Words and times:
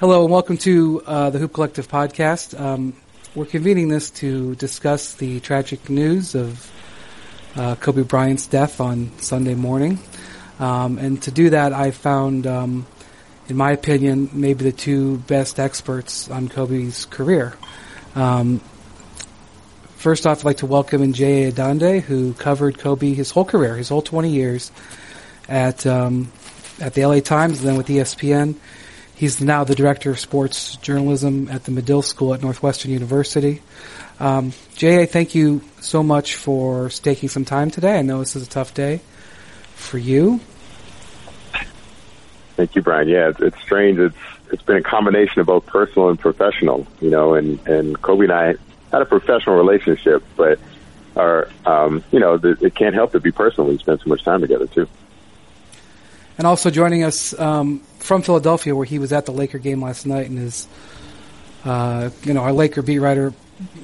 Hello 0.00 0.22
and 0.22 0.30
welcome 0.30 0.56
to 0.58 1.02
uh, 1.04 1.30
the 1.30 1.40
Hoop 1.40 1.52
Collective 1.52 1.88
podcast. 1.88 2.56
Um, 2.56 2.94
we're 3.34 3.46
convening 3.46 3.88
this 3.88 4.10
to 4.10 4.54
discuss 4.54 5.14
the 5.14 5.40
tragic 5.40 5.90
news 5.90 6.36
of 6.36 6.70
uh, 7.56 7.74
Kobe 7.74 8.04
Bryant's 8.04 8.46
death 8.46 8.80
on 8.80 9.10
Sunday 9.18 9.56
morning. 9.56 9.98
Um, 10.60 10.98
and 10.98 11.20
to 11.24 11.32
do 11.32 11.50
that, 11.50 11.72
I 11.72 11.90
found, 11.90 12.46
um, 12.46 12.86
in 13.48 13.56
my 13.56 13.72
opinion, 13.72 14.30
maybe 14.32 14.62
the 14.62 14.70
two 14.70 15.18
best 15.18 15.58
experts 15.58 16.30
on 16.30 16.48
Kobe's 16.48 17.04
career. 17.06 17.56
Um, 18.14 18.60
first 19.96 20.28
off, 20.28 20.38
I'd 20.38 20.44
like 20.44 20.58
to 20.58 20.66
welcome 20.66 21.02
in 21.02 21.12
Jay 21.12 21.50
Adande, 21.50 22.02
who 22.02 22.34
covered 22.34 22.78
Kobe 22.78 23.14
his 23.14 23.32
whole 23.32 23.44
career, 23.44 23.74
his 23.74 23.88
whole 23.88 24.02
20 24.02 24.30
years 24.30 24.70
at 25.48 25.84
um, 25.88 26.30
at 26.80 26.94
the 26.94 27.04
LA 27.04 27.18
Times 27.18 27.58
and 27.58 27.68
then 27.68 27.76
with 27.76 27.88
ESPN. 27.88 28.54
He's 29.18 29.40
now 29.40 29.64
the 29.64 29.74
director 29.74 30.12
of 30.12 30.20
sports 30.20 30.76
journalism 30.76 31.48
at 31.48 31.64
the 31.64 31.72
Medill 31.72 32.02
School 32.02 32.34
at 32.34 32.40
Northwestern 32.40 32.92
University. 32.92 33.60
Um, 34.20 34.52
J.A., 34.76 35.06
thank 35.06 35.34
you 35.34 35.62
so 35.80 36.04
much 36.04 36.36
for 36.36 36.88
taking 36.88 37.28
some 37.28 37.44
time 37.44 37.72
today. 37.72 37.98
I 37.98 38.02
know 38.02 38.20
this 38.20 38.36
is 38.36 38.46
a 38.46 38.48
tough 38.48 38.74
day 38.74 39.00
for 39.74 39.98
you. 39.98 40.38
Thank 42.54 42.76
you, 42.76 42.82
Brian. 42.82 43.08
Yeah, 43.08 43.30
it's, 43.30 43.40
it's 43.40 43.60
strange. 43.60 43.98
It's 43.98 44.16
it's 44.52 44.62
been 44.62 44.76
a 44.76 44.82
combination 44.82 45.40
of 45.40 45.46
both 45.46 45.66
personal 45.66 46.10
and 46.10 46.18
professional, 46.18 46.86
you 47.00 47.10
know, 47.10 47.34
and, 47.34 47.58
and 47.66 48.00
Kobe 48.00 48.24
and 48.24 48.32
I 48.32 48.54
had 48.92 49.02
a 49.02 49.04
professional 49.04 49.56
relationship, 49.56 50.22
but 50.36 50.60
our, 51.16 51.48
um, 51.66 52.04
you 52.12 52.20
know, 52.20 52.38
the, 52.38 52.56
it 52.60 52.74
can't 52.76 52.94
help 52.94 53.12
but 53.12 53.24
be 53.24 53.32
personal. 53.32 53.68
We 53.68 53.78
spend 53.78 54.00
so 54.00 54.08
much 54.08 54.22
time 54.22 54.40
together 54.42 54.68
too. 54.68 54.88
And 56.38 56.46
also 56.46 56.70
joining 56.70 57.02
us 57.02 57.38
um, 57.38 57.82
from 57.98 58.22
Philadelphia, 58.22 58.74
where 58.74 58.84
he 58.84 58.98
was 58.98 59.12
at 59.12 59.26
the 59.26 59.32
Laker 59.32 59.58
game 59.58 59.82
last 59.82 60.06
night, 60.06 60.28
and 60.28 60.38
is, 60.38 60.66
uh, 61.64 62.10
you 62.22 62.34
know, 62.34 62.42
our 62.42 62.52
Laker 62.52 62.82
beat 62.82 62.98
writer. 62.98 63.32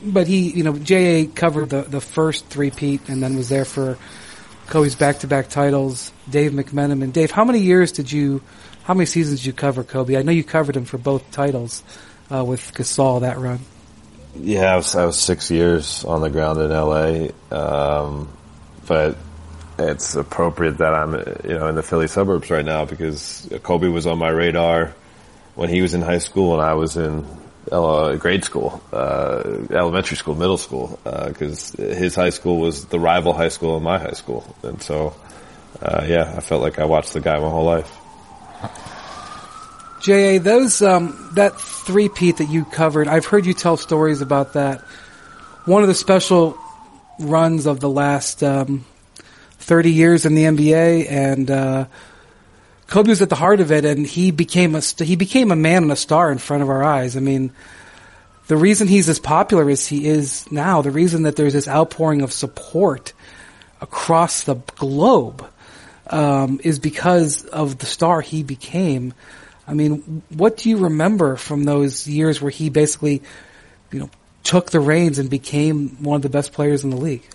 But 0.04 0.26
he, 0.26 0.50
you 0.50 0.62
know, 0.62 0.78
J.A. 0.78 1.26
covered 1.26 1.70
the, 1.70 1.82
the 1.82 2.00
first 2.00 2.46
three-peat 2.46 3.08
and 3.08 3.22
then 3.22 3.36
was 3.36 3.48
there 3.48 3.64
for 3.64 3.98
Kobe's 4.66 4.94
back-to-back 4.94 5.48
titles. 5.48 6.12
Dave 6.30 6.52
McMenamin. 6.52 7.12
Dave, 7.12 7.30
how 7.30 7.44
many 7.44 7.58
years 7.58 7.90
did 7.90 8.10
you, 8.10 8.40
how 8.84 8.94
many 8.94 9.06
seasons 9.06 9.40
did 9.40 9.46
you 9.46 9.52
cover 9.52 9.82
Kobe? 9.82 10.16
I 10.16 10.22
know 10.22 10.32
you 10.32 10.44
covered 10.44 10.76
him 10.76 10.84
for 10.84 10.98
both 10.98 11.28
titles 11.32 11.82
uh, 12.32 12.44
with 12.44 12.72
Gasol 12.74 13.22
that 13.22 13.38
run. 13.38 13.60
Yeah, 14.36 14.72
I 14.72 14.76
was, 14.76 14.94
I 14.94 15.04
was 15.06 15.18
six 15.18 15.50
years 15.50 16.04
on 16.04 16.20
the 16.20 16.30
ground 16.30 16.60
in 16.60 16.70
LA, 16.70 17.28
um, 17.50 18.28
but 18.86 19.16
it's 19.78 20.14
appropriate 20.14 20.78
that 20.78 20.94
I'm, 20.94 21.14
you 21.48 21.58
know, 21.58 21.68
in 21.68 21.74
the 21.74 21.82
Philly 21.82 22.08
suburbs 22.08 22.50
right 22.50 22.64
now 22.64 22.84
because 22.84 23.48
Kobe 23.62 23.88
was 23.88 24.06
on 24.06 24.18
my 24.18 24.28
radar 24.28 24.94
when 25.54 25.68
he 25.68 25.82
was 25.82 25.94
in 25.94 26.02
high 26.02 26.18
school 26.18 26.54
and 26.54 26.62
I 26.62 26.74
was 26.74 26.96
in 26.96 27.26
grade 27.70 28.44
school, 28.44 28.82
uh, 28.92 29.42
elementary 29.70 30.16
school, 30.16 30.34
middle 30.34 30.56
school, 30.56 30.98
because 31.04 31.74
uh, 31.78 31.82
his 31.82 32.14
high 32.14 32.30
school 32.30 32.60
was 32.60 32.86
the 32.86 32.98
rival 32.98 33.32
high 33.32 33.48
school 33.48 33.76
in 33.76 33.82
my 33.82 33.98
high 33.98 34.12
school, 34.12 34.44
and 34.62 34.82
so, 34.82 35.14
uh, 35.80 36.04
yeah, 36.06 36.34
I 36.36 36.40
felt 36.40 36.62
like 36.62 36.78
I 36.78 36.84
watched 36.84 37.12
the 37.12 37.20
guy 37.20 37.38
my 37.38 37.48
whole 37.48 37.64
life. 37.64 37.90
Ja, 40.06 40.38
those 40.38 40.82
um, 40.82 41.30
that 41.34 41.58
three 41.58 42.08
peat 42.08 42.36
that 42.36 42.50
you 42.50 42.64
covered, 42.66 43.08
I've 43.08 43.24
heard 43.24 43.46
you 43.46 43.54
tell 43.54 43.76
stories 43.76 44.20
about 44.20 44.52
that. 44.52 44.80
One 45.64 45.82
of 45.82 45.88
the 45.88 45.94
special 45.94 46.58
runs 47.18 47.64
of 47.64 47.80
the 47.80 47.88
last 47.88 48.42
um, 48.42 48.84
30 49.64 49.92
years 49.92 50.26
in 50.26 50.34
the 50.34 50.44
NBA, 50.44 51.10
and 51.10 51.50
uh, 51.50 51.86
Kobe 52.86 53.08
was 53.08 53.22
at 53.22 53.30
the 53.30 53.34
heart 53.34 53.60
of 53.60 53.72
it, 53.72 53.86
and 53.86 54.06
he 54.06 54.30
became 54.30 54.74
a 54.74 54.80
he 54.80 55.16
became 55.16 55.50
a 55.50 55.56
man 55.56 55.84
and 55.84 55.92
a 55.92 55.96
star 55.96 56.30
in 56.30 56.36
front 56.36 56.62
of 56.62 56.68
our 56.68 56.84
eyes. 56.84 57.16
I 57.16 57.20
mean, 57.20 57.50
the 58.46 58.58
reason 58.58 58.88
he's 58.88 59.08
as 59.08 59.18
popular 59.18 59.70
as 59.70 59.86
he 59.86 60.06
is 60.06 60.50
now, 60.52 60.82
the 60.82 60.90
reason 60.90 61.22
that 61.22 61.36
there's 61.36 61.54
this 61.54 61.66
outpouring 61.66 62.20
of 62.20 62.30
support 62.30 63.14
across 63.80 64.44
the 64.44 64.56
globe, 64.76 65.46
um, 66.08 66.60
is 66.62 66.78
because 66.78 67.46
of 67.46 67.78
the 67.78 67.86
star 67.86 68.20
he 68.20 68.42
became. 68.42 69.14
I 69.66 69.72
mean, 69.72 70.22
what 70.28 70.58
do 70.58 70.68
you 70.68 70.76
remember 70.76 71.36
from 71.36 71.64
those 71.64 72.06
years 72.06 72.42
where 72.42 72.50
he 72.50 72.68
basically, 72.68 73.22
you 73.90 73.98
know, 73.98 74.10
took 74.42 74.70
the 74.70 74.80
reins 74.80 75.18
and 75.18 75.30
became 75.30 76.02
one 76.02 76.16
of 76.16 76.22
the 76.22 76.28
best 76.28 76.52
players 76.52 76.84
in 76.84 76.90
the 76.90 76.98
league? 76.98 77.26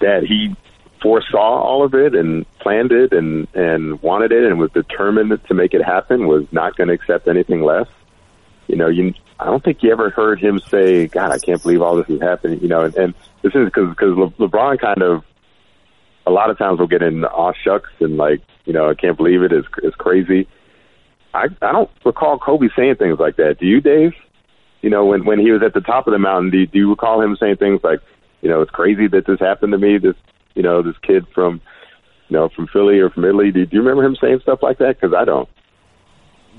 That 0.00 0.24
he 0.24 0.54
foresaw 1.02 1.60
all 1.60 1.84
of 1.84 1.94
it 1.94 2.14
and 2.14 2.46
planned 2.58 2.92
it 2.92 3.12
and 3.12 3.46
and 3.54 4.00
wanted 4.02 4.32
it 4.32 4.44
and 4.44 4.58
was 4.58 4.70
determined 4.72 5.38
to 5.46 5.54
make 5.54 5.74
it 5.74 5.84
happen 5.84 6.26
was 6.26 6.44
not 6.52 6.76
going 6.76 6.88
to 6.88 6.94
accept 6.94 7.28
anything 7.28 7.62
less. 7.62 7.86
You 8.66 8.76
know 8.76 8.88
you 8.88 9.14
i 9.38 9.44
don't 9.44 9.62
think 9.62 9.82
you 9.82 9.92
ever 9.92 10.10
heard 10.10 10.40
him 10.40 10.58
say 10.58 11.06
god 11.06 11.30
i 11.30 11.38
can't 11.38 11.62
believe 11.62 11.82
all 11.82 11.94
this 11.96 12.08
is 12.08 12.20
happening 12.20 12.58
you 12.60 12.68
know 12.68 12.80
and, 12.80 12.96
and 12.96 13.14
this 13.42 13.54
is 13.54 13.66
because 13.66 13.90
because 13.90 14.16
Le- 14.16 14.48
lebron 14.48 14.80
kind 14.80 15.02
of 15.02 15.22
a 16.26 16.30
lot 16.30 16.50
of 16.50 16.58
times 16.58 16.80
will 16.80 16.86
get 16.86 17.02
in 17.02 17.24
aw 17.24 17.52
shucks 17.52 17.90
and 18.00 18.16
like 18.16 18.40
you 18.64 18.72
know 18.72 18.88
i 18.90 18.94
can't 18.94 19.16
believe 19.16 19.42
it 19.42 19.52
it's, 19.52 19.68
it's 19.82 19.94
crazy. 19.96 20.48
I 21.34 21.44
i 21.62 21.72
don't 21.72 21.90
recall 22.04 22.38
kobe 22.38 22.68
saying 22.74 22.96
things 22.96 23.18
like 23.18 23.36
that. 23.36 23.58
Do 23.60 23.66
you 23.66 23.80
dave? 23.80 24.14
You 24.82 24.90
know 24.90 25.04
when 25.04 25.24
when 25.24 25.38
he 25.38 25.52
was 25.52 25.62
at 25.62 25.74
the 25.74 25.80
top 25.80 26.06
of 26.08 26.12
the 26.12 26.18
mountain 26.18 26.50
do, 26.50 26.66
do 26.66 26.78
you 26.78 26.90
recall 26.90 27.20
him 27.20 27.36
saying 27.38 27.56
things 27.56 27.80
like 27.84 28.00
you 28.42 28.48
know, 28.48 28.62
it's 28.62 28.70
crazy 28.70 29.08
that 29.08 29.26
this 29.26 29.40
happened 29.40 29.72
to 29.72 29.78
me. 29.78 29.98
This, 29.98 30.16
you 30.54 30.62
know, 30.62 30.82
this 30.82 30.96
kid 31.02 31.26
from, 31.34 31.60
you 32.28 32.36
know, 32.36 32.48
from 32.48 32.66
Philly 32.68 32.98
or 32.98 33.10
from 33.10 33.24
Italy. 33.24 33.50
Do, 33.50 33.64
do 33.66 33.76
you 33.76 33.82
remember 33.82 34.04
him 34.04 34.16
saying 34.20 34.40
stuff 34.40 34.62
like 34.62 34.78
that? 34.78 35.00
Because 35.00 35.14
I 35.14 35.24
don't. 35.24 35.48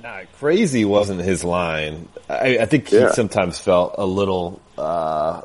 Nah, 0.03 0.21
crazy 0.39 0.85
wasn't 0.85 1.21
his 1.21 1.43
line. 1.43 2.07
I, 2.29 2.59
I 2.59 2.65
think 2.65 2.89
he 2.89 2.97
yeah. 2.97 3.11
sometimes 3.11 3.59
felt 3.59 3.95
a 3.97 4.05
little 4.05 4.61
uh, 4.77 5.41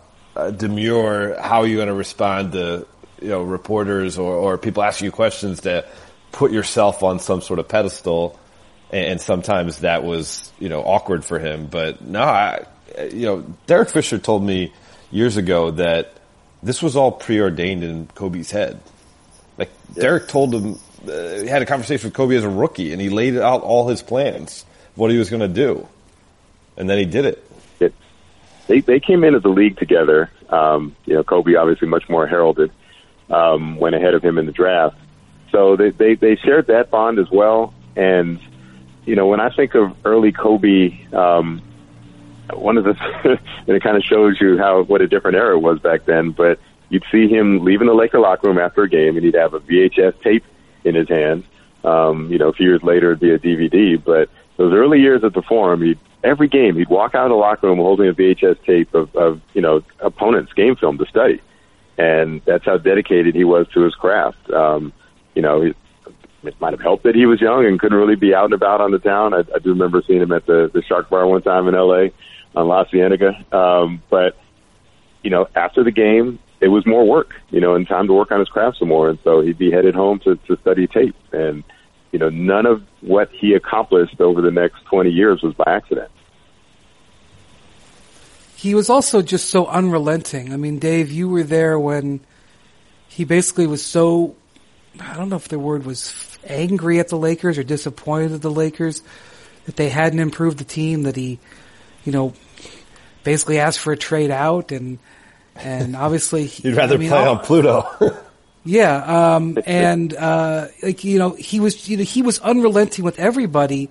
demure. 0.57 1.41
How 1.41 1.61
are 1.61 1.67
you 1.67 1.77
going 1.77 1.89
to 1.89 1.95
respond 1.95 2.53
to 2.53 2.87
you 3.21 3.29
know 3.29 3.43
reporters 3.43 4.19
or, 4.19 4.35
or 4.35 4.59
people 4.59 4.83
asking 4.83 5.07
you 5.07 5.13
questions 5.13 5.63
to 5.63 5.87
put 6.33 6.53
yourself 6.53 7.03
on 7.03 7.19
some 7.19 7.41
sort 7.41 7.61
of 7.61 7.69
pedestal? 7.69 8.39
And, 8.91 9.13
and 9.13 9.21
sometimes 9.21 9.79
that 9.79 10.05
was 10.05 10.53
you 10.59 10.69
know 10.69 10.83
awkward 10.83 11.25
for 11.25 11.39
him. 11.39 11.67
But 11.67 12.03
no, 12.03 12.21
I, 12.21 12.67
you 13.11 13.27
know 13.27 13.41
Derek 13.67 13.89
Fisher 13.89 14.19
told 14.19 14.45
me 14.45 14.73
years 15.11 15.39
ago 15.39 15.71
that 15.73 16.13
this 16.63 16.83
was 16.83 16.97
all 16.97 17.13
preordained 17.13 17.83
in 17.83 18.07
Kobe's 18.15 18.51
head. 18.51 18.81
Like 19.59 19.71
yeah. 19.95 20.03
Derek 20.03 20.29
told 20.29 20.55
him, 20.55 20.79
uh, 21.07 21.41
he 21.41 21.47
had 21.47 21.63
a 21.63 21.67
conversation 21.67 22.09
with 22.09 22.15
Kobe 22.15 22.37
as 22.37 22.45
a 22.45 22.49
rookie, 22.49 22.93
and 22.93 23.01
he 23.01 23.11
laid 23.11 23.37
out 23.37 23.63
all 23.63 23.89
his 23.89 24.03
plans, 24.03 24.65
what 24.95 25.11
he 25.11 25.19
was 25.19 25.31
going 25.31 25.41
to 25.41 25.49
do, 25.49 25.87
and 26.77 26.89
then 26.89 26.99
he 26.99 27.05
did 27.05 27.25
it. 27.25 27.51
it. 27.81 27.95
They 28.69 28.81
they 28.81 29.01
came 29.01 29.25
into 29.25 29.41
the 29.41 29.49
league 29.49 29.77
together. 29.77 30.31
Um, 30.49 30.95
you 31.07 31.15
know, 31.15 31.25
Kobe 31.25 31.55
obviously 31.55 31.89
much 31.89 32.09
more 32.09 32.27
heralded, 32.27 32.71
um, 33.31 33.77
went 33.77 33.95
ahead 33.95 34.15
of 34.15 34.23
him 34.23 34.39
in 34.39 34.47
the 34.47 34.53
draft. 34.53 34.97
So 35.51 35.77
they, 35.77 35.91
they 35.91 36.15
they 36.15 36.37
shared 36.37 36.69
that 36.69 36.91
bond 36.91 37.19
as 37.19 37.31
well. 37.31 37.75
And 37.97 38.41
you 39.05 39.17
know, 39.17 39.27
when 39.27 39.41
I 39.41 39.51
think 39.51 39.75
of 39.75 39.95
early 40.05 40.33
Kobe, 40.33 41.07
um, 41.13 41.63
one 42.53 42.77
of 42.79 42.85
the 42.85 42.95
and 43.67 43.77
it 43.77 43.83
kind 43.83 43.97
of 43.97 44.03
shows 44.03 44.41
you 44.41 44.59
how 44.59 44.83
what 44.83 45.01
a 45.01 45.09
different 45.09 45.37
era 45.37 45.57
it 45.57 45.61
was 45.61 45.79
back 45.79 46.05
then. 46.05 46.31
But 46.31 46.59
you'd 46.89 47.05
see 47.11 47.29
him 47.29 47.65
leaving 47.65 47.87
the 47.87 47.95
Laker 47.95 48.21
locker 48.21 48.49
room 48.49 48.59
after 48.59 48.83
a 48.83 48.89
game, 48.89 49.17
and 49.17 49.25
he'd 49.25 49.35
have 49.35 49.55
a 49.55 49.61
VHS 49.61 50.21
tape 50.23 50.45
in 50.85 50.95
his 50.95 51.09
hand. 51.09 51.45
Um, 51.85 52.31
you 52.31 52.39
know, 52.39 52.49
a 52.49 52.53
few 52.53 52.69
years 52.69 52.83
later, 52.83 53.13
it'd 53.13 53.21
be 53.21 53.33
a 53.33 53.39
DVD. 53.39 54.03
But 54.03 54.29
those 54.57 54.73
early 54.73 55.01
years 55.01 55.25
at 55.25 55.35
the 55.35 55.43
Forum, 55.43 55.83
he'd 55.83 55.99
every 56.25 56.49
game 56.49 56.77
he'd 56.77 56.89
walk 56.89 57.15
out 57.15 57.27
of 57.27 57.31
the 57.31 57.37
locker 57.37 57.67
room 57.67 57.79
holding 57.79 58.09
a 58.09 58.13
VHS 58.13 58.65
tape 58.65 58.95
of, 58.95 59.15
of 59.17 59.41
you 59.55 59.61
know 59.61 59.83
opponents' 60.01 60.53
game 60.53 60.77
film 60.77 60.99
to 60.99 61.07
study, 61.07 61.41
and 61.99 62.43
that's 62.45 62.65
how 62.65 62.77
dedicated 62.77 63.35
he 63.35 63.45
was 63.45 63.67
to 63.69 63.81
his 63.83 63.95
craft. 63.95 64.51
Um, 64.51 64.93
you 65.35 65.43
know, 65.43 65.63
he, 65.63 65.75
it 66.45 66.61
might 66.61 66.73
have 66.73 66.81
helped 66.81 67.05
that 67.05 67.15
he 67.15 67.27
was 67.27 67.41
young 67.41 67.67
and 67.67 67.79
couldn't 67.79 67.99
really 67.99 68.17
be 68.17 68.35
out 68.35 68.47
and 68.47 68.55
about 68.55 68.81
on 68.81 68.91
the 68.91 68.99
town. 68.99 69.35
I, 69.35 69.41
I 69.55 69.59
do 69.59 69.71
remember 69.71 70.03
seeing 70.07 70.23
him 70.23 70.33
at 70.33 70.47
the 70.47 70.71
the 70.73 70.83
Shark 70.83 71.11
Bar 71.11 71.27
one 71.27 71.43
time 71.43 71.69
in 71.69 71.75
L.A 71.75 72.13
on 72.55 72.69
La 72.69 72.85
Cienega. 72.85 73.35
Um, 73.55 74.03
but 74.11 74.37
you 75.23 75.31
know, 75.31 75.49
after 75.55 75.85
the 75.85 75.91
game, 75.91 76.39
it 76.61 76.69
was 76.69 76.87
more 76.87 77.07
work, 77.07 77.35
you 77.51 77.61
know, 77.61 77.75
and 77.75 77.87
time 77.87 78.07
to 78.07 78.13
work 78.13 78.31
on 78.31 78.39
his 78.39 78.49
craft 78.49 78.79
some 78.79 78.89
more. 78.89 79.09
And 79.09 79.19
so 79.25 79.41
he'd 79.41 79.59
be 79.59 79.71
headed 79.71 79.95
home 79.95 80.21
to, 80.21 80.37
to 80.37 80.57
study 80.61 80.87
tape. 80.87 81.17
And, 81.33 81.65
you 82.13 82.19
know, 82.19 82.29
none 82.29 82.67
of 82.67 82.83
what 83.01 83.31
he 83.31 83.55
accomplished 83.55 84.21
over 84.21 84.41
the 84.41 84.51
next 84.51 84.85
20 84.85 85.11
years 85.11 85.43
was 85.43 85.55
by 85.55 85.65
accident. 85.67 86.11
He 88.57 88.75
was 88.77 88.91
also 88.91 89.23
just 89.23 89.49
so 89.49 89.67
unrelenting. 89.67 90.53
I 90.53 90.57
mean, 90.57 90.79
Dave, 90.79 91.11
you 91.11 91.29
were 91.29 91.43
there 91.43 91.79
when 91.81 92.21
he 93.09 93.25
basically 93.25 93.67
was 93.67 93.85
so, 93.85 94.37
I 95.01 95.17
don't 95.17 95.29
know 95.29 95.37
if 95.37 95.49
the 95.49 95.59
word 95.59 95.85
was 95.85 96.32
angry 96.47 96.99
at 96.99 97.09
the 97.09 97.17
Lakers 97.17 97.59
or 97.59 97.63
disappointed 97.63 98.33
at 98.33 98.43
the 98.43 98.51
Lakers 98.51 99.03
that 99.67 99.77
they 99.77 99.89
hadn't 99.89 100.19
improved 100.19 100.59
the 100.59 100.65
team, 100.65 101.03
that 101.03 101.17
he, 101.17 101.39
you 102.05 102.13
know, 102.13 102.35
basically 103.25 103.59
asked 103.59 103.79
for 103.79 103.93
a 103.93 103.97
trade 103.97 104.31
out 104.31 104.73
and, 104.73 104.99
and 105.57 105.95
obviously 106.05 106.51
you'd 106.63 106.77
rather 106.77 106.95
I 106.95 106.99
mean, 106.99 107.09
play 107.09 107.27
on 107.27 107.39
Pluto. 107.41 108.17
yeah. 108.65 109.35
Um, 109.35 109.59
and, 109.67 110.15
uh, 110.15 110.69
like, 110.83 111.05
you 111.05 111.19
know, 111.19 111.31
he 111.31 111.61
was, 111.61 111.89
you 111.89 111.97
know, 111.99 112.05
he 112.05 112.23
was 112.23 112.39
unrelenting 112.41 113.05
with 113.05 113.19
everybody, 113.19 113.91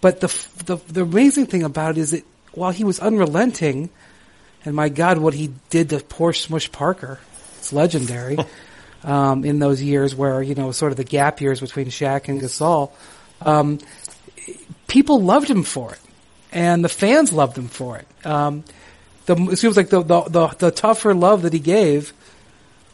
But 0.00 0.20
the, 0.20 0.28
the, 0.66 0.76
the 0.92 1.02
amazing 1.02 1.46
thing 1.46 1.62
about 1.62 1.92
it 1.92 1.98
is 1.98 2.10
that 2.10 2.24
while 2.52 2.70
he 2.70 2.84
was 2.84 3.00
unrelenting, 3.00 3.88
and 4.64 4.74
my 4.76 4.90
God, 4.90 5.16
what 5.18 5.32
he 5.34 5.50
did 5.70 5.88
to 5.90 5.98
poor 6.00 6.32
Smush 6.32 6.70
Parker, 6.70 7.18
it's 7.58 7.72
legendary. 7.72 8.36
um, 9.04 9.44
in 9.44 9.58
those 9.58 9.80
years 9.80 10.14
where 10.14 10.42
you 10.42 10.54
know 10.54 10.72
sort 10.72 10.90
of 10.90 10.96
the 10.96 11.04
gap 11.04 11.40
years 11.40 11.60
between 11.60 11.86
Shaq 11.86 12.28
and 12.28 12.40
Gasol, 12.40 12.90
um, 13.42 13.78
people 14.88 15.22
loved 15.22 15.48
him 15.48 15.62
for 15.62 15.92
it, 15.92 16.00
and 16.52 16.84
the 16.84 16.88
fans 16.88 17.32
loved 17.32 17.56
him 17.56 17.68
for 17.68 17.98
it. 17.98 18.26
Um, 18.26 18.64
the, 19.26 19.36
it 19.50 19.56
seems 19.56 19.76
like 19.76 19.90
the, 19.90 20.02
the, 20.02 20.22
the 20.22 20.46
the 20.58 20.70
tougher 20.70 21.14
love 21.14 21.42
that 21.42 21.52
he 21.52 21.58
gave, 21.58 22.12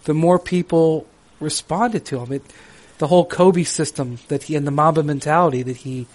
the 0.05 0.15
more 0.15 0.39
people 0.39 1.07
responded 1.39 2.05
to 2.07 2.19
him. 2.19 2.33
It, 2.33 2.43
the 2.99 3.07
whole 3.07 3.25
Kobe 3.25 3.63
system 3.65 4.19
that 4.29 4.43
he 4.43 4.57
and 4.57 4.67
the 4.67 4.71
Mamba 4.71 5.03
mentality 5.03 5.63
that 5.63 5.77
he 5.77 6.07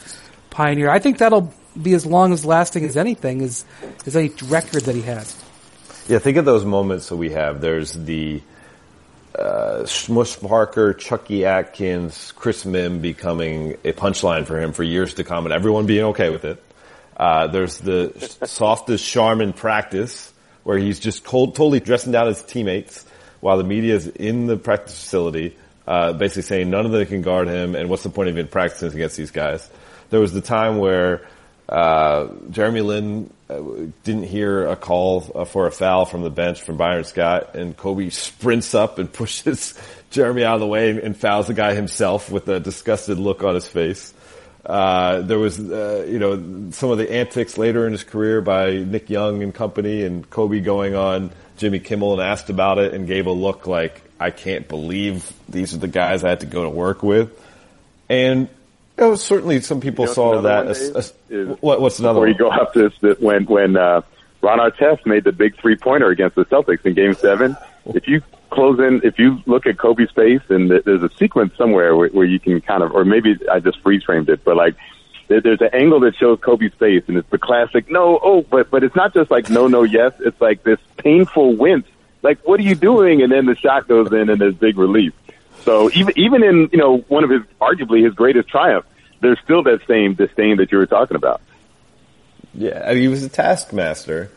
pioneered. 0.51 0.89
I 0.89 0.99
think 0.99 1.17
that'll 1.17 1.51
be 1.81 1.93
as 1.93 2.05
long 2.05 2.31
as 2.31 2.45
lasting 2.45 2.85
as 2.85 2.95
anything 2.95 3.41
as 3.41 3.65
as 4.05 4.15
any 4.15 4.29
record 4.45 4.83
that 4.83 4.95
he 4.95 5.01
has. 5.01 5.35
Yeah, 6.07 6.19
think 6.19 6.37
of 6.37 6.45
those 6.45 6.63
moments 6.63 7.09
that 7.09 7.17
we 7.17 7.31
have. 7.31 7.59
There's 7.59 7.93
the 7.93 8.41
uh, 9.37 9.85
Smush 9.85 10.39
Parker, 10.39 10.93
Chucky 10.93 11.45
Atkins, 11.45 12.31
Chris 12.33 12.63
Mihm 12.63 13.01
becoming 13.01 13.73
a 13.83 13.93
punchline 13.93 14.45
for 14.45 14.59
him 14.59 14.71
for 14.73 14.83
years 14.83 15.15
to 15.15 15.23
come, 15.23 15.45
and 15.45 15.53
everyone 15.53 15.85
being 15.85 16.05
okay 16.05 16.29
with 16.29 16.45
it. 16.45 16.63
Uh, 17.17 17.47
there's 17.47 17.79
the 17.79 18.13
softest 18.45 19.05
Charmin 19.05 19.53
practice 19.53 20.31
where 20.63 20.77
he's 20.77 20.99
just 20.99 21.23
cold, 21.23 21.55
totally 21.55 21.79
dressing 21.79 22.11
down 22.11 22.27
his 22.27 22.41
teammates 22.43 23.05
while 23.39 23.57
the 23.57 23.63
media 23.63 23.95
is 23.95 24.07
in 24.07 24.47
the 24.47 24.57
practice 24.57 24.95
facility, 24.95 25.55
uh, 25.85 26.13
basically 26.13 26.41
saying 26.41 26.69
none 26.69 26.85
of 26.85 26.91
them 26.91 27.05
can 27.05 27.21
guard 27.21 27.47
him, 27.47 27.75
and 27.75 27.89
what's 27.89 28.03
the 28.03 28.09
point 28.09 28.29
of 28.29 28.37
even 28.37 28.47
practicing 28.47 28.91
against 28.91 29.17
these 29.17 29.31
guys? 29.31 29.69
There 30.09 30.19
was 30.19 30.33
the 30.33 30.41
time 30.41 30.77
where 30.77 31.27
uh, 31.67 32.27
Jeremy 32.51 32.81
Lin 32.81 33.33
uh, 33.49 33.59
didn't 34.03 34.23
hear 34.23 34.67
a 34.67 34.75
call 34.75 35.31
uh, 35.33 35.45
for 35.45 35.67
a 35.67 35.71
foul 35.71 36.05
from 36.05 36.23
the 36.23 36.29
bench 36.29 36.61
from 36.61 36.77
Byron 36.77 37.03
Scott, 37.03 37.55
and 37.55 37.75
Kobe 37.75 38.09
sprints 38.11 38.75
up 38.75 38.99
and 38.99 39.11
pushes 39.11 39.79
Jeremy 40.11 40.43
out 40.43 40.55
of 40.55 40.59
the 40.61 40.67
way 40.67 40.89
and 40.89 41.15
fouls 41.15 41.47
the 41.47 41.53
guy 41.53 41.73
himself 41.73 42.31
with 42.31 42.47
a 42.47 42.59
disgusted 42.59 43.17
look 43.19 43.43
on 43.43 43.55
his 43.55 43.67
face. 43.67 44.13
Uh, 44.65 45.21
there 45.21 45.37
was, 45.37 45.59
uh, 45.59 46.05
you 46.09 46.17
know, 46.17 46.71
some 46.71 46.89
of 46.89 46.97
the 46.97 47.11
antics 47.11 47.57
later 47.57 47.85
in 47.85 47.91
his 47.91 48.03
career 48.03 48.41
by 48.41 48.71
Nick 48.71 49.09
Young 49.11 49.43
and 49.43 49.53
company, 49.53 50.03
and 50.03 50.27
Kobe 50.29 50.59
going 50.59 50.95
on 50.95 51.31
Jimmy 51.57 51.79
Kimmel 51.79 52.13
and 52.13 52.21
asked 52.21 52.49
about 52.49 52.79
it 52.79 52.93
and 52.93 53.05
gave 53.05 53.27
a 53.27 53.31
look 53.31 53.67
like, 53.67 54.01
I 54.19 54.31
can't 54.31 54.67
believe 54.67 55.31
these 55.47 55.73
are 55.73 55.77
the 55.77 55.87
guys 55.87 56.23
I 56.23 56.29
had 56.29 56.39
to 56.39 56.45
go 56.45 56.63
to 56.63 56.69
work 56.69 57.03
with. 57.03 57.39
And 58.09 58.49
know, 58.97 59.15
certainly 59.15 59.61
some 59.61 59.81
people 59.81 60.05
you 60.05 60.09
know, 60.09 60.13
saw 60.13 60.41
that. 60.41 60.67
As, 60.67 60.89
as, 60.91 61.13
what, 61.59 61.81
what's 61.81 61.99
another 61.99 62.19
Where 62.19 62.29
you 62.29 62.37
go 62.37 62.49
up 62.49 62.73
this, 62.73 62.93
this 63.01 63.19
when, 63.19 63.45
when, 63.45 63.75
uh, 63.77 64.01
Ron 64.41 64.59
Artest 64.59 65.05
made 65.07 65.23
the 65.23 65.31
big 65.31 65.59
three 65.59 65.75
pointer 65.75 66.09
against 66.09 66.35
the 66.35 66.45
Celtics 66.45 66.85
in 66.85 66.93
game 66.93 67.15
seven. 67.15 67.57
If 67.85 68.07
you 68.07 68.21
close 68.51 68.79
in, 68.79 69.01
if 69.03 69.17
you 69.17 69.41
look 69.47 69.65
at 69.65 69.79
Kobe's 69.79 70.11
face 70.11 70.41
and 70.49 70.69
there's 70.69 71.01
a 71.01 71.09
sequence 71.17 71.55
somewhere 71.57 71.95
where, 71.95 72.09
where 72.09 72.25
you 72.25 72.39
can 72.39 72.61
kind 72.61 72.83
of, 72.83 72.93
or 72.93 73.03
maybe 73.05 73.37
I 73.51 73.59
just 73.59 73.81
freeze 73.81 74.03
framed 74.03 74.29
it, 74.29 74.43
but 74.43 74.55
like, 74.55 74.75
there's 75.27 75.61
an 75.61 75.69
angle 75.73 75.99
that 76.01 76.15
shows 76.15 76.39
Kobe's 76.39 76.73
face 76.75 77.03
and 77.07 77.17
it's 77.17 77.29
the 77.31 77.39
classic 77.39 77.89
no, 77.89 78.19
oh, 78.21 78.43
but, 78.43 78.69
but 78.69 78.83
it's 78.83 78.95
not 78.95 79.15
just 79.15 79.31
like 79.31 79.49
no, 79.49 79.67
no, 79.67 79.81
yes. 79.81 80.13
It's 80.19 80.39
like 80.39 80.61
this 80.61 80.79
painful 80.97 81.55
wince. 81.55 81.87
Like, 82.21 82.39
what 82.43 82.59
are 82.59 82.63
you 82.63 82.75
doing? 82.75 83.23
And 83.23 83.31
then 83.31 83.47
the 83.47 83.55
shot 83.55 83.87
goes 83.87 84.11
in 84.11 84.29
and 84.29 84.39
there's 84.39 84.55
big 84.55 84.77
relief. 84.77 85.13
So 85.65 85.89
even 85.93 86.13
even 86.15 86.43
in 86.43 86.69
you 86.71 86.77
know 86.77 86.99
one 87.07 87.23
of 87.23 87.29
his 87.31 87.41
arguably 87.59 88.05
his 88.05 88.13
greatest 88.13 88.47
triumph, 88.47 88.85
there's 89.21 89.39
still 89.43 89.63
that 89.63 89.81
same 89.87 90.13
disdain 90.13 90.57
that 90.57 90.71
you 90.71 90.77
were 90.77 90.85
talking 90.85 91.17
about. 91.17 91.41
Yeah, 92.53 92.93
he 92.93 93.07
was 93.07 93.23
a 93.23 93.29
taskmaster, 93.29 94.31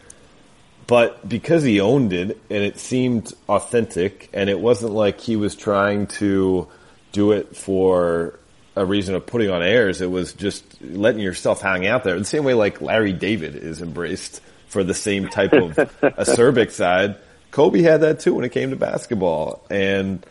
but 0.86 1.28
because 1.28 1.62
he 1.62 1.80
owned 1.80 2.12
it 2.12 2.40
and 2.50 2.64
it 2.64 2.78
seemed 2.78 3.32
authentic, 3.48 4.30
and 4.32 4.50
it 4.50 4.58
wasn't 4.58 4.92
like 4.92 5.20
he 5.20 5.36
was 5.36 5.54
trying 5.54 6.06
to 6.06 6.66
do 7.12 7.32
it 7.32 7.54
for 7.54 8.38
a 8.74 8.84
reason 8.84 9.14
of 9.14 9.26
putting 9.26 9.50
on 9.50 9.62
airs. 9.62 10.00
It 10.00 10.10
was 10.10 10.32
just 10.32 10.80
letting 10.80 11.20
yourself 11.20 11.60
hang 11.60 11.86
out 11.86 12.04
there. 12.04 12.18
The 12.18 12.24
same 12.24 12.44
way 12.44 12.54
like 12.54 12.80
Larry 12.80 13.12
David 13.12 13.54
is 13.54 13.82
embraced 13.82 14.40
for 14.68 14.82
the 14.82 14.94
same 14.94 15.28
type 15.28 15.52
of 15.52 15.72
acerbic 16.02 16.70
side. 16.70 17.16
Kobe 17.50 17.82
had 17.82 18.00
that 18.00 18.20
too 18.20 18.34
when 18.34 18.44
it 18.44 18.52
came 18.52 18.70
to 18.70 18.76
basketball. 18.76 19.64
And 19.68 20.24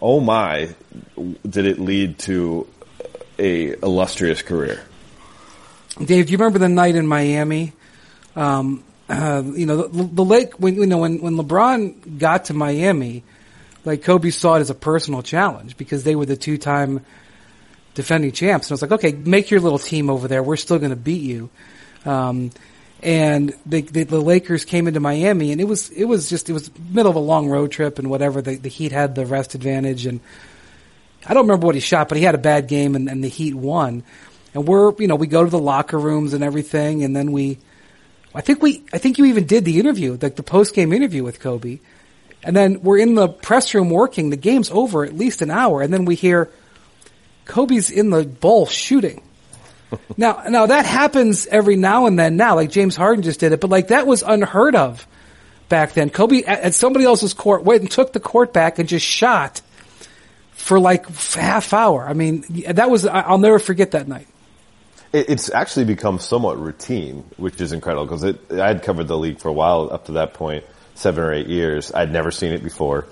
oh 0.00 0.20
my, 0.20 0.74
did 1.48 1.66
it 1.66 1.78
lead 1.78 2.18
to 2.20 2.66
a 3.38 3.72
illustrious 3.82 4.42
career. 4.42 4.80
Dave, 5.98 6.26
do 6.26 6.32
you 6.32 6.38
remember 6.38 6.58
the 6.58 6.68
night 6.68 6.94
in 6.94 7.06
Miami? 7.06 7.72
Um, 8.36 8.84
uh, 9.08 9.42
you 9.44 9.66
know, 9.66 9.88
the, 9.88 10.04
the 10.04 10.24
lake 10.24 10.54
when 10.60 10.76
you 10.76 10.86
know 10.86 10.98
when 10.98 11.20
when 11.20 11.36
LeBron 11.36 12.18
got 12.18 12.46
to 12.46 12.54
Miami, 12.54 13.24
like 13.84 14.04
Kobe 14.04 14.30
saw 14.30 14.54
it 14.54 14.60
as 14.60 14.70
a 14.70 14.74
personal 14.74 15.22
challenge 15.22 15.76
because 15.76 16.04
they 16.04 16.14
were 16.14 16.26
the 16.26 16.36
two 16.36 16.58
time 16.58 17.04
defending 17.94 18.30
champs, 18.30 18.68
and 18.68 18.72
I 18.72 18.74
was 18.74 18.82
like, 18.82 18.92
okay, 18.92 19.12
make 19.12 19.50
your 19.50 19.60
little 19.60 19.80
team 19.80 20.10
over 20.10 20.28
there. 20.28 20.42
We're 20.42 20.56
still 20.56 20.78
going 20.78 20.90
to 20.90 20.96
beat 20.96 21.22
you. 21.22 21.50
Um, 22.04 22.52
and 23.02 23.54
the, 23.64 23.80
the, 23.80 24.04
the 24.04 24.20
Lakers 24.20 24.64
came 24.64 24.86
into 24.86 25.00
Miami, 25.00 25.52
and 25.52 25.60
it 25.60 25.64
was 25.64 25.90
it 25.90 26.04
was 26.04 26.28
just 26.28 26.50
it 26.50 26.52
was 26.52 26.70
middle 26.90 27.10
of 27.10 27.16
a 27.16 27.20
long 27.20 27.48
road 27.48 27.70
trip 27.70 27.98
and 27.98 28.10
whatever. 28.10 28.42
The, 28.42 28.56
the 28.56 28.68
Heat 28.68 28.92
had 28.92 29.14
the 29.14 29.24
rest 29.24 29.54
advantage, 29.54 30.06
and 30.06 30.20
I 31.26 31.32
don't 31.32 31.44
remember 31.44 31.66
what 31.66 31.74
he 31.74 31.80
shot, 31.80 32.08
but 32.08 32.18
he 32.18 32.24
had 32.24 32.34
a 32.34 32.38
bad 32.38 32.68
game, 32.68 32.94
and, 32.94 33.08
and 33.08 33.24
the 33.24 33.28
Heat 33.28 33.54
won. 33.54 34.04
And 34.52 34.68
we're 34.68 34.92
you 34.98 35.06
know 35.06 35.14
we 35.14 35.28
go 35.28 35.44
to 35.44 35.50
the 35.50 35.58
locker 35.58 35.98
rooms 35.98 36.34
and 36.34 36.44
everything, 36.44 37.02
and 37.02 37.16
then 37.16 37.32
we, 37.32 37.58
I 38.34 38.42
think 38.42 38.62
we 38.62 38.84
I 38.92 38.98
think 38.98 39.16
you 39.16 39.24
even 39.26 39.46
did 39.46 39.64
the 39.64 39.80
interview, 39.80 40.18
like 40.20 40.36
the 40.36 40.42
post 40.42 40.74
game 40.74 40.92
interview 40.92 41.24
with 41.24 41.40
Kobe, 41.40 41.78
and 42.42 42.54
then 42.54 42.82
we're 42.82 42.98
in 42.98 43.14
the 43.14 43.28
press 43.28 43.72
room 43.72 43.88
working. 43.88 44.28
The 44.28 44.36
game's 44.36 44.70
over 44.70 45.04
at 45.04 45.16
least 45.16 45.40
an 45.40 45.50
hour, 45.50 45.80
and 45.80 45.92
then 45.92 46.04
we 46.04 46.16
hear 46.16 46.50
Kobe's 47.46 47.90
in 47.90 48.10
the 48.10 48.24
bowl 48.24 48.66
shooting 48.66 49.22
now, 50.16 50.42
now 50.48 50.66
that 50.66 50.86
happens 50.86 51.46
every 51.46 51.76
now 51.76 52.06
and 52.06 52.18
then 52.18 52.36
now, 52.36 52.54
like 52.56 52.70
James 52.70 52.96
Harden 52.96 53.22
just 53.22 53.40
did 53.40 53.52
it, 53.52 53.60
but 53.60 53.70
like 53.70 53.88
that 53.88 54.06
was 54.06 54.22
unheard 54.22 54.74
of 54.74 55.06
back 55.68 55.92
then. 55.92 56.10
Kobe 56.10 56.42
at 56.42 56.74
somebody 56.74 57.04
else's 57.04 57.34
court 57.34 57.64
went 57.64 57.82
and 57.82 57.90
took 57.90 58.12
the 58.12 58.20
court 58.20 58.52
back 58.52 58.78
and 58.78 58.88
just 58.88 59.06
shot 59.06 59.62
for 60.52 60.78
like 60.78 61.08
half 61.34 61.72
hour. 61.72 62.06
I 62.06 62.12
mean, 62.12 62.44
that 62.68 62.90
was, 62.90 63.06
I'll 63.06 63.38
never 63.38 63.58
forget 63.58 63.92
that 63.92 64.06
night. 64.06 64.28
It's 65.12 65.50
actually 65.50 65.86
become 65.86 66.20
somewhat 66.20 66.60
routine, 66.60 67.24
which 67.36 67.60
is 67.60 67.72
incredible 67.72 68.04
because 68.06 68.36
I 68.52 68.68
had 68.68 68.82
covered 68.82 69.08
the 69.08 69.18
league 69.18 69.40
for 69.40 69.48
a 69.48 69.52
while 69.52 69.88
up 69.90 70.06
to 70.06 70.12
that 70.12 70.34
point, 70.34 70.64
seven 70.94 71.24
or 71.24 71.32
eight 71.32 71.48
years. 71.48 71.92
I'd 71.92 72.12
never 72.12 72.30
seen 72.30 72.52
it 72.52 72.62
before. 72.62 73.06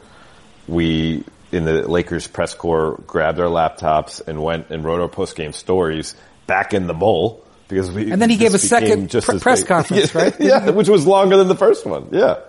We, 0.69 1.25
in 1.51 1.65
the 1.65 1.89
Lakers 1.89 2.29
press 2.29 2.55
corps, 2.55 3.03
grabbed 3.07 3.41
our 3.41 3.49
laptops 3.49 4.25
and 4.25 4.41
went 4.43 4.71
and 4.71 4.85
wrote 4.85 5.01
our 5.01 5.09
post 5.09 5.35
game 5.35 5.53
stories 5.53 6.15
back 6.49 6.75
in 6.75 6.89
the 6.89 6.95
bowl 6.95 7.45
because 7.69 7.93
we. 7.93 8.11
And 8.11 8.21
then 8.21 8.31
he 8.31 8.37
gave 8.37 8.55
a 8.55 8.59
second 8.59 9.09
pr- 9.11 9.39
press 9.39 9.61
big. 9.61 9.69
conference, 9.69 10.15
right? 10.17 10.35
yeah, 10.41 10.71
which 10.71 10.89
was 10.89 11.07
longer 11.07 11.37
than 11.37 11.47
the 11.47 11.55
first 11.55 11.87
one. 11.87 12.09
Yeah. 12.11 12.41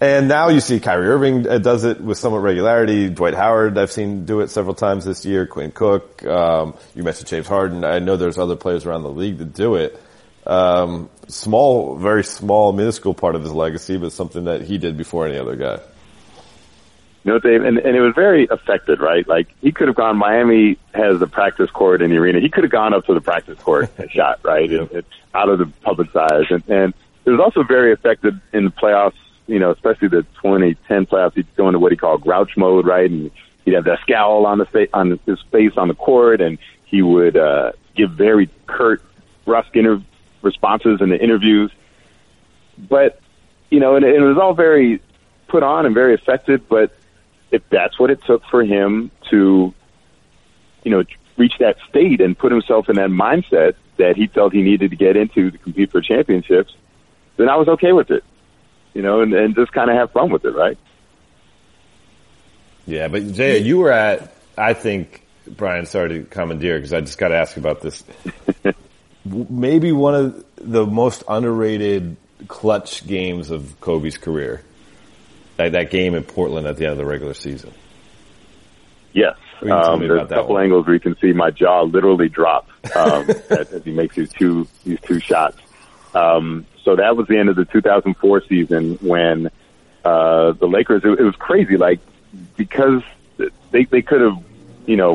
And 0.00 0.28
now 0.28 0.48
you 0.48 0.60
see 0.60 0.80
Kyrie 0.80 1.06
Irving 1.06 1.48
uh, 1.48 1.56
does 1.58 1.84
it 1.84 2.00
with 2.00 2.18
somewhat 2.18 2.40
regularity. 2.40 3.08
Dwight 3.08 3.32
Howard, 3.32 3.78
I've 3.78 3.92
seen 3.92 4.26
do 4.26 4.40
it 4.40 4.50
several 4.50 4.74
times 4.74 5.06
this 5.06 5.24
year. 5.24 5.46
Quinn 5.46 5.70
Cook, 5.70 6.22
um, 6.26 6.74
you 6.94 7.02
mentioned 7.04 7.28
James 7.28 7.46
Harden. 7.46 7.84
I 7.84 8.00
know 8.00 8.16
there's 8.16 8.36
other 8.36 8.56
players 8.56 8.84
around 8.84 9.04
the 9.04 9.10
league 9.10 9.38
that 9.38 9.54
do 9.54 9.76
it. 9.76 9.98
Um, 10.46 11.08
small, 11.28 11.96
very 11.96 12.24
small, 12.24 12.72
minuscule 12.72 13.14
part 13.14 13.34
of 13.34 13.42
his 13.42 13.52
legacy, 13.52 13.96
but 13.96 14.12
something 14.12 14.44
that 14.44 14.62
he 14.62 14.76
did 14.76 14.98
before 14.98 15.26
any 15.26 15.38
other 15.38 15.56
guy. 15.56 15.78
You 17.24 17.32
know, 17.32 17.38
Dave, 17.38 17.64
and, 17.64 17.78
and 17.78 17.96
it 17.96 18.00
was 18.02 18.14
very 18.14 18.46
affected, 18.48 19.00
right? 19.00 19.26
Like 19.26 19.48
he 19.62 19.72
could 19.72 19.88
have 19.88 19.96
gone. 19.96 20.18
Miami 20.18 20.78
has 20.92 21.18
the 21.18 21.26
practice 21.26 21.70
court 21.70 22.02
in 22.02 22.10
the 22.10 22.18
arena. 22.18 22.38
He 22.38 22.50
could 22.50 22.64
have 22.64 22.70
gone 22.70 22.92
up 22.92 23.06
to 23.06 23.14
the 23.14 23.22
practice 23.22 23.58
court 23.58 23.90
and 23.96 24.10
shot, 24.12 24.40
right? 24.42 24.70
It, 24.70 24.92
it's 24.92 25.08
out 25.32 25.48
of 25.48 25.58
the 25.58 25.66
public's 25.82 26.14
eyes, 26.14 26.44
and, 26.50 26.62
and 26.68 26.94
it 27.24 27.30
was 27.30 27.40
also 27.40 27.62
very 27.62 27.92
affected 27.92 28.38
in 28.52 28.64
the 28.64 28.70
playoffs. 28.70 29.14
You 29.46 29.58
know, 29.58 29.70
especially 29.70 30.08
the 30.08 30.22
2010 30.42 31.06
playoffs. 31.06 31.34
He'd 31.34 31.46
go 31.56 31.68
into 31.68 31.78
what 31.78 31.92
he 31.92 31.96
called 31.96 32.20
grouch 32.20 32.56
mode, 32.58 32.86
right? 32.86 33.10
And 33.10 33.30
he'd 33.64 33.74
have 33.74 33.84
that 33.84 34.00
scowl 34.00 34.44
on 34.44 34.58
the 34.58 34.66
face 34.66 34.90
on 34.92 35.18
his 35.24 35.40
face 35.50 35.72
on 35.78 35.88
the 35.88 35.94
court, 35.94 36.42
and 36.42 36.58
he 36.84 37.00
would 37.00 37.38
uh, 37.38 37.72
give 37.96 38.10
very 38.10 38.50
curt, 38.66 39.02
brusque 39.46 39.74
inter- 39.74 40.02
responses 40.42 41.00
in 41.00 41.08
the 41.08 41.18
interviews. 41.18 41.72
But 42.76 43.18
you 43.70 43.80
know, 43.80 43.96
and, 43.96 44.04
and 44.04 44.14
it 44.14 44.26
was 44.26 44.36
all 44.36 44.52
very 44.52 45.00
put 45.48 45.62
on 45.62 45.86
and 45.86 45.94
very 45.94 46.14
affected, 46.14 46.68
but 46.68 46.94
if 47.54 47.62
that's 47.70 47.98
what 48.00 48.10
it 48.10 48.20
took 48.24 48.42
for 48.50 48.64
him 48.64 49.12
to, 49.30 49.72
you 50.82 50.90
know, 50.90 51.04
reach 51.36 51.54
that 51.60 51.76
state 51.88 52.20
and 52.20 52.36
put 52.36 52.50
himself 52.50 52.88
in 52.88 52.96
that 52.96 53.10
mindset 53.10 53.74
that 53.96 54.16
he 54.16 54.26
felt 54.26 54.52
he 54.52 54.62
needed 54.62 54.90
to 54.90 54.96
get 54.96 55.16
into 55.16 55.52
to 55.52 55.58
compete 55.58 55.92
for 55.92 56.00
championships, 56.00 56.74
then 57.36 57.48
I 57.48 57.54
was 57.56 57.68
okay 57.68 57.92
with 57.92 58.10
it, 58.10 58.24
you 58.92 59.02
know, 59.02 59.20
and, 59.20 59.32
and 59.32 59.54
just 59.54 59.72
kind 59.72 59.88
of 59.88 59.96
have 59.96 60.10
fun 60.10 60.30
with 60.30 60.44
it, 60.44 60.50
right? 60.50 60.76
Yeah, 62.86 63.06
but 63.06 63.32
Jay, 63.32 63.58
you 63.58 63.78
were 63.78 63.92
at, 63.92 64.34
I 64.58 64.74
think, 64.74 65.24
Brian, 65.46 65.86
sorry 65.86 66.08
to 66.08 66.24
commandeer 66.24 66.76
because 66.78 66.92
I 66.92 67.00
just 67.00 67.18
got 67.18 67.28
to 67.28 67.36
ask 67.36 67.56
about 67.56 67.80
this. 67.82 68.02
maybe 69.24 69.92
one 69.92 70.14
of 70.14 70.44
the 70.56 70.84
most 70.84 71.22
underrated 71.28 72.16
clutch 72.48 73.06
games 73.06 73.50
of 73.50 73.80
Kobe's 73.80 74.18
career. 74.18 74.62
That, 75.56 75.72
that 75.72 75.90
game 75.90 76.14
in 76.14 76.24
Portland 76.24 76.66
at 76.66 76.76
the 76.76 76.84
end 76.84 76.92
of 76.92 76.98
the 76.98 77.04
regular 77.04 77.34
season. 77.34 77.72
Yes. 79.12 79.36
Um, 79.62 80.00
there's 80.00 80.22
a 80.22 80.26
couple 80.26 80.54
one. 80.54 80.64
angles 80.64 80.86
where 80.86 80.94
you 80.94 81.00
can 81.00 81.16
see 81.18 81.32
my 81.32 81.50
jaw 81.50 81.82
literally 81.82 82.28
drop 82.28 82.68
um, 82.96 83.30
as, 83.50 83.72
as, 83.72 83.84
he 83.84 83.92
makes 83.92 84.16
these 84.16 84.30
two 84.32 84.66
these 84.84 85.00
two 85.00 85.20
shots. 85.20 85.56
Um, 86.14 86.66
so 86.82 86.96
that 86.96 87.16
was 87.16 87.26
the 87.28 87.38
end 87.38 87.48
of 87.48 87.56
the 87.56 87.64
2004 87.64 88.42
season 88.48 88.96
when 88.96 89.50
uh, 90.04 90.52
the 90.52 90.66
Lakers. 90.66 91.02
It, 91.04 91.18
it 91.18 91.22
was 91.22 91.36
crazy, 91.36 91.76
like 91.76 92.00
because 92.56 93.02
they 93.70 93.84
they 93.84 94.02
could 94.02 94.20
have, 94.20 94.42
you 94.86 94.96
know, 94.96 95.14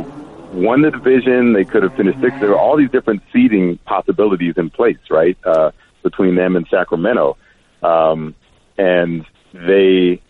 won 0.53 0.81
the 0.81 0.91
division. 0.91 1.53
They 1.53 1.65
could 1.65 1.83
have 1.83 1.95
finished 1.95 2.19
sixth. 2.21 2.39
There 2.39 2.49
were 2.49 2.57
all 2.57 2.77
these 2.77 2.91
different 2.91 3.21
seeding 3.31 3.77
possibilities 3.79 4.55
in 4.57 4.69
place, 4.69 4.97
right, 5.09 5.37
uh, 5.43 5.71
between 6.01 6.35
them 6.35 6.55
and 6.55 6.67
Sacramento, 6.69 7.37
um, 7.83 8.33
and 8.77 9.25
they 9.53 10.21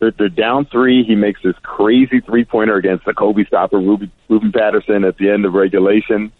they're, 0.00 0.10
they're 0.10 0.28
down 0.28 0.66
three. 0.66 1.04
He 1.04 1.14
makes 1.14 1.40
this 1.42 1.56
crazy 1.62 2.20
three 2.20 2.44
pointer 2.44 2.76
against 2.76 3.04
the 3.04 3.14
Kobe 3.14 3.44
stopper, 3.44 3.78
Ruben, 3.78 4.10
Ruben 4.28 4.52
Patterson, 4.52 5.04
at 5.04 5.16
the 5.18 5.30
end 5.30 5.44
of 5.44 5.54
regulation. 5.54 6.32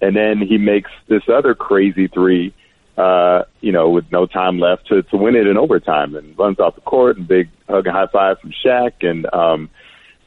And 0.00 0.16
then 0.16 0.38
he 0.40 0.58
makes 0.58 0.90
this 1.08 1.22
other 1.28 1.54
crazy 1.54 2.08
three, 2.08 2.54
uh, 2.96 3.44
you 3.60 3.72
know, 3.72 3.90
with 3.90 4.10
no 4.10 4.26
time 4.26 4.58
left 4.58 4.88
to, 4.88 5.02
to 5.02 5.16
win 5.16 5.36
it 5.36 5.46
in 5.46 5.56
overtime 5.56 6.14
and 6.14 6.36
runs 6.38 6.58
off 6.58 6.74
the 6.74 6.80
court 6.80 7.16
and 7.16 7.26
big 7.26 7.48
hug 7.68 7.86
and 7.86 7.94
high 7.94 8.08
five 8.12 8.38
from 8.40 8.52
Shaq. 8.52 9.08
And, 9.08 9.26
um, 9.32 9.70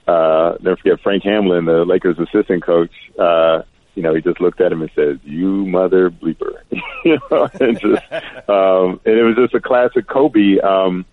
uh, 0.07 0.57
never 0.61 0.77
forget 0.77 1.01
Frank 1.01 1.23
Hamblen, 1.23 1.65
the 1.65 1.83
Lakers 1.85 2.17
assistant 2.17 2.63
coach, 2.63 2.91
uh, 3.19 3.63
you 3.97 4.03
know, 4.03 4.13
he 4.13 4.21
just 4.21 4.39
looked 4.39 4.61
at 4.61 4.71
him 4.71 4.83
and 4.83 4.91
says, 4.95 5.17
"You 5.23 5.65
mother 5.65 6.11
bleeper," 6.11 6.53
you 7.03 7.17
know, 7.31 7.49
and 7.59 7.79
just, 7.79 8.03
um, 8.47 9.01
and 9.03 9.17
it 9.17 9.23
was 9.23 9.35
just 9.35 9.55
a 9.55 9.59
classic 9.59 10.05
Kobe. 10.07 10.59
Um, 10.59 11.03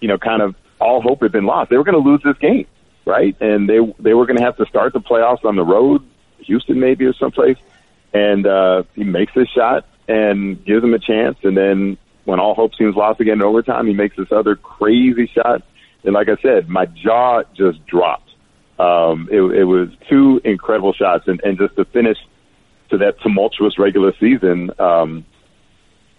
you 0.00 0.08
know, 0.08 0.18
kind 0.18 0.42
of 0.42 0.54
all 0.80 1.00
hope 1.00 1.22
had 1.22 1.32
been 1.32 1.46
lost. 1.46 1.70
They 1.70 1.76
were 1.76 1.84
going 1.84 2.02
to 2.02 2.08
lose 2.08 2.20
this 2.22 2.36
game, 2.38 2.66
right? 3.04 3.36
And 3.40 3.68
they 3.68 3.78
they 3.98 4.14
were 4.14 4.26
going 4.26 4.38
to 4.38 4.44
have 4.44 4.56
to 4.58 4.66
start 4.66 4.92
the 4.92 5.00
playoffs 5.00 5.44
on 5.44 5.56
the 5.56 5.64
road, 5.64 6.02
Houston 6.40 6.80
maybe 6.80 7.04
or 7.06 7.14
someplace. 7.14 7.58
And 8.12 8.46
uh, 8.46 8.84
he 8.94 9.04
makes 9.04 9.34
this 9.34 9.48
shot 9.48 9.86
and 10.08 10.64
gives 10.64 10.82
them 10.82 10.94
a 10.94 10.98
chance. 10.98 11.38
And 11.42 11.56
then 11.56 11.98
when 12.24 12.40
all 12.40 12.54
hope 12.54 12.74
seems 12.74 12.94
lost 12.94 13.20
again 13.20 13.34
in 13.34 13.42
overtime, 13.42 13.86
he 13.86 13.94
makes 13.94 14.16
this 14.16 14.30
other 14.30 14.56
crazy 14.56 15.26
shot. 15.26 15.62
And 16.04 16.14
like 16.14 16.28
I 16.28 16.36
said, 16.40 16.68
my 16.68 16.86
jaw 16.86 17.42
just 17.54 17.84
dropped. 17.86 18.30
Um, 18.78 19.28
it, 19.30 19.40
it 19.40 19.64
was 19.64 19.88
two 20.08 20.40
incredible 20.44 20.92
shots, 20.92 21.26
and, 21.28 21.40
and 21.42 21.58
just 21.58 21.76
to 21.76 21.84
finish 21.86 22.18
to 22.90 22.98
that 22.98 23.20
tumultuous 23.20 23.78
regular 23.78 24.12
season. 24.20 24.70
Um, 24.78 25.24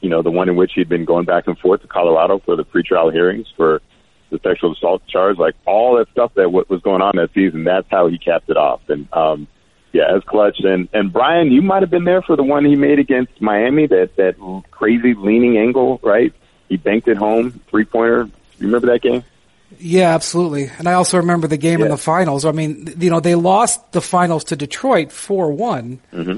you 0.07 0.11
know, 0.11 0.21
the 0.21 0.31
one 0.31 0.47
in 0.47 0.55
which 0.55 0.71
he'd 0.73 0.87
been 0.87 1.03
going 1.03 1.25
back 1.25 1.47
and 1.47 1.59
forth 1.59 1.81
to 1.81 1.87
Colorado 1.87 2.39
for 2.39 2.55
the 2.55 2.63
pretrial 2.63 3.11
hearings 3.11 3.45
for 3.57 3.81
the 4.29 4.39
sexual 4.41 4.71
assault 4.71 5.05
charge, 5.05 5.37
like 5.37 5.53
all 5.65 5.97
that 5.97 6.09
stuff 6.11 6.31
that 6.35 6.49
what 6.49 6.69
was 6.69 6.81
going 6.81 7.01
on 7.01 7.17
that 7.17 7.33
season. 7.33 7.65
That's 7.65 7.87
how 7.91 8.07
he 8.07 8.17
capped 8.17 8.49
it 8.49 8.55
off. 8.55 8.79
And 8.87 9.11
um, 9.11 9.47
yeah, 9.91 10.15
as 10.15 10.23
clutch. 10.23 10.59
And 10.59 10.87
and 10.93 11.11
Brian, 11.11 11.51
you 11.51 11.61
might 11.61 11.83
have 11.83 11.89
been 11.89 12.05
there 12.05 12.21
for 12.21 12.37
the 12.37 12.43
one 12.43 12.63
he 12.63 12.77
made 12.77 12.99
against 12.99 13.41
Miami, 13.41 13.85
that 13.87 14.15
that 14.15 14.63
crazy 14.71 15.13
leaning 15.13 15.57
angle, 15.57 15.99
right? 16.01 16.33
He 16.69 16.77
banked 16.77 17.09
it 17.09 17.17
home, 17.17 17.59
three 17.69 17.83
pointer. 17.83 18.29
You 18.59 18.67
remember 18.67 18.87
that 18.87 19.01
game? 19.01 19.25
Yeah, 19.77 20.15
absolutely. 20.15 20.71
And 20.77 20.87
I 20.87 20.93
also 20.93 21.17
remember 21.17 21.47
the 21.47 21.57
game 21.57 21.79
yeah. 21.79 21.85
in 21.87 21.91
the 21.91 21.97
finals. 21.97 22.45
I 22.45 22.53
mean, 22.53 22.93
you 22.97 23.09
know, 23.09 23.19
they 23.19 23.35
lost 23.35 23.91
the 23.91 23.99
finals 23.99 24.45
to 24.45 24.55
Detroit 24.55 25.11
4 25.11 25.51
one 25.51 25.99
mm-hmm 26.13 26.37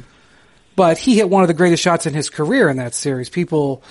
but 0.80 0.98
he 0.98 1.18
hit 1.18 1.30
one 1.30 1.42
of 1.44 1.50
the 1.50 1.54
greatest 1.54 1.84
shots 1.84 2.06
in 2.06 2.14
his 2.14 2.30
career 2.30 2.70
in 2.70 2.78
that 2.78 2.96
series. 2.96 3.28
People, 3.28 3.84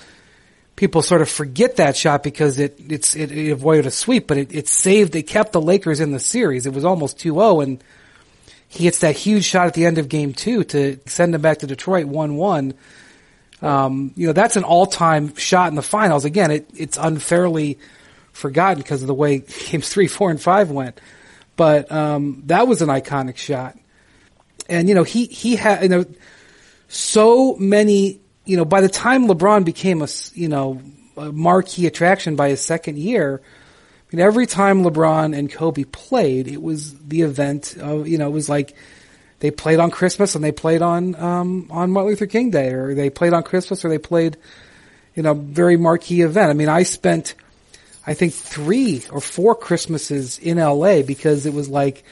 people 0.75 1.02
sort 1.02 1.21
of 1.21 1.28
forget 1.28 1.76
that 1.76 1.99
shot 1.99 2.23
because 2.23 2.59
it, 2.59 2.80
it's, 2.88 3.14
it, 3.14 3.30
it 3.30 3.50
avoided 3.50 3.85
a 3.85 3.90
sweep, 3.90 4.26
but 4.26 4.38
it, 4.38 4.54
it 4.54 4.68
saved, 4.68 5.14
it 5.14 5.25
kept 5.25 5.52
the 5.52 5.61
Lakers 5.61 6.00
in 6.00 6.12
the 6.12 6.18
series. 6.18 6.64
It 6.64 6.73
was 6.73 6.87
almost 6.87 7.18
2-0 7.18 7.62
and 7.62 7.85
he 8.68 8.85
hits 8.85 9.00
that 9.00 9.18
huge 9.18 9.45
shot 9.45 9.66
at 9.66 9.75
the 9.75 9.85
end 9.85 9.99
of 9.99 10.09
game 10.09 10.33
two 10.33 10.64
to 10.64 10.99
send 11.04 11.35
them 11.35 11.42
back 11.42 11.59
to 11.59 11.66
Detroit 11.66 12.07
1-1. 12.07 12.73
Um, 13.61 14.14
you 14.16 14.26
know, 14.26 14.33
that's 14.33 14.57
an 14.57 14.64
all-time 14.64 15.37
shot 15.37 15.68
in 15.68 15.75
the 15.75 15.83
finals. 15.83 16.25
Again, 16.25 16.50
it, 16.50 16.71
it's 16.75 16.97
unfairly 16.97 17.78
forgotten 18.33 18.78
because 18.78 19.02
of 19.02 19.09
the 19.09 19.14
way 19.14 19.40
games 19.68 19.90
three, 19.90 20.07
four, 20.07 20.30
and 20.30 20.40
five 20.40 20.71
went. 20.71 20.99
But, 21.54 21.92
um, 21.92 22.45
that 22.47 22.66
was 22.66 22.80
an 22.80 22.88
iconic 22.88 23.37
shot. 23.37 23.76
And, 24.71 24.88
you 24.88 24.95
know, 24.95 25.04
he, 25.04 25.26
he 25.26 25.57
had, 25.57 25.83
you 25.83 25.90
know, 25.90 26.07
so 26.88 27.54
many, 27.57 28.21
you 28.45 28.57
know, 28.57 28.64
by 28.64 28.80
the 28.80 28.88
time 28.88 29.28
LeBron 29.28 29.64
became 29.64 30.02
a, 30.02 30.09
you 30.33 30.49
know, 30.49 30.80
a 31.16 31.30
marquee 31.30 31.87
attraction 31.87 32.35
by 32.35 32.49
his 32.49 32.61
second 32.61 32.99
year, 32.99 33.40
I 33.42 34.16
mean, 34.16 34.25
every 34.25 34.47
time 34.47 34.83
LeBron 34.83 35.37
and 35.37 35.52
Kobe 35.52 35.85
played, 35.85 36.49
it 36.49 36.62
was 36.62 36.99
the 36.99 37.23
event 37.23 37.76
of, 37.78 38.09
you 38.09 38.16
know, 38.16 38.26
it 38.26 38.33
was 38.33 38.49
like 38.49 38.75
they 39.40 39.50
played 39.50 39.78
on 39.80 39.90
Christmas 39.90 40.35
and 40.35 40.42
they 40.42 40.52
played 40.52 40.80
on, 40.80 41.14
um, 41.16 41.68
on 41.71 41.90
Martin 41.90 42.11
Luther 42.11 42.26
King 42.26 42.50
Day 42.50 42.73
or 42.73 42.95
they 42.95 43.11
played 43.11 43.35
on 43.35 43.42
Christmas 43.42 43.85
or 43.85 43.90
they 43.90 43.99
played, 43.99 44.38
you 45.14 45.23
know, 45.23 45.35
very 45.35 45.76
marquee 45.76 46.23
event. 46.23 46.50
I 46.50 46.54
mean, 46.54 46.71
I 46.71 46.85
spent, 46.85 47.35
I 48.07 48.14
think 48.14 48.33
three 48.33 49.04
or 49.12 49.21
four 49.21 49.54
Christmases 49.54 50.38
in 50.38 50.57
LA 50.57 51.02
because 51.02 51.45
it 51.45 51.52
was 51.52 51.68
like, 51.68 52.02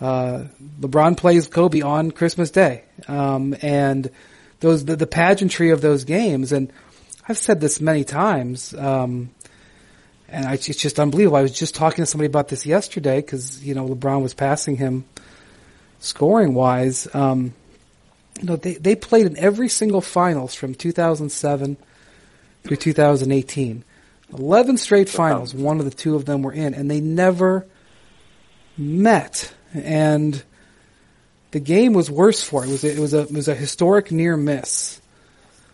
uh, 0.00 0.44
LeBron 0.80 1.16
plays 1.16 1.48
Kobe 1.48 1.80
on 1.80 2.10
Christmas 2.10 2.50
Day, 2.50 2.84
um, 3.08 3.56
and 3.62 4.10
those 4.60 4.84
the, 4.84 4.96
the, 4.96 5.06
pageantry 5.06 5.70
of 5.70 5.80
those 5.80 6.04
games. 6.04 6.52
And 6.52 6.70
I've 7.26 7.38
said 7.38 7.60
this 7.60 7.80
many 7.80 8.04
times, 8.04 8.74
um, 8.74 9.30
and 10.28 10.44
I, 10.44 10.54
it's 10.54 10.66
just 10.66 11.00
unbelievable. 11.00 11.38
I 11.38 11.42
was 11.42 11.58
just 11.58 11.74
talking 11.74 12.02
to 12.02 12.06
somebody 12.06 12.26
about 12.26 12.48
this 12.48 12.66
yesterday 12.66 13.20
because 13.20 13.64
you 13.64 13.74
know 13.74 13.88
LeBron 13.88 14.22
was 14.22 14.34
passing 14.34 14.76
him 14.76 15.04
scoring 15.98 16.52
wise. 16.52 17.08
Um, 17.14 17.54
you 18.38 18.44
know 18.44 18.56
they 18.56 18.74
they 18.74 18.96
played 18.96 19.24
in 19.24 19.38
every 19.38 19.70
single 19.70 20.02
finals 20.02 20.54
from 20.54 20.74
2007 20.74 21.78
through 22.64 22.76
2018. 22.76 23.84
11 24.36 24.76
straight 24.76 25.08
finals, 25.08 25.54
one 25.54 25.78
of 25.78 25.84
the 25.84 25.90
two 25.90 26.16
of 26.16 26.24
them 26.24 26.42
were 26.42 26.52
in, 26.52 26.74
and 26.74 26.90
they 26.90 27.00
never 27.00 27.64
met 28.76 29.54
and 29.74 30.42
the 31.50 31.60
game 31.60 31.92
was 31.92 32.10
worse 32.10 32.42
for 32.42 32.64
it. 32.64 32.68
It 32.68 32.72
was 32.72 32.84
a, 32.84 32.90
it 32.92 32.98
was 32.98 33.14
a 33.14 33.20
it 33.20 33.32
was 33.32 33.48
a 33.48 33.54
historic 33.54 34.12
near 34.12 34.36
miss. 34.36 35.00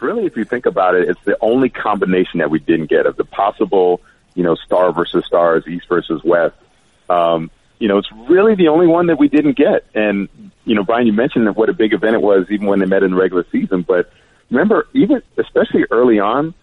Really, 0.01 0.27
if 0.27 0.37
you 0.37 0.45
think 0.45 0.67
about 0.67 0.95
it, 0.95 1.09
it's 1.09 1.21
the 1.25 1.37
only 1.41 1.69
combination 1.69 2.39
that 2.39 2.51
we 2.51 2.59
didn't 2.59 2.87
get 2.87 3.07
of 3.07 3.17
the 3.17 3.25
possible, 3.25 4.01
you 4.35 4.43
know, 4.43 4.57
star 4.57 4.93
versus 4.93 5.25
stars, 5.27 5.65
east 5.69 5.89
versus 5.89 6.23
west. 6.25 6.57
Um, 7.09 7.51
you 7.79 7.89
know, 7.89 7.99
it's 7.99 8.11
really 8.13 8.55
the 8.55 8.69
only 8.69 8.87
one 8.87 9.07
that 9.07 9.19
we 9.19 9.29
didn't 9.29 9.57
get. 9.57 9.87
And 9.95 10.29
you 10.65 10.75
know, 10.75 10.85
Brian, 10.85 11.07
you 11.07 11.13
mentioned 11.13 11.55
what 11.57 11.69
a 11.69 11.73
big 11.73 11.93
event 11.93 12.15
it 12.15 12.23
was, 12.23 12.47
even 12.51 12.67
when 12.67 12.79
they 12.79 12.87
met 12.87 13.03
in 13.03 13.13
the 13.13 13.17
regular 13.17 13.45
season. 13.51 13.83
But 13.83 14.13
remember, 14.51 14.87
even 14.93 15.23
especially 15.37 15.85
early 15.91 16.21
on, 16.21 16.55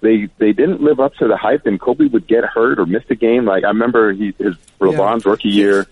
they 0.00 0.28
they 0.38 0.52
didn't 0.52 0.82
live 0.82 1.00
up 1.00 1.14
to 1.16 1.28
the 1.28 1.36
hype, 1.36 1.66
and 1.66 1.80
Kobe 1.80 2.06
would 2.06 2.26
get 2.26 2.44
hurt 2.44 2.78
or 2.78 2.86
miss 2.86 3.04
a 3.08 3.14
game. 3.14 3.44
Like 3.44 3.64
I 3.64 3.68
remember 3.68 4.12
he 4.12 4.34
his 4.38 4.54
LeBron's 4.80 5.24
yeah. 5.24 5.30
rookie 5.30 5.48
year 5.48 5.86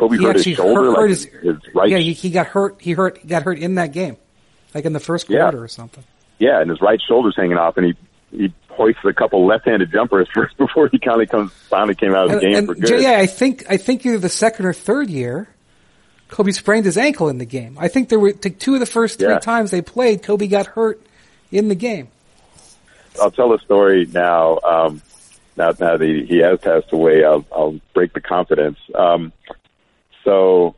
Kobe 0.00 0.16
he 0.16 0.24
hurt 0.24 0.42
his 0.42 0.56
shoulder, 0.56 0.80
hurt, 0.80 0.88
like 0.88 0.96
hurt 0.96 1.10
his, 1.10 1.24
his, 1.24 1.74
right. 1.74 1.90
Yeah, 1.90 1.98
he, 1.98 2.14
he, 2.14 2.30
got 2.30 2.46
hurt. 2.46 2.80
He 2.80 2.92
hurt. 2.92 3.18
He 3.18 3.28
got 3.28 3.42
hurt 3.42 3.58
in 3.58 3.74
that 3.74 3.92
game, 3.92 4.16
like 4.74 4.86
in 4.86 4.94
the 4.94 5.00
first 5.00 5.26
quarter 5.26 5.58
yeah. 5.58 5.62
or 5.62 5.68
something. 5.68 6.02
Yeah, 6.38 6.62
and 6.62 6.70
his 6.70 6.80
right 6.80 6.98
shoulder's 7.06 7.36
hanging 7.36 7.58
off, 7.58 7.76
and 7.76 7.84
he 7.84 7.94
he 8.30 8.54
hoists 8.70 9.02
a 9.04 9.12
couple 9.12 9.44
left-handed 9.46 9.92
jumpers 9.92 10.26
first 10.34 10.56
before 10.56 10.88
he 10.88 10.98
kind 10.98 11.20
of 11.20 11.28
comes 11.28 11.52
finally 11.68 11.94
came 11.94 12.14
out 12.14 12.30
of 12.30 12.30
the 12.30 12.38
and, 12.38 12.42
game 12.42 12.56
and 12.56 12.66
for 12.66 12.74
good. 12.74 13.02
Yeah, 13.02 13.18
I 13.18 13.26
think 13.26 13.64
I 13.68 13.76
think 13.76 14.06
either 14.06 14.18
the 14.18 14.30
second 14.30 14.64
or 14.64 14.72
third 14.72 15.10
year, 15.10 15.48
Kobe 16.28 16.52
sprained 16.52 16.86
his 16.86 16.96
ankle 16.96 17.28
in 17.28 17.36
the 17.36 17.44
game. 17.44 17.76
I 17.78 17.88
think 17.88 18.08
there 18.08 18.18
were 18.18 18.32
two 18.32 18.72
of 18.72 18.80
the 18.80 18.86
first 18.86 19.18
three 19.18 19.28
yeah. 19.28 19.38
times 19.38 19.70
they 19.70 19.82
played, 19.82 20.22
Kobe 20.22 20.46
got 20.46 20.64
hurt 20.64 20.98
in 21.52 21.68
the 21.68 21.74
game. 21.74 22.08
I'll 23.20 23.30
tell 23.30 23.52
a 23.52 23.58
story 23.58 24.06
now. 24.10 24.60
Um, 24.60 25.02
now, 25.56 25.72
now 25.78 25.96
that 25.98 26.00
he, 26.00 26.24
he 26.24 26.38
has 26.38 26.58
passed 26.60 26.90
away, 26.90 27.22
I'll, 27.22 27.44
I'll 27.52 27.78
break 27.92 28.14
the 28.14 28.20
confidence. 28.22 28.78
Um, 28.94 29.32
so 30.24 30.74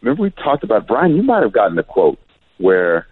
remember 0.00 0.22
we 0.22 0.30
talked 0.30 0.64
about 0.64 0.86
Brian. 0.86 1.16
You 1.16 1.22
might 1.22 1.42
have 1.42 1.52
gotten 1.52 1.78
a 1.78 1.82
quote 1.82 2.18
where 2.58 3.06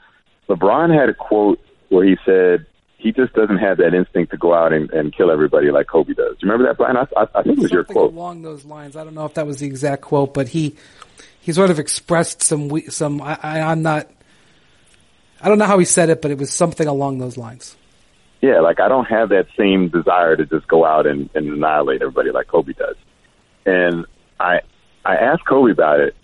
LeBron 0.49 0.99
had 0.99 1.09
a 1.09 1.15
quote 1.15 1.61
where 1.89 2.05
he 2.05 2.17
said 2.25 2.67
he 2.99 3.13
just 3.13 3.33
doesn't 3.35 3.59
have 3.59 3.79
that 3.79 3.95
instinct 3.95 4.33
to 4.33 4.39
go 4.39 4.55
out 4.55 4.73
and, 4.73 4.91
and 4.91 5.15
kill 5.15 5.31
everybody 5.31 5.71
like 5.71 5.87
Kobe 5.87 6.15
does. 6.15 6.37
Do 6.39 6.47
you 6.47 6.51
remember 6.51 6.67
that, 6.67 6.79
Brian? 6.79 6.97
I, 6.97 7.07
I, 7.17 7.27
I 7.35 7.43
think 7.43 7.59
it 7.59 7.63
was 7.63 7.73
your 7.73 7.85
quote 7.85 8.13
along 8.13 8.43
those 8.43 8.65
lines. 8.65 8.97
I 8.97 9.05
don't 9.05 9.15
know 9.15 9.27
if 9.27 9.35
that 9.35 9.47
was 9.47 9.61
the 9.61 9.67
exact 9.67 10.03
quote, 10.03 10.35
but 10.35 10.49
he 10.49 10.77
he 11.41 11.53
sort 11.53 11.71
of 11.71 11.79
expressed 11.79 12.43
some 12.43 12.81
some. 12.91 13.21
I, 13.23 13.39
I, 13.43 13.61
I'm 13.61 13.83
not. 13.83 14.11
I 15.41 15.49
don't 15.49 15.59
know 15.59 15.67
how 15.67 15.79
he 15.79 15.85
said 15.85 16.09
it, 16.09 16.23
but 16.23 16.31
it 16.31 16.39
was 16.39 16.53
something 16.53 16.89
along 16.89 17.19
those 17.19 17.37
lines. 17.37 17.77
Yeah, 18.41 18.61
like 18.61 18.81
I 18.81 18.89
don't 18.89 19.05
have 19.07 19.29
that 19.31 19.47
same 19.57 19.89
desire 19.89 20.37
to 20.37 20.47
just 20.47 20.67
go 20.67 20.85
out 20.85 21.07
and, 21.07 21.29
and 21.35 21.49
annihilate 21.49 22.03
everybody 22.03 22.31
like 22.31 22.49
Kobe 22.49 22.73
does. 22.73 22.97
And 23.65 24.07
I 24.41 24.61
I 25.07 25.17
asked 25.17 25.47
Kobe 25.47 25.73
about 25.73 26.01
it. 26.01 26.15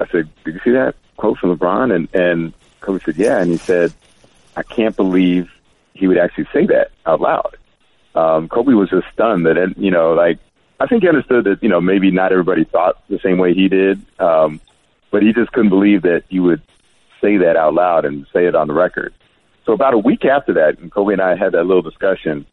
I 0.00 0.06
said, 0.08 0.28
"Did 0.44 0.54
you 0.54 0.60
see 0.64 0.70
that 0.72 0.94
quote 1.16 1.38
from 1.38 1.56
LeBron?" 1.56 1.94
And 1.94 2.08
and 2.14 2.52
Kobe 2.82 3.02
said, 3.02 3.16
yeah. 3.16 3.40
And 3.40 3.50
he 3.50 3.56
said, 3.56 3.94
I 4.56 4.62
can't 4.62 4.94
believe 4.94 5.50
he 5.94 6.06
would 6.06 6.18
actually 6.18 6.46
say 6.52 6.66
that 6.66 6.90
out 7.06 7.20
loud. 7.20 7.56
Um, 8.14 8.48
Kobe 8.48 8.74
was 8.74 8.90
just 8.90 9.06
stunned 9.12 9.46
that, 9.46 9.74
you 9.78 9.90
know, 9.90 10.12
like, 10.12 10.38
I 10.78 10.86
think 10.86 11.02
he 11.02 11.08
understood 11.08 11.44
that, 11.44 11.62
you 11.62 11.68
know, 11.68 11.80
maybe 11.80 12.10
not 12.10 12.32
everybody 12.32 12.64
thought 12.64 13.02
the 13.08 13.18
same 13.20 13.38
way 13.38 13.54
he 13.54 13.68
did. 13.68 14.02
Um, 14.18 14.60
but 15.10 15.22
he 15.22 15.32
just 15.32 15.52
couldn't 15.52 15.70
believe 15.70 16.02
that 16.02 16.24
you 16.28 16.42
would 16.42 16.60
say 17.20 17.38
that 17.38 17.56
out 17.56 17.72
loud 17.72 18.04
and 18.04 18.26
say 18.32 18.46
it 18.46 18.54
on 18.54 18.66
the 18.66 18.74
record. 18.74 19.14
So 19.64 19.72
about 19.72 19.94
a 19.94 19.98
week 19.98 20.24
after 20.24 20.54
that, 20.54 20.78
and 20.80 20.90
Kobe 20.90 21.12
and 21.12 21.22
I 21.22 21.36
had 21.36 21.52
that 21.52 21.64
little 21.64 21.82
discussion, 21.82 22.44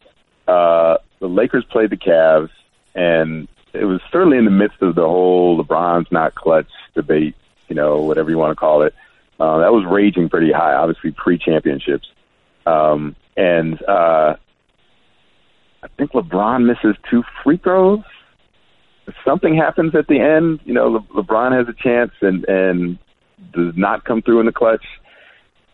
uh, 0.46 0.98
the 1.18 1.28
Lakers 1.28 1.64
played 1.64 1.90
the 1.90 1.96
Cavs, 1.96 2.50
and 2.94 3.48
it 3.72 3.84
was 3.84 4.00
certainly 4.10 4.38
in 4.38 4.44
the 4.44 4.50
midst 4.50 4.82
of 4.82 4.94
the 4.94 5.06
whole 5.06 5.62
LeBron's 5.62 6.10
not 6.10 6.34
clutch 6.34 6.70
debate, 6.94 7.34
you 7.68 7.74
know, 7.74 8.00
whatever 8.00 8.30
you 8.30 8.38
want 8.38 8.52
to 8.52 8.56
call 8.56 8.82
it. 8.82 8.94
Uh, 9.38 9.58
that 9.58 9.72
was 9.72 9.84
raging 9.86 10.28
pretty 10.28 10.52
high, 10.52 10.74
obviously 10.74 11.12
pre-championships. 11.12 12.08
Um, 12.66 13.16
and 13.36 13.82
uh, 13.84 14.36
I 15.82 15.88
think 15.96 16.12
LeBron 16.12 16.66
misses 16.66 16.96
two 17.10 17.22
free 17.42 17.56
throws. 17.56 18.00
something 19.24 19.56
happens 19.56 19.94
at 19.94 20.08
the 20.08 20.20
end, 20.20 20.60
you 20.64 20.74
know, 20.74 20.88
Le- 20.88 21.22
LeBron 21.22 21.56
has 21.56 21.68
a 21.68 21.82
chance 21.82 22.12
and 22.20 22.44
and 22.48 22.98
does 23.52 23.74
not 23.76 24.04
come 24.04 24.20
through 24.20 24.40
in 24.40 24.46
the 24.46 24.52
clutch. 24.52 24.84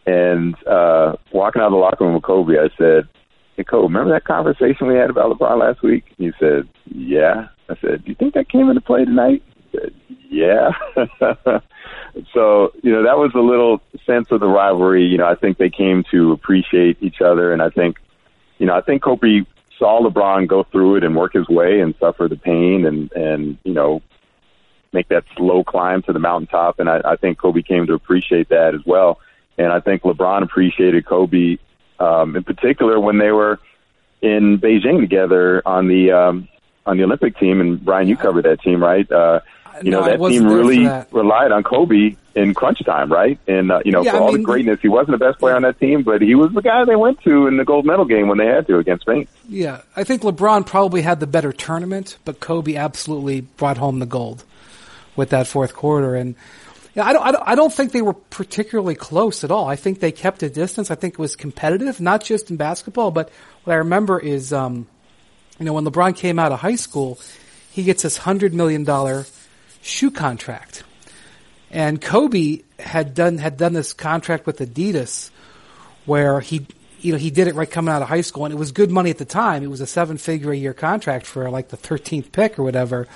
And 0.07 0.55
uh, 0.67 1.17
walking 1.33 1.61
out 1.61 1.67
of 1.67 1.73
the 1.73 1.79
locker 1.79 2.05
room 2.05 2.15
with 2.15 2.23
Kobe, 2.23 2.55
I 2.59 2.69
said, 2.79 3.09
"Hey, 3.57 3.65
Kobe, 3.65 3.93
remember 3.93 4.13
that 4.13 4.25
conversation 4.25 4.87
we 4.87 4.95
had 4.95 5.11
about 5.11 5.37
LeBron 5.37 5.59
last 5.59 5.83
week?" 5.83 6.05
He 6.17 6.31
said, 6.39 6.69
"Yeah." 6.85 7.49
I 7.69 7.77
said, 7.81 8.05
"Do 8.05 8.11
you 8.11 8.15
think 8.15 8.35
that 8.35 8.49
came 8.49 8.69
into 8.69 8.81
play 8.81 9.05
tonight?" 9.05 9.43
He 9.73 9.79
said, 9.79 9.95
"Yeah." 10.31 10.71
so 12.33 12.73
you 12.83 12.93
know 12.93 13.03
that 13.03 13.19
was 13.19 13.33
a 13.35 13.41
little 13.41 13.81
sense 14.05 14.31
of 14.31 14.41
the 14.41 14.49
rivalry. 14.49 15.05
You 15.05 15.19
know, 15.19 15.27
I 15.27 15.35
think 15.35 15.59
they 15.59 15.71
came 15.71 16.05
to 16.11 16.33
appreciate 16.33 16.99
each 17.01 17.21
other, 17.21 17.53
and 17.53 17.63
I 17.63 17.71
think, 17.71 17.99
you 18.59 18.67
know, 18.67 18.75
I 18.75 18.81
think 18.81 19.03
Kobe 19.03 19.43
saw 19.79 20.01
LeBron 20.01 20.47
go 20.49 20.65
through 20.65 20.97
it 20.97 21.05
and 21.05 21.15
work 21.15 21.35
his 21.35 21.49
way 21.49 21.81
and 21.81 21.95
suffer 21.99 22.29
the 22.29 22.37
pain 22.37 22.87
and 22.87 23.13
and 23.13 23.59
you 23.65 23.73
know 23.73 24.03
make 24.93 25.09
that 25.09 25.25
slow 25.37 25.63
climb 25.63 26.03
to 26.03 26.13
the 26.13 26.19
mountaintop. 26.19 26.81
And 26.81 26.89
I, 26.89 27.01
I 27.05 27.17
think 27.17 27.39
Kobe 27.39 27.63
came 27.63 27.87
to 27.87 27.95
appreciate 27.95 28.49
that 28.49 28.75
as 28.75 28.81
well. 28.87 29.21
And 29.59 29.69
I 29.69 29.81
think 29.81 30.03
LeBron 30.03 30.43
appreciated 30.43 31.07
Kobe 31.07 31.59
um, 31.99 32.37
in 32.37 32.45
particular 32.45 32.99
when 32.99 33.19
they 33.19 33.31
were 33.31 33.59
in 34.23 34.59
Beijing 34.59 35.01
together 35.01 35.63
on 35.67 35.89
the 35.89 36.13
um, 36.13 36.49
on 36.87 36.97
the 36.97 37.05
Olympic 37.05 37.39
team. 37.39 37.61
And 37.61 37.85
Brian, 37.85 38.09
you 38.09 38.17
covered 38.17 38.45
that 38.45 38.63
team, 38.63 38.83
right? 38.83 39.11
Uh, 39.11 39.41
you 39.83 39.91
no, 39.91 40.01
know 40.01 40.07
that 40.07 40.31
team 40.31 40.47
really 40.47 40.85
that. 40.85 41.13
relied 41.13 41.53
on 41.53 41.63
Kobe 41.63 42.17
in 42.35 42.55
crunch 42.55 42.83
time, 42.85 43.13
right? 43.13 43.39
And 43.47 43.71
uh, 43.71 43.81
you 43.85 43.93
know, 43.93 44.03
yeah, 44.03 44.13
for 44.13 44.17
I 44.17 44.21
all 44.21 44.33
mean, 44.33 44.39
the 44.39 44.45
greatness, 44.45 44.81
he 44.81 44.89
wasn't 44.89 45.19
the 45.19 45.25
best 45.25 45.39
player 45.39 45.55
on 45.55 45.63
that 45.63 45.79
team, 45.79 46.03
but 46.03 46.23
he 46.23 46.35
was 46.35 46.53
the 46.53 46.63
guy 46.63 46.85
they 46.85 46.97
went 46.97 47.21
to 47.23 47.47
in 47.47 47.57
the 47.57 47.65
gold 47.65 47.85
medal 47.85 48.05
game 48.05 48.29
when 48.29 48.39
they 48.39 48.47
had 48.47 48.67
to 48.69 48.79
against 48.79 49.03
Spain. 49.03 49.29
Yeah, 49.49 49.83
I 49.95 50.05
think 50.05 50.23
LeBron 50.23 50.67
probably 50.67 51.03
had 51.03 51.21
the 51.21 51.27
better 51.27 51.53
tournament, 51.53 52.17
but 52.25 52.41
Kobe 52.41 52.77
absolutely 52.77 53.43
brought 53.43 53.77
home 53.77 53.99
the 53.99 54.07
gold 54.07 54.45
with 55.15 55.31
that 55.31 55.47
fourth 55.47 55.75
quarter. 55.75 56.15
And 56.15 56.37
yeah, 56.95 57.05
I 57.05 57.13
don't, 57.13 57.27
I 57.27 57.33
don't, 57.33 57.49
I 57.49 57.55
don't 57.55 57.73
think 57.73 57.93
they 57.93 58.03
were 58.03 58.15
particularly 58.15 58.95
close 58.95 59.45
at 59.45 59.51
all. 59.51 59.67
I 59.69 59.77
think 59.77 60.01
they 60.01 60.13
kept 60.13 60.43
a 60.43 60.49
distance. 60.49 60.91
I 60.91 60.95
think 60.95 61.15
it 61.15 61.19
was 61.19 61.37
competitive, 61.37 62.01
not 62.01 62.25
just 62.25 62.51
in 62.51 62.57
basketball, 62.57 63.11
but 63.11 63.31
what 63.65 63.75
I 63.75 63.77
remember 63.77 64.19
is, 64.19 64.53
um, 64.53 64.87
you 65.59 65.65
know, 65.65 65.73
when 65.73 65.85
LeBron 65.85 66.17
came 66.17 66.39
out 66.39 66.53
of 66.53 66.61
high 66.61 66.77
school, 66.77 67.19
he 67.71 67.83
gets 67.83 68.03
this 68.03 68.17
hundred 68.17 68.55
million 68.55 68.85
dollar 68.85 69.27
shoe 69.83 70.11
contract. 70.11 70.83
And 71.71 72.01
Kobe 72.01 72.63
had 72.79 73.15
done 73.15 73.39
had 73.39 73.57
done 73.57 73.73
this 73.73 73.93
contract 73.93 74.47
with 74.47 74.59
Adidas 74.59 75.31
where 76.05 76.41
he 76.41 76.67
you 77.01 77.13
know 77.13 77.19
he 77.19 77.31
did 77.31 77.49
it 77.49 77.55
right 77.55 77.71
coming 77.71 77.93
out 77.93 78.03
of 78.03 78.09
high 78.09 78.21
school 78.21 78.45
and 78.45 78.55
it 78.55 78.59
was 78.59 78.73
good 78.73 78.91
money 78.91 79.11
at 79.11 79.19
the 79.19 79.25
time. 79.25 79.63
It 79.63 79.71
was 79.71 79.81
a 79.81 79.87
seven 79.87 80.19
figure 80.19 80.53
a 80.53 80.57
year 80.57 80.75
contract 80.75 81.27
for 81.27 81.51
like 81.51 81.69
the 81.69 81.77
13th 81.77 82.33
pick 82.33 82.59
or 82.59 82.63
whatever. 82.63 83.07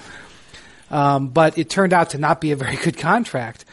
Um, 0.91 1.29
but 1.29 1.57
it 1.57 1.71
turned 1.71 1.93
out 1.93 2.11
to 2.11 2.19
not 2.19 2.41
be 2.41 2.51
a 2.51 2.57
very 2.57 2.77
good 2.77 2.99
contract 2.99 3.65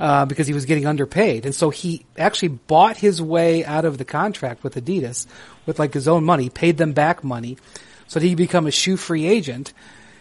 uh, 0.00 0.24
because 0.24 0.46
he 0.46 0.54
was 0.54 0.64
getting 0.64 0.86
underpaid, 0.86 1.44
and 1.44 1.54
so 1.54 1.70
he 1.70 2.04
actually 2.18 2.48
bought 2.48 2.96
his 2.96 3.22
way 3.22 3.64
out 3.64 3.84
of 3.84 3.98
the 3.98 4.04
contract 4.04 4.64
with 4.64 4.74
Adidas 4.74 5.26
with 5.66 5.78
like 5.78 5.94
his 5.94 6.08
own 6.08 6.24
money, 6.24 6.48
paid 6.48 6.78
them 6.78 6.92
back 6.92 7.22
money, 7.22 7.58
so 8.06 8.20
he 8.20 8.34
become 8.34 8.66
a 8.66 8.70
shoe 8.70 8.96
free 8.96 9.26
agent, 9.26 9.72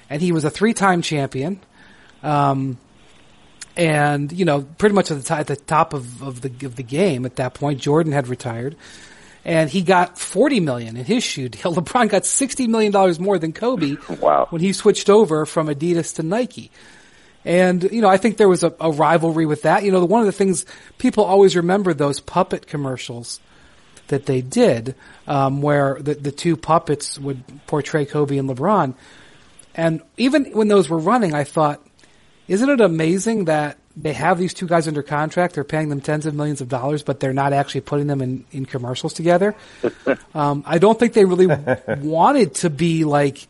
and 0.09 0.21
he 0.21 0.31
was 0.31 0.45
a 0.45 0.49
three 0.49 0.73
time 0.73 1.01
champion. 1.01 1.59
Um, 2.21 2.77
and 3.75 4.31
you 4.31 4.45
know, 4.45 4.61
pretty 4.61 4.95
much 4.95 5.11
at 5.11 5.17
the, 5.17 5.23
t- 5.23 5.33
at 5.33 5.47
the 5.47 5.55
top 5.55 5.93
of, 5.93 6.21
of 6.21 6.41
the 6.41 6.65
of 6.65 6.75
the 6.75 6.83
game 6.83 7.25
at 7.25 7.37
that 7.37 7.53
point, 7.53 7.79
Jordan 7.79 8.13
had 8.13 8.27
retired, 8.27 8.75
and 9.43 9.69
he 9.69 9.81
got 9.81 10.17
forty 10.17 10.59
million 10.59 10.95
in 10.97 11.05
his 11.05 11.23
shoe 11.23 11.49
deal. 11.49 11.73
LeBron 11.75 12.09
got 12.09 12.25
sixty 12.25 12.67
million 12.67 12.91
dollars 12.91 13.19
more 13.19 13.39
than 13.39 13.53
Kobe. 13.53 13.97
Wow. 14.19 14.47
When 14.49 14.61
he 14.61 14.73
switched 14.73 15.09
over 15.09 15.45
from 15.45 15.67
Adidas 15.67 16.15
to 16.15 16.23
Nike. 16.23 16.71
And, 17.45 17.83
you 17.91 18.01
know, 18.01 18.07
I 18.07 18.15
think 18.15 18.37
there 18.37 18.47
was 18.47 18.63
a, 18.63 18.73
a 18.79 18.89
rivalry 18.89 19.45
with 19.45 19.63
that. 19.63 19.83
You 19.83 19.91
know, 19.91 20.05
one 20.05 20.21
of 20.21 20.25
the 20.25 20.31
things 20.31 20.65
people 20.97 21.25
always 21.25 21.57
remember 21.57 21.93
those 21.93 22.21
puppet 22.21 22.67
commercials 22.67 23.41
that 24.07 24.25
they 24.25 24.41
did, 24.41 24.95
um, 25.27 25.61
where 25.61 25.97
the, 25.99 26.13
the 26.15 26.31
two 26.31 26.57
puppets 26.57 27.17
would 27.19 27.43
portray 27.67 28.05
Kobe 28.05 28.37
and 28.37 28.49
LeBron. 28.49 28.95
And 29.75 30.01
even 30.17 30.45
when 30.51 30.67
those 30.67 30.89
were 30.89 30.99
running, 30.99 31.33
I 31.33 31.43
thought, 31.43 31.81
isn't 32.47 32.69
it 32.69 32.81
amazing 32.81 33.45
that 33.45 33.77
they 33.95 34.13
have 34.13 34.39
these 34.39 34.53
two 34.53 34.67
guys 34.67 34.87
under 34.87 35.03
contract. 35.03 35.55
They're 35.55 35.63
paying 35.63 35.89
them 35.89 36.01
tens 36.01 36.25
of 36.25 36.33
millions 36.33 36.61
of 36.61 36.69
dollars, 36.69 37.03
but 37.03 37.19
they're 37.19 37.33
not 37.33 37.53
actually 37.53 37.81
putting 37.81 38.07
them 38.07 38.21
in, 38.21 38.45
in 38.51 38.65
commercials 38.65 39.13
together. 39.13 39.55
um, 40.33 40.63
I 40.65 40.79
don't 40.79 40.97
think 40.97 41.13
they 41.13 41.25
really 41.25 41.47
wanted 41.99 42.55
to 42.55 42.69
be 42.69 43.03
like 43.03 43.47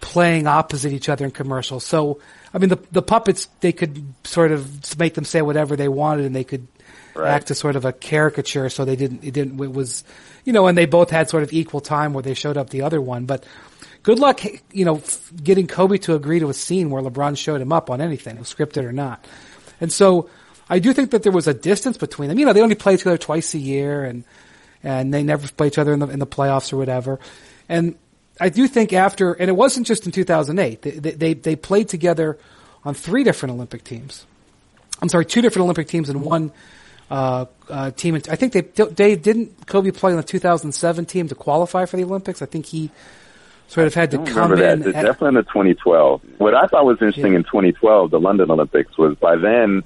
playing 0.00 0.46
opposite 0.46 0.92
each 0.92 1.08
other 1.08 1.24
in 1.24 1.30
commercials. 1.30 1.84
So, 1.84 2.20
I 2.52 2.58
mean, 2.58 2.68
the 2.68 2.78
the 2.92 3.02
puppets 3.02 3.48
they 3.60 3.72
could 3.72 4.04
sort 4.24 4.52
of 4.52 4.98
make 4.98 5.14
them 5.14 5.24
say 5.24 5.40
whatever 5.40 5.74
they 5.74 5.88
wanted, 5.88 6.26
and 6.26 6.36
they 6.36 6.44
could 6.44 6.66
right. 7.16 7.30
act 7.30 7.50
as 7.50 7.58
sort 7.58 7.76
of 7.76 7.84
a 7.84 7.92
caricature. 7.92 8.68
So 8.68 8.84
they 8.84 8.96
didn't. 8.96 9.24
It 9.24 9.32
didn't. 9.32 9.60
It 9.60 9.72
was, 9.72 10.04
you 10.44 10.52
know, 10.52 10.66
and 10.66 10.76
they 10.76 10.86
both 10.86 11.10
had 11.10 11.28
sort 11.28 11.42
of 11.42 11.52
equal 11.52 11.80
time 11.80 12.12
where 12.12 12.22
they 12.22 12.34
showed 12.34 12.56
up 12.56 12.70
the 12.70 12.82
other 12.82 13.00
one, 13.00 13.26
but 13.26 13.44
good 14.06 14.20
luck, 14.20 14.40
you 14.72 14.84
know, 14.84 15.02
getting 15.42 15.66
Kobe 15.66 15.98
to 15.98 16.14
agree 16.14 16.38
to 16.38 16.48
a 16.48 16.54
scene 16.54 16.90
where 16.90 17.02
LeBron 17.02 17.36
showed 17.36 17.60
him 17.60 17.72
up 17.72 17.90
on 17.90 18.00
anything, 18.00 18.36
scripted 18.38 18.84
or 18.84 18.92
not. 18.92 19.24
And 19.80 19.92
so 19.92 20.30
I 20.70 20.78
do 20.78 20.92
think 20.92 21.10
that 21.10 21.24
there 21.24 21.32
was 21.32 21.48
a 21.48 21.54
distance 21.54 21.96
between 21.96 22.28
them. 22.28 22.38
You 22.38 22.46
know, 22.46 22.52
they 22.52 22.62
only 22.62 22.76
play 22.76 22.96
together 22.96 23.18
twice 23.18 23.52
a 23.54 23.58
year 23.58 24.04
and, 24.04 24.22
and 24.84 25.12
they 25.12 25.24
never 25.24 25.48
play 25.48 25.66
each 25.66 25.78
other 25.78 25.92
in 25.92 25.98
the, 25.98 26.06
in 26.06 26.20
the 26.20 26.26
playoffs 26.26 26.72
or 26.72 26.76
whatever. 26.76 27.18
And 27.68 27.96
I 28.40 28.48
do 28.48 28.68
think 28.68 28.92
after, 28.92 29.32
and 29.32 29.48
it 29.48 29.54
wasn't 29.54 29.88
just 29.88 30.06
in 30.06 30.12
2008, 30.12 30.82
they, 30.82 30.90
they, 31.10 31.34
they 31.34 31.56
played 31.56 31.88
together 31.88 32.38
on 32.84 32.94
three 32.94 33.24
different 33.24 33.54
Olympic 33.54 33.82
teams. 33.82 34.24
I'm 35.02 35.08
sorry, 35.08 35.26
two 35.26 35.42
different 35.42 35.64
Olympic 35.64 35.88
teams 35.88 36.08
and 36.08 36.22
one 36.22 36.52
uh, 37.10 37.46
uh, 37.68 37.90
team. 37.92 38.14
I 38.14 38.36
think 38.36 38.52
they 38.52 38.62
they 38.62 39.16
didn't 39.16 39.66
Kobe 39.66 39.90
play 39.90 40.12
on 40.12 40.16
the 40.16 40.22
2007 40.22 41.06
team 41.06 41.28
to 41.28 41.34
qualify 41.34 41.84
for 41.84 41.96
the 41.96 42.04
Olympics. 42.04 42.42
I 42.42 42.46
think 42.46 42.66
he 42.66 42.90
sort 43.68 43.86
of 43.86 43.94
had 43.94 44.10
to 44.12 44.18
come 44.18 44.50
remember 44.50 44.64
in. 44.64 44.80
That. 44.80 44.94
At, 44.94 45.04
definitely 45.04 45.28
in 45.28 45.34
the 45.34 45.42
2012. 45.42 46.22
What 46.38 46.54
I 46.54 46.66
thought 46.66 46.84
was 46.84 46.98
interesting 47.00 47.32
yeah. 47.32 47.38
in 47.38 47.44
2012, 47.44 48.10
the 48.10 48.20
London 48.20 48.50
Olympics, 48.50 48.96
was 48.98 49.16
by 49.16 49.36
then 49.36 49.82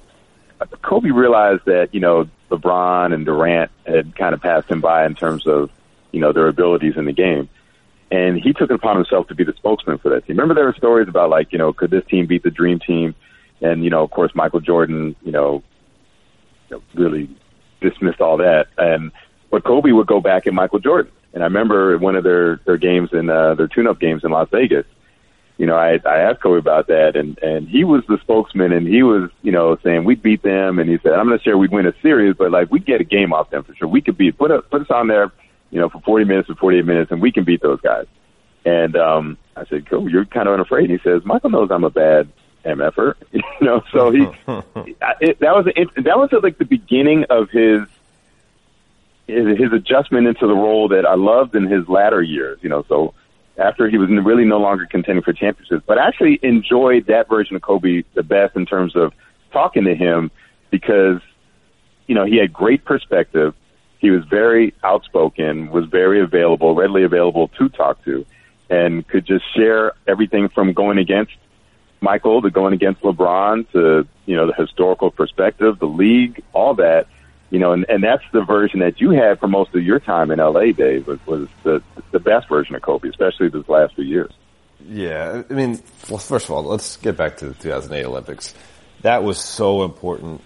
Kobe 0.81 1.09
realized 1.09 1.65
that 1.65 1.89
you 1.93 1.99
know 1.99 2.27
LeBron 2.49 3.13
and 3.13 3.25
Durant 3.25 3.71
had 3.85 4.15
kind 4.15 4.33
of 4.33 4.41
passed 4.41 4.69
him 4.69 4.81
by 4.81 5.05
in 5.05 5.15
terms 5.15 5.47
of 5.47 5.69
you 6.11 6.19
know 6.19 6.33
their 6.33 6.47
abilities 6.47 6.97
in 6.97 7.05
the 7.05 7.13
game, 7.13 7.49
and 8.11 8.37
he 8.37 8.53
took 8.53 8.69
it 8.69 8.75
upon 8.75 8.95
himself 8.95 9.27
to 9.27 9.35
be 9.35 9.43
the 9.43 9.53
spokesman 9.53 9.97
for 9.97 10.09
that 10.09 10.25
team. 10.25 10.37
Remember, 10.37 10.53
there 10.53 10.65
were 10.65 10.75
stories 10.75 11.07
about 11.07 11.29
like 11.29 11.51
you 11.51 11.57
know 11.57 11.73
could 11.73 11.91
this 11.91 12.05
team 12.05 12.25
beat 12.25 12.43
the 12.43 12.51
Dream 12.51 12.79
Team, 12.79 13.15
and 13.61 13.83
you 13.83 13.89
know 13.89 14.03
of 14.03 14.11
course 14.11 14.31
Michael 14.35 14.59
Jordan 14.59 15.15
you 15.23 15.31
know, 15.31 15.63
know 16.71 16.83
really 16.95 17.29
dismissed 17.81 18.21
all 18.21 18.37
that, 18.37 18.67
and 18.77 19.11
but 19.49 19.63
Kobe 19.63 19.91
would 19.91 20.07
go 20.07 20.21
back 20.21 20.47
at 20.47 20.53
Michael 20.53 20.79
Jordan 20.79 21.11
and 21.33 21.43
I 21.43 21.45
remember 21.45 21.97
one 21.97 22.15
of 22.15 22.23
their 22.23 22.57
their 22.65 22.77
games 22.77 23.09
in 23.13 23.29
uh, 23.29 23.55
their 23.55 23.67
tune-up 23.67 23.99
games 23.99 24.23
in 24.23 24.31
Las 24.31 24.49
Vegas. 24.51 24.85
You 25.57 25.65
know, 25.65 25.75
I 25.75 25.99
I 26.05 26.17
asked 26.17 26.41
Kobe 26.41 26.59
about 26.59 26.87
that, 26.87 27.15
and 27.15 27.37
and 27.39 27.67
he 27.67 27.83
was 27.83 28.03
the 28.07 28.17
spokesman, 28.21 28.71
and 28.71 28.87
he 28.87 29.03
was 29.03 29.29
you 29.41 29.51
know 29.51 29.77
saying 29.83 30.03
we 30.03 30.15
beat 30.15 30.43
them, 30.43 30.79
and 30.79 30.89
he 30.89 30.97
said 31.03 31.13
I'm 31.13 31.29
not 31.29 31.41
sure 31.43 31.57
we'd 31.57 31.71
win 31.71 31.85
a 31.85 31.93
series, 32.01 32.35
but 32.37 32.51
like 32.51 32.71
we 32.71 32.79
get 32.79 33.01
a 33.01 33.05
game 33.05 33.33
off 33.33 33.49
them 33.49 33.63
for 33.63 33.73
sure. 33.75 33.87
We 33.87 34.01
could 34.01 34.17
beat 34.17 34.37
put 34.37 34.51
a, 34.51 34.61
put 34.61 34.81
us 34.81 34.89
on 34.89 35.07
there, 35.07 35.31
you 35.69 35.79
know, 35.79 35.89
for 35.89 36.01
40 36.01 36.25
minutes 36.25 36.49
or 36.49 36.55
48 36.55 36.85
minutes, 36.85 37.11
and 37.11 37.21
we 37.21 37.31
can 37.31 37.43
beat 37.43 37.61
those 37.61 37.81
guys. 37.81 38.07
And 38.63 38.95
um, 38.95 39.37
I 39.55 39.65
said, 39.65 39.89
Kobe, 39.89 40.11
you're 40.11 40.25
kind 40.25 40.47
of 40.47 40.53
unafraid. 40.53 40.91
And 40.91 40.99
he 40.99 41.03
says, 41.03 41.25
Michael 41.25 41.49
knows 41.49 41.71
I'm 41.71 41.83
a 41.83 41.89
bad 41.89 42.31
MFer, 42.65 43.15
you 43.31 43.41
know. 43.61 43.83
So 43.91 44.11
he, 44.11 44.21
it, 45.21 45.39
that 45.39 45.55
was 45.55 45.67
it, 45.75 45.89
that 46.03 46.17
was 46.17 46.29
like 46.43 46.57
the 46.57 46.65
beginning 46.65 47.25
of 47.29 47.49
his 47.49 47.81
his 49.27 49.71
adjustment 49.71 50.27
into 50.27 50.45
the 50.45 50.53
role 50.53 50.89
that 50.89 51.05
I 51.05 51.15
loved 51.15 51.55
in 51.55 51.65
his 51.65 51.87
latter 51.87 52.21
years. 52.21 52.59
You 52.61 52.69
know, 52.69 52.85
so 52.87 53.13
after 53.57 53.89
he 53.89 53.97
was 53.97 54.09
really 54.09 54.45
no 54.45 54.59
longer 54.59 54.85
contending 54.85 55.23
for 55.23 55.33
championships, 55.33 55.83
but 55.85 55.97
I 55.97 56.07
actually 56.07 56.39
enjoyed 56.41 57.07
that 57.07 57.29
version 57.29 57.55
of 57.55 57.61
Kobe 57.61 58.03
the 58.13 58.23
best 58.23 58.55
in 58.55 58.65
terms 58.65 58.95
of 58.95 59.13
talking 59.51 59.85
to 59.85 59.95
him 59.95 60.31
because 60.69 61.21
you 62.11 62.15
know, 62.15 62.25
he 62.25 62.35
had 62.35 62.51
great 62.51 62.83
perspective. 62.83 63.55
He 63.99 64.09
was 64.09 64.25
very 64.25 64.73
outspoken, 64.83 65.71
was 65.71 65.85
very 65.85 66.19
available, 66.21 66.75
readily 66.75 67.03
available 67.03 67.47
to 67.57 67.69
talk 67.69 68.03
to, 68.03 68.25
and 68.69 69.07
could 69.07 69.25
just 69.25 69.45
share 69.55 69.93
everything 70.05 70.49
from 70.49 70.73
going 70.73 70.97
against 70.97 71.31
Michael 72.01 72.41
to 72.41 72.49
going 72.49 72.73
against 72.73 73.01
LeBron 73.01 73.71
to, 73.71 74.07
you 74.25 74.35
know, 74.35 74.47
the 74.47 74.53
historical 74.53 75.11
perspective, 75.11 75.79
the 75.79 75.85
league, 75.85 76.43
all 76.51 76.75
that. 76.75 77.07
You 77.51 77.59
know, 77.59 77.73
and, 77.73 77.85
and 77.89 78.03
that's 78.03 78.23
the 78.31 78.43
version 78.43 78.79
that 78.79 79.01
you 79.01 79.11
had 79.11 79.39
for 79.39 79.47
most 79.47 79.75
of 79.75 79.83
your 79.83 79.99
time 79.99 80.31
in 80.31 80.39
LA, 80.39 80.71
Dave, 80.71 81.05
was, 81.05 81.19
was 81.27 81.47
the, 81.63 81.83
the 82.11 82.19
best 82.19 82.47
version 82.47 82.75
of 82.75 82.81
Kobe, 82.81 83.09
especially 83.09 83.49
this 83.49 83.67
last 83.67 83.95
few 83.95 84.05
years. 84.05 84.31
Yeah, 84.87 85.43
I 85.49 85.53
mean, 85.53 85.79
well, 86.09 86.17
first 86.17 86.45
of 86.45 86.51
all, 86.51 86.63
let's 86.63 86.97
get 86.97 87.17
back 87.17 87.37
to 87.37 87.49
the 87.49 87.53
2008 87.53 88.05
Olympics. 88.05 88.53
That 89.01 89.23
was 89.23 89.37
so 89.37 89.83
important 89.83 90.41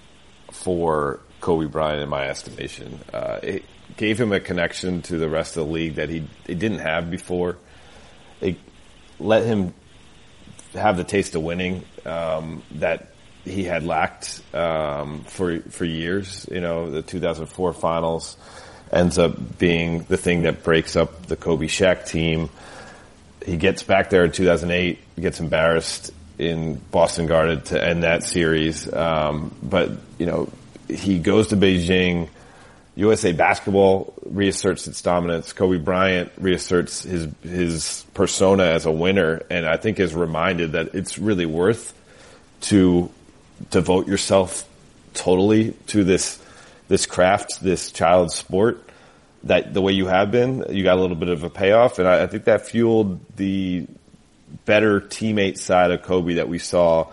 for 0.51 1.19
Kobe 1.41 1.67
Bryant, 1.67 2.01
in 2.01 2.09
my 2.09 2.27
estimation. 2.27 2.99
Uh, 3.13 3.39
it 3.43 3.65
gave 3.97 4.19
him 4.19 4.31
a 4.31 4.39
connection 4.39 5.01
to 5.03 5.17
the 5.17 5.29
rest 5.29 5.57
of 5.57 5.67
the 5.67 5.71
league 5.71 5.95
that 5.95 6.09
he, 6.09 6.27
he 6.47 6.55
didn't 6.55 6.79
have 6.79 7.11
before. 7.11 7.57
It 8.41 8.57
let 9.19 9.45
him 9.45 9.73
have 10.75 10.97
the 10.97 11.03
taste 11.03 11.35
of 11.35 11.43
winning 11.43 11.83
um, 12.05 12.63
that 12.75 13.09
he 13.43 13.63
had 13.63 13.85
lacked 13.85 14.41
um, 14.53 15.23
for 15.23 15.59
for 15.61 15.85
years. 15.85 16.47
You 16.51 16.61
know, 16.61 16.89
the 16.89 17.01
2004 17.01 17.73
finals 17.73 18.37
ends 18.91 19.17
up 19.17 19.57
being 19.57 20.03
the 20.03 20.17
thing 20.17 20.43
that 20.43 20.63
breaks 20.63 20.95
up 20.95 21.27
the 21.27 21.35
Kobe 21.35 21.67
Shaq 21.67 22.07
team. 22.07 22.49
He 23.45 23.57
gets 23.57 23.83
back 23.83 24.09
there 24.09 24.25
in 24.25 24.31
2008, 24.31 24.99
gets 25.19 25.39
embarrassed 25.39 26.11
in 26.37 26.75
Boston 26.91 27.27
Garden 27.27 27.61
to 27.63 27.83
end 27.83 28.03
that 28.03 28.23
series. 28.23 28.91
Um, 28.91 29.55
but 29.61 29.91
you 30.17 30.25
know, 30.25 30.49
he 30.89 31.19
goes 31.19 31.47
to 31.47 31.57
Beijing. 31.57 32.29
USA 32.95 33.33
basketball 33.33 34.13
reasserts 34.25 34.87
its 34.87 35.01
dominance. 35.01 35.51
Kobe 35.53 35.77
Bryant 35.77 36.31
reasserts 36.37 37.03
his 37.03 37.27
his 37.43 38.05
persona 38.13 38.63
as 38.63 38.85
a 38.85 38.91
winner, 38.91 39.41
and 39.49 39.65
I 39.65 39.77
think 39.77 39.99
is 39.99 40.15
reminded 40.15 40.73
that 40.73 40.95
it's 40.95 41.19
really 41.19 41.45
worth 41.45 41.93
to 42.61 43.11
devote 43.69 44.07
yourself 44.07 44.67
totally 45.13 45.71
to 45.87 46.03
this 46.03 46.41
this 46.87 47.05
craft, 47.05 47.61
this 47.61 47.91
child 47.91 48.31
sport. 48.31 48.81
That 49.43 49.73
the 49.75 49.81
way 49.81 49.91
you 49.91 50.07
have 50.07 50.31
been, 50.31 50.65
you 50.69 50.83
got 50.83 50.97
a 50.97 51.01
little 51.01 51.17
bit 51.17 51.29
of 51.29 51.43
a 51.43 51.49
payoff, 51.51 51.99
and 51.99 52.07
I, 52.07 52.23
I 52.23 52.27
think 52.27 52.45
that 52.45 52.65
fueled 52.65 53.19
the 53.35 53.85
better 54.65 55.01
teammate 55.01 55.57
side 55.57 55.91
of 55.91 56.01
Kobe 56.01 56.35
that 56.35 56.49
we 56.49 56.59
saw 56.59 57.11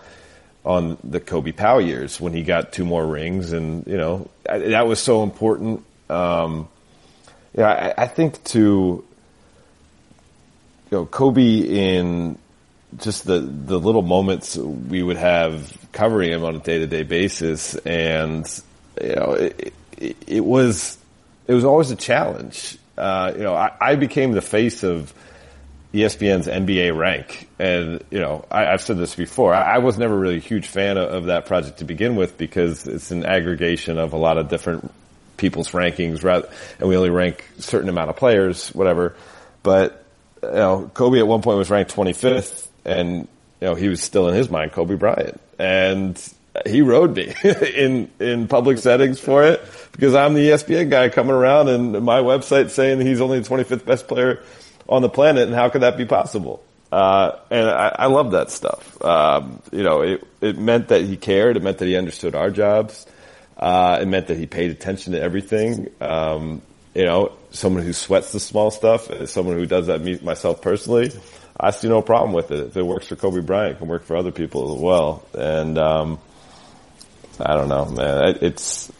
on 0.65 0.97
the 1.03 1.19
Kobe 1.19 1.51
Pau 1.51 1.79
years 1.79 2.21
when 2.21 2.33
he 2.33 2.43
got 2.43 2.71
two 2.71 2.85
more 2.85 3.05
rings, 3.05 3.51
and 3.51 3.85
you 3.85 3.97
know 3.97 4.29
that 4.45 4.87
was 4.87 4.99
so 4.99 5.23
important. 5.23 5.83
Um, 6.09 6.69
yeah, 7.53 7.93
I, 7.97 8.03
I 8.03 8.07
think 8.07 8.43
to 8.45 8.59
you 8.59 9.05
know 10.91 11.05
Kobe 11.05 11.41
in 11.41 12.37
just 12.97 13.25
the 13.25 13.39
the 13.39 13.79
little 13.79 14.01
moments 14.01 14.55
we 14.55 15.03
would 15.03 15.17
have 15.17 15.77
covering 15.91 16.31
him 16.31 16.43
on 16.43 16.55
a 16.55 16.59
day 16.59 16.79
to 16.79 16.87
day 16.87 17.03
basis, 17.03 17.75
and 17.75 18.47
you 19.01 19.15
know 19.15 19.33
it, 19.33 19.73
it, 19.97 20.17
it, 20.27 20.45
was 20.45 20.97
it 21.47 21.53
was 21.53 21.65
always 21.65 21.91
a 21.91 21.95
challenge. 21.95 22.77
Uh, 22.97 23.33
you 23.35 23.43
know, 23.43 23.55
I, 23.55 23.71
I 23.81 23.95
became 23.95 24.33
the 24.33 24.41
face 24.41 24.83
of 24.83 25.13
ESPN's 25.93 26.47
NBA 26.47 26.97
rank. 26.97 27.47
And, 27.59 28.03
you 28.09 28.19
know, 28.19 28.45
I, 28.49 28.63
have 28.63 28.81
said 28.81 28.97
this 28.97 29.13
before. 29.15 29.53
I, 29.53 29.75
I, 29.75 29.77
was 29.77 29.97
never 29.97 30.17
really 30.17 30.37
a 30.37 30.39
huge 30.39 30.67
fan 30.67 30.97
of, 30.97 31.09
of, 31.09 31.25
that 31.25 31.45
project 31.45 31.79
to 31.79 31.85
begin 31.85 32.15
with 32.15 32.35
because 32.37 32.87
it's 32.87 33.11
an 33.11 33.25
aggregation 33.25 33.99
of 33.99 34.13
a 34.13 34.17
lot 34.17 34.39
of 34.39 34.49
different 34.49 34.91
people's 35.37 35.69
rankings 35.69 36.23
rather, 36.23 36.49
and 36.79 36.89
we 36.89 36.97
only 36.97 37.11
rank 37.11 37.45
certain 37.59 37.89
amount 37.89 38.09
of 38.09 38.15
players, 38.15 38.69
whatever. 38.69 39.15
But, 39.61 40.03
you 40.41 40.49
know, 40.49 40.91
Kobe 40.93 41.19
at 41.19 41.27
one 41.27 41.43
point 41.43 41.59
was 41.59 41.69
ranked 41.69 41.93
25th 41.95 42.67
and, 42.85 43.27
you 43.61 43.67
know, 43.67 43.75
he 43.75 43.87
was 43.87 44.01
still 44.01 44.27
in 44.27 44.33
his 44.33 44.49
mind 44.49 44.71
Kobe 44.71 44.95
Bryant. 44.95 45.39
And 45.59 46.19
he 46.65 46.81
rode 46.81 47.15
me 47.15 47.33
in, 47.43 48.09
in 48.19 48.47
public 48.47 48.79
settings 48.79 49.19
for 49.19 49.43
it 49.43 49.63
because 49.91 50.15
I'm 50.15 50.33
the 50.33 50.49
ESPN 50.49 50.89
guy 50.89 51.09
coming 51.09 51.35
around 51.35 51.69
and 51.69 52.03
my 52.03 52.19
website 52.19 52.71
saying 52.71 52.99
he's 53.01 53.21
only 53.21 53.39
the 53.39 53.47
25th 53.47 53.85
best 53.85 54.07
player 54.07 54.41
on 54.87 55.01
the 55.01 55.09
planet, 55.09 55.47
and 55.47 55.55
how 55.55 55.69
could 55.69 55.81
that 55.81 55.97
be 55.97 56.05
possible? 56.05 56.63
Uh, 56.91 57.39
and 57.49 57.67
I, 57.67 57.95
I 57.99 58.05
love 58.05 58.31
that 58.31 58.51
stuff. 58.51 59.03
Um, 59.03 59.61
you 59.71 59.83
know, 59.83 60.01
it, 60.01 60.27
it 60.41 60.57
meant 60.59 60.89
that 60.89 61.01
he 61.01 61.17
cared. 61.17 61.57
It 61.57 61.63
meant 61.63 61.79
that 61.79 61.87
he 61.87 61.97
understood 61.97 62.35
our 62.35 62.51
jobs. 62.51 63.07
Uh, 63.57 63.97
it 64.01 64.05
meant 64.07 64.27
that 64.27 64.37
he 64.37 64.45
paid 64.45 64.71
attention 64.71 65.13
to 65.13 65.21
everything. 65.21 65.89
Um, 65.99 66.61
you 66.93 67.05
know, 67.05 67.31
someone 67.49 67.83
who 67.83 67.93
sweats 67.93 68.31
the 68.31 68.39
small 68.39 68.69
stuff, 68.69 69.09
someone 69.27 69.55
who 69.55 69.65
does 69.65 69.87
that 69.87 70.01
me, 70.01 70.19
myself 70.21 70.61
personally, 70.61 71.11
I 71.59 71.71
see 71.71 71.87
no 71.87 72.01
problem 72.01 72.33
with 72.33 72.51
it. 72.51 72.67
If 72.67 72.77
it 72.77 72.83
works 72.83 73.07
for 73.07 73.15
Kobe 73.15 73.41
Bryant, 73.41 73.75
it 73.75 73.79
can 73.79 73.87
work 73.87 74.03
for 74.03 74.15
other 74.15 74.31
people 74.31 74.75
as 74.75 74.81
well. 74.81 75.25
And, 75.33 75.77
um, 75.77 76.19
I 77.39 77.55
don't 77.55 77.69
know, 77.69 77.85
man. 77.85 78.37
It's, 78.41 78.91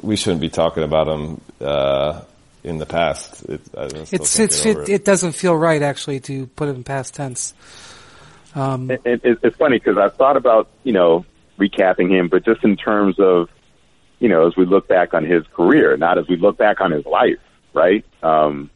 we 0.00 0.14
shouldn't 0.14 0.40
be 0.40 0.50
talking 0.50 0.84
about 0.84 1.08
him, 1.08 1.40
uh, 1.60 2.22
in 2.62 2.78
the 2.78 2.86
past. 2.86 3.44
It, 3.48 3.60
it's 3.74 4.38
it's 4.38 4.66
it, 4.66 4.76
it, 4.76 4.88
it, 4.88 5.04
doesn't 5.04 5.32
feel 5.32 5.54
right 5.54 5.80
actually 5.82 6.20
to 6.20 6.46
put 6.48 6.68
it 6.68 6.76
in 6.76 6.84
past 6.84 7.14
tense. 7.14 7.54
Um, 8.54 8.90
it, 8.90 9.02
it, 9.04 9.38
it's 9.42 9.56
funny 9.56 9.78
because 9.78 9.96
I've 9.96 10.16
thought 10.16 10.36
about 10.36 10.68
you 10.82 10.92
know 10.92 11.24
recapping 11.58 12.10
him, 12.10 12.28
but 12.28 12.44
just 12.44 12.64
in 12.64 12.76
terms 12.76 13.16
of 13.18 13.48
you 14.18 14.28
know 14.28 14.46
as 14.46 14.56
we 14.56 14.66
look 14.66 14.88
back 14.88 15.14
on 15.14 15.24
his 15.24 15.46
career, 15.54 15.96
not 15.96 16.18
as 16.18 16.28
we 16.28 16.36
look 16.36 16.56
back 16.56 16.80
on 16.80 16.90
his 16.90 17.06
life, 17.06 17.38
right? 17.72 18.04
Um, 18.22 18.70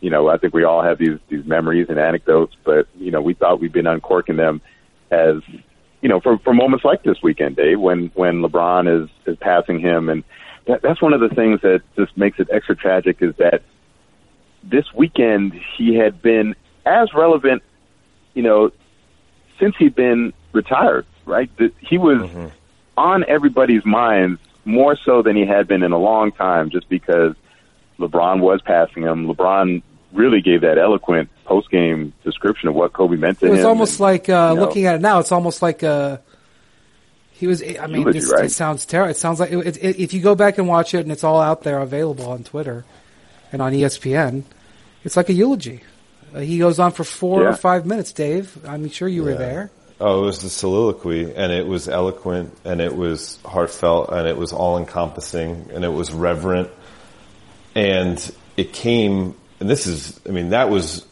you 0.00 0.10
know, 0.10 0.28
I 0.28 0.38
think 0.38 0.54
we 0.54 0.64
all 0.64 0.82
have 0.82 0.98
these 0.98 1.18
these 1.28 1.44
memories 1.44 1.86
and 1.88 1.98
anecdotes, 1.98 2.54
but 2.64 2.88
you 2.96 3.10
know, 3.10 3.20
we 3.20 3.34
thought 3.34 3.60
we'd 3.60 3.72
been 3.72 3.86
uncorking 3.86 4.36
them 4.36 4.60
as 5.10 5.36
you 6.00 6.08
know 6.08 6.20
for 6.20 6.38
for 6.38 6.54
moments 6.54 6.84
like 6.84 7.02
this 7.02 7.22
weekend, 7.22 7.56
Dave, 7.56 7.78
when 7.80 8.10
when 8.14 8.42
LeBron 8.42 9.04
is 9.04 9.10
is 9.26 9.36
passing 9.38 9.78
him 9.80 10.08
and 10.08 10.24
that, 10.70 10.82
that's 10.82 11.02
one 11.02 11.12
of 11.12 11.20
the 11.20 11.28
things 11.28 11.60
that 11.62 11.82
just 11.96 12.16
makes 12.16 12.38
it 12.38 12.48
extra 12.50 12.76
tragic 12.76 13.18
is 13.20 13.34
that 13.36 13.62
this 14.62 14.84
weekend 14.94 15.52
he 15.76 15.94
had 15.94 16.22
been 16.22 16.54
as 16.86 17.12
relevant, 17.14 17.62
you 18.34 18.42
know, 18.42 18.70
since 19.58 19.74
he'd 19.76 19.94
been 19.94 20.32
retired, 20.52 21.06
right? 21.26 21.50
That 21.58 21.72
he 21.80 21.98
was 21.98 22.22
mm-hmm. 22.22 22.46
on 22.96 23.24
everybody's 23.26 23.84
minds 23.84 24.40
more 24.64 24.96
so 24.96 25.22
than 25.22 25.36
he 25.36 25.44
had 25.44 25.66
been 25.66 25.82
in 25.82 25.92
a 25.92 25.98
long 25.98 26.32
time 26.32 26.70
just 26.70 26.88
because 26.88 27.34
LeBron 27.98 28.40
was 28.40 28.60
passing 28.62 29.02
him. 29.02 29.26
LeBron 29.26 29.82
really 30.12 30.40
gave 30.40 30.60
that 30.60 30.78
eloquent 30.78 31.28
post 31.44 31.70
game 31.70 32.12
description 32.24 32.68
of 32.68 32.74
what 32.74 32.92
Kobe 32.92 33.16
meant 33.16 33.40
to 33.40 33.46
him. 33.46 33.50
It 33.50 33.52
was 33.52 33.60
him. 33.60 33.66
almost 33.66 33.94
and, 33.94 34.00
like 34.00 34.28
uh, 34.28 34.50
you 34.50 34.56
know, 34.56 34.66
looking 34.66 34.86
at 34.86 34.94
it 34.96 35.00
now. 35.00 35.18
It's 35.18 35.32
almost 35.32 35.62
like 35.62 35.82
a 35.82 36.22
he 37.40 37.46
was. 37.46 37.62
I 37.62 37.86
mean, 37.86 38.12
this, 38.12 38.30
right? 38.30 38.44
it 38.44 38.50
sounds 38.50 38.84
terrible. 38.84 39.12
It 39.12 39.16
sounds 39.16 39.40
like 39.40 39.50
it, 39.50 39.78
it, 39.78 39.98
if 39.98 40.12
you 40.12 40.20
go 40.20 40.34
back 40.34 40.58
and 40.58 40.68
watch 40.68 40.92
it, 40.92 40.98
and 40.98 41.10
it's 41.10 41.24
all 41.24 41.40
out 41.40 41.62
there 41.62 41.78
available 41.78 42.30
on 42.30 42.44
Twitter 42.44 42.84
and 43.50 43.62
on 43.62 43.72
ESPN. 43.72 44.42
It's 45.04 45.16
like 45.16 45.30
a 45.30 45.32
eulogy. 45.32 45.80
Uh, 46.34 46.40
he 46.40 46.58
goes 46.58 46.78
on 46.78 46.92
for 46.92 47.02
four 47.02 47.42
yeah. 47.42 47.48
or 47.48 47.56
five 47.56 47.86
minutes. 47.86 48.12
Dave, 48.12 48.62
I'm 48.66 48.86
sure 48.90 49.08
you 49.08 49.24
yeah. 49.24 49.32
were 49.32 49.38
there. 49.38 49.70
Oh, 49.98 50.22
it 50.22 50.26
was 50.26 50.42
the 50.42 50.50
soliloquy, 50.50 51.34
and 51.34 51.50
it 51.50 51.66
was 51.66 51.88
eloquent, 51.88 52.54
and 52.66 52.82
it 52.82 52.94
was 52.94 53.38
heartfelt, 53.42 54.10
and 54.10 54.28
it 54.28 54.36
was 54.36 54.52
all 54.52 54.76
encompassing, 54.76 55.70
and 55.72 55.82
it 55.82 55.88
was 55.88 56.12
reverent, 56.12 56.70
and 57.74 58.34
it 58.58 58.74
came. 58.74 59.34
And 59.60 59.70
this 59.70 59.86
is, 59.86 60.20
I 60.28 60.30
mean, 60.32 60.50
that 60.50 60.68
was 60.68 61.06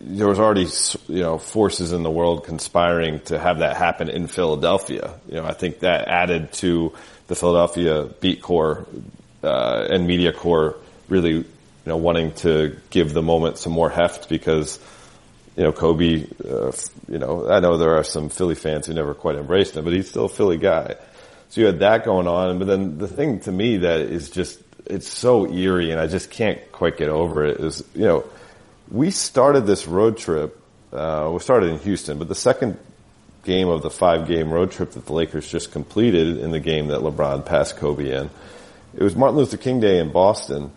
there 0.00 0.28
was 0.28 0.38
already 0.38 0.68
you 1.08 1.22
know 1.22 1.38
forces 1.38 1.92
in 1.92 2.02
the 2.02 2.10
world 2.10 2.44
conspiring 2.44 3.20
to 3.20 3.38
have 3.38 3.58
that 3.58 3.76
happen 3.76 4.08
in 4.08 4.26
Philadelphia. 4.26 5.14
You 5.28 5.34
know, 5.34 5.44
I 5.44 5.52
think 5.52 5.80
that 5.80 6.08
added 6.08 6.52
to 6.54 6.92
the 7.26 7.34
Philadelphia 7.34 8.04
beat 8.20 8.42
corps 8.42 8.86
uh, 9.42 9.86
and 9.90 10.06
media 10.06 10.32
corps 10.32 10.76
really 11.08 11.32
you 11.32 11.44
know 11.86 11.96
wanting 11.96 12.32
to 12.32 12.76
give 12.90 13.12
the 13.12 13.22
moment 13.22 13.58
some 13.58 13.72
more 13.72 13.90
heft 13.90 14.28
because 14.28 14.78
you 15.56 15.64
know 15.64 15.72
Kobe. 15.72 16.26
Uh, 16.48 16.72
you 17.08 17.18
know, 17.18 17.50
I 17.50 17.60
know 17.60 17.76
there 17.76 17.96
are 17.96 18.04
some 18.04 18.28
Philly 18.28 18.54
fans 18.54 18.86
who 18.86 18.94
never 18.94 19.14
quite 19.14 19.36
embraced 19.36 19.76
him, 19.76 19.84
but 19.84 19.92
he's 19.92 20.08
still 20.08 20.26
a 20.26 20.28
Philly 20.28 20.58
guy. 20.58 20.96
So 21.50 21.62
you 21.62 21.66
had 21.66 21.80
that 21.80 22.04
going 22.04 22.28
on, 22.28 22.58
but 22.58 22.66
then 22.66 22.98
the 22.98 23.08
thing 23.08 23.40
to 23.40 23.52
me 23.52 23.78
that 23.78 24.00
is 24.00 24.30
just 24.30 24.60
it's 24.86 25.08
so 25.08 25.50
eerie, 25.50 25.90
and 25.90 26.00
I 26.00 26.06
just 26.06 26.30
can't 26.30 26.60
quite 26.72 26.96
get 26.96 27.08
over 27.08 27.44
it. 27.44 27.58
Is 27.58 27.82
you 27.94 28.04
know 28.04 28.24
we 28.90 29.10
started 29.10 29.66
this 29.66 29.86
road 29.86 30.18
trip. 30.18 30.60
Uh, 30.92 31.30
we 31.32 31.38
started 31.40 31.70
in 31.70 31.78
Houston, 31.80 32.18
but 32.18 32.28
the 32.28 32.34
second 32.34 32.78
game 33.44 33.68
of 33.68 33.82
the 33.82 33.90
five 33.90 34.26
game 34.26 34.50
road 34.50 34.72
trip 34.72 34.92
that 34.92 35.06
the 35.06 35.12
Lakers 35.12 35.48
just 35.50 35.72
completed 35.72 36.38
in 36.38 36.50
the 36.50 36.60
game 36.60 36.88
that 36.88 37.00
LeBron 37.00 37.44
passed 37.44 37.76
Kobe 37.76 38.10
in, 38.10 38.30
it 38.94 39.02
was 39.02 39.14
Martin 39.14 39.38
Luther 39.38 39.56
King 39.56 39.80
Day 39.80 39.98
in 39.98 40.10
Boston, 40.10 40.70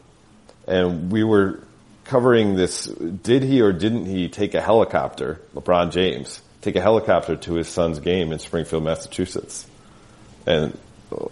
and 0.67 1.11
we 1.11 1.23
were 1.23 1.61
covering 2.03 2.55
this. 2.55 2.85
Did 2.85 3.43
he 3.43 3.61
or 3.61 3.71
didn't 3.71 4.05
he 4.05 4.27
take 4.27 4.53
a 4.53 4.61
helicopter, 4.61 5.39
LeBron 5.55 5.91
James, 5.91 6.41
take 6.61 6.75
a 6.75 6.81
helicopter 6.81 7.37
to 7.37 7.53
his 7.53 7.67
son's 7.67 7.99
game 7.99 8.31
in 8.33 8.39
Springfield, 8.39 8.83
Massachusetts? 8.83 9.65
And 10.45 10.77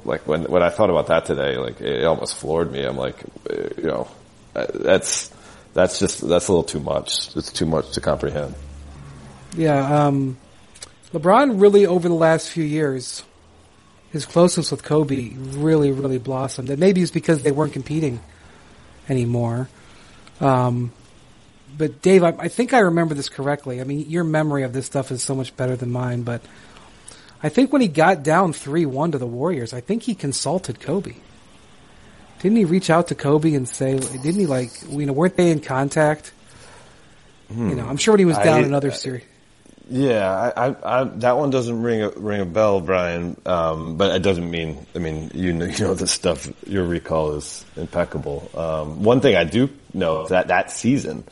like 0.05 0.27
when 0.27 0.43
when 0.43 0.63
I 0.63 0.69
thought 0.69 0.89
about 0.89 1.07
that 1.07 1.25
today, 1.25 1.57
like 1.57 1.81
it 1.81 2.05
almost 2.05 2.37
floored 2.37 2.71
me. 2.71 2.83
I'm 2.83 2.97
like, 2.97 3.15
you 3.77 3.83
know, 3.83 4.07
that's 4.53 5.31
that's 5.73 5.99
just 5.99 6.27
that's 6.27 6.47
a 6.47 6.51
little 6.51 6.63
too 6.63 6.79
much. 6.79 7.35
It's 7.35 7.51
too 7.51 7.65
much 7.65 7.91
to 7.91 8.01
comprehend. 8.01 8.55
Yeah, 9.55 10.05
um, 10.05 10.37
LeBron 11.13 11.61
really 11.61 11.85
over 11.85 12.07
the 12.07 12.15
last 12.15 12.49
few 12.49 12.63
years, 12.63 13.23
his 14.11 14.25
closeness 14.25 14.71
with 14.71 14.83
Kobe 14.83 15.33
really 15.35 15.91
really 15.91 16.17
blossomed, 16.17 16.69
and 16.69 16.79
maybe 16.79 17.01
it's 17.01 17.11
because 17.11 17.43
they 17.43 17.51
weren't 17.51 17.73
competing 17.73 18.19
anymore. 19.07 19.69
Um, 20.39 20.91
but 21.77 22.01
Dave, 22.01 22.23
I, 22.23 22.29
I 22.37 22.47
think 22.47 22.73
I 22.73 22.79
remember 22.79 23.13
this 23.13 23.29
correctly. 23.29 23.81
I 23.81 23.83
mean, 23.83 24.09
your 24.09 24.23
memory 24.23 24.63
of 24.63 24.73
this 24.73 24.85
stuff 24.85 25.11
is 25.11 25.23
so 25.23 25.35
much 25.35 25.55
better 25.55 25.75
than 25.75 25.91
mine, 25.91 26.23
but 26.23 26.41
I 27.41 27.49
think 27.49 27.71
when 27.71 27.81
he 27.81 27.87
got 27.87 28.23
down 28.23 28.53
3-1 28.53 29.13
to 29.13 29.17
the 29.17 29.27
Warriors, 29.27 29.73
I 29.73 29.81
think 29.81 30.03
he 30.03 30.15
consulted 30.15 30.79
Kobe. 30.79 31.15
Didn't 32.41 32.57
he 32.57 32.65
reach 32.65 32.89
out 32.89 33.07
to 33.09 33.15
Kobe 33.15 33.53
and 33.53 33.67
say, 33.67 33.99
didn't 33.99 34.39
he 34.39 34.45
like, 34.45 34.71
you 34.89 35.05
know, 35.05 35.13
weren't 35.13 35.35
they 35.35 35.51
in 35.51 35.59
contact? 35.59 36.31
Hmm. 37.49 37.69
You 37.69 37.75
know, 37.75 37.85
I'm 37.85 37.97
sure 37.97 38.13
when 38.13 38.19
he 38.19 38.25
was 38.25 38.37
down 38.37 38.63
I, 38.63 38.67
another 38.67 38.91
series. 38.91 39.23
Yeah, 39.89 40.51
I, 40.55 40.69
I, 40.69 41.01
I, 41.01 41.03
that 41.03 41.37
one 41.37 41.49
doesn't 41.49 41.81
ring 41.81 42.03
a, 42.03 42.09
ring 42.11 42.41
a 42.41 42.45
bell, 42.45 42.79
Brian. 42.79 43.39
Um, 43.45 43.97
but 43.97 44.15
it 44.15 44.21
doesn't 44.21 44.49
mean, 44.49 44.85
I 44.95 44.99
mean, 44.99 45.31
you 45.33 45.51
know, 45.51 45.65
you 45.77 45.85
know, 45.85 45.93
the 45.95 46.07
stuff, 46.07 46.47
your 46.67 46.85
recall 46.85 47.33
is 47.33 47.65
impeccable. 47.75 48.49
Um, 48.53 49.03
one 49.03 49.19
thing 49.19 49.35
I 49.35 49.43
do 49.43 49.69
know 49.93 50.27
that 50.27 50.47
that 50.47 50.71
season, 50.71 51.23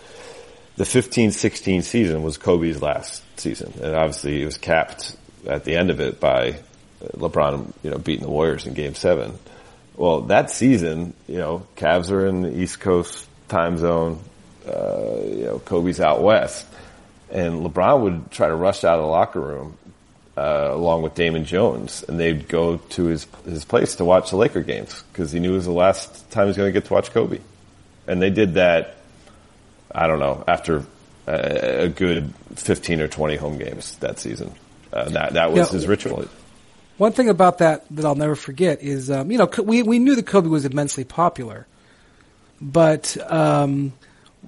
the 0.76 0.86
15-16 0.86 1.84
season 1.84 2.24
was 2.24 2.38
Kobe's 2.38 2.82
last 2.82 3.24
season. 3.39 3.74
And 3.82 3.96
obviously 3.96 4.41
it 4.41 4.46
was 4.46 4.58
capped 4.58 5.15
at 5.48 5.63
the 5.63 5.76
end 5.76 5.91
of 5.91 6.00
it 6.00 6.20
by 6.20 6.60
LeBron, 7.02 7.74
you 7.84 7.91
know, 7.91 7.98
beating 7.98 8.26
the 8.26 8.32
Warriors 8.32 8.65
in 8.65 8.74
game 8.74 8.96
seven. 8.96 9.38
Well, 9.97 10.21
that 10.21 10.51
season, 10.51 11.15
you 11.27 11.39
know, 11.39 11.65
Cavs 11.75 12.12
are 12.12 12.27
in 12.27 12.43
the 12.43 12.55
East 12.55 12.79
Coast 12.79 13.27
time 13.49 13.79
zone, 13.79 14.19
uh, 14.67 15.17
you 15.23 15.45
know, 15.45 15.60
Kobe's 15.60 15.99
out 15.99 16.21
west. 16.21 16.67
And 17.31 17.65
LeBron 17.65 18.01
would 18.01 18.31
try 18.31 18.47
to 18.47 18.55
rush 18.55 18.83
out 18.83 18.99
of 18.99 19.01
the 19.01 19.10
locker 19.10 19.41
room, 19.41 19.75
uh, 20.38 20.69
along 20.69 21.01
with 21.01 21.15
Damon 21.15 21.45
Jones, 21.45 22.05
and 22.07 22.19
they'd 22.19 22.47
go 22.47 22.77
to 22.77 23.05
his, 23.05 23.25
his 23.43 23.65
place 23.65 23.95
to 23.95 24.05
watch 24.05 24.29
the 24.29 24.38
Laker 24.38 24.62
games, 24.62 25.03
because 25.12 25.31
he 25.31 25.39
knew 25.39 25.53
it 25.53 25.55
was 25.55 25.65
the 25.65 25.71
last 25.71 26.29
time 26.29 26.45
he 26.45 26.49
was 26.49 26.57
going 26.57 26.71
to 26.71 26.79
get 26.79 26.86
to 26.86 26.93
watch 26.93 27.12
Kobe. 27.12 27.39
And 28.05 28.21
they 28.21 28.29
did 28.29 28.53
that, 28.53 28.97
I 29.91 30.05
don't 30.05 30.19
know, 30.19 30.43
after 30.47 30.86
a, 31.25 31.86
a 31.86 31.89
good 31.89 32.33
15 32.55 33.01
or 33.01 33.07
20 33.07 33.36
home 33.36 33.57
games 33.57 33.97
that 33.97 34.19
season. 34.19 34.53
Uh, 34.93 35.10
that 35.10 35.33
that 35.33 35.51
was 35.51 35.69
his 35.71 35.88
ritual. 35.88 36.27
One 36.97 37.12
thing 37.12 37.29
about 37.29 37.60
that 37.60 37.86
that 37.91 38.05
I'll 38.05 38.15
never 38.15 38.36
forget 38.36 38.81
is, 38.81 39.12
um, 39.12 39.31
you 39.31 39.38
know, 39.38 39.49
we 39.63 39.83
we 39.83 39.99
knew 39.99 40.15
that 40.15 40.25
Kobe 40.25 40.49
was 40.49 40.65
immensely 40.65 41.03
popular, 41.03 41.67
but 42.60 43.15
um, 43.31 43.93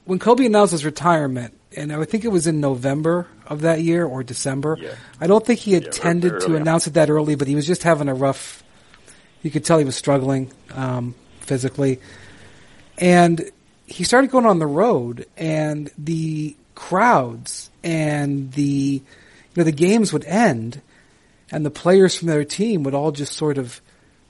when 0.05 0.17
Kobe 0.17 0.45
announced 0.45 0.71
his 0.71 0.83
retirement, 0.83 1.53
and 1.75 1.93
I 1.93 2.03
think 2.05 2.25
it 2.25 2.29
was 2.29 2.47
in 2.47 2.59
November 2.59 3.27
of 3.45 3.62
that 3.62 3.81
year 3.81 4.05
or 4.05 4.23
December. 4.23 4.77
Yeah. 4.79 4.95
I 5.21 5.27
don't 5.27 5.45
think 5.45 5.59
he 5.59 5.75
intended 5.75 6.33
yeah, 6.33 6.39
to 6.47 6.55
announce 6.55 6.88
it 6.88 6.95
that 6.95 7.09
early, 7.09 7.35
but 7.35 7.47
he 7.47 7.55
was 7.55 7.67
just 7.67 7.83
having 7.83 8.07
a 8.07 8.15
rough. 8.15 8.63
You 9.43 9.51
could 9.51 9.63
tell 9.63 9.77
he 9.77 9.85
was 9.85 9.95
struggling 9.95 10.51
um, 10.73 11.13
physically, 11.41 11.99
and 12.97 13.49
he 13.85 14.03
started 14.03 14.31
going 14.31 14.47
on 14.47 14.57
the 14.57 14.67
road, 14.67 15.27
and 15.38 15.91
the 15.99 16.55
crowds 16.73 17.69
and 17.83 18.51
the 18.53 19.01
you 19.03 19.55
know, 19.55 19.63
the 19.63 19.71
games 19.71 20.12
would 20.13 20.25
end 20.25 20.81
and 21.51 21.65
the 21.65 21.71
players 21.71 22.17
from 22.17 22.27
their 22.27 22.45
team 22.45 22.83
would 22.83 22.93
all 22.93 23.12
just 23.12 23.33
sort 23.33 23.57
of 23.57 23.81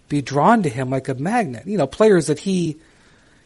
be 0.07 0.21
drawn 0.21 0.63
to 0.63 0.69
him 0.69 0.89
like 0.89 1.07
a 1.07 1.15
magnet. 1.15 1.67
You 1.67 1.77
know, 1.77 1.87
players 1.87 2.27
that 2.27 2.39
he, 2.39 2.77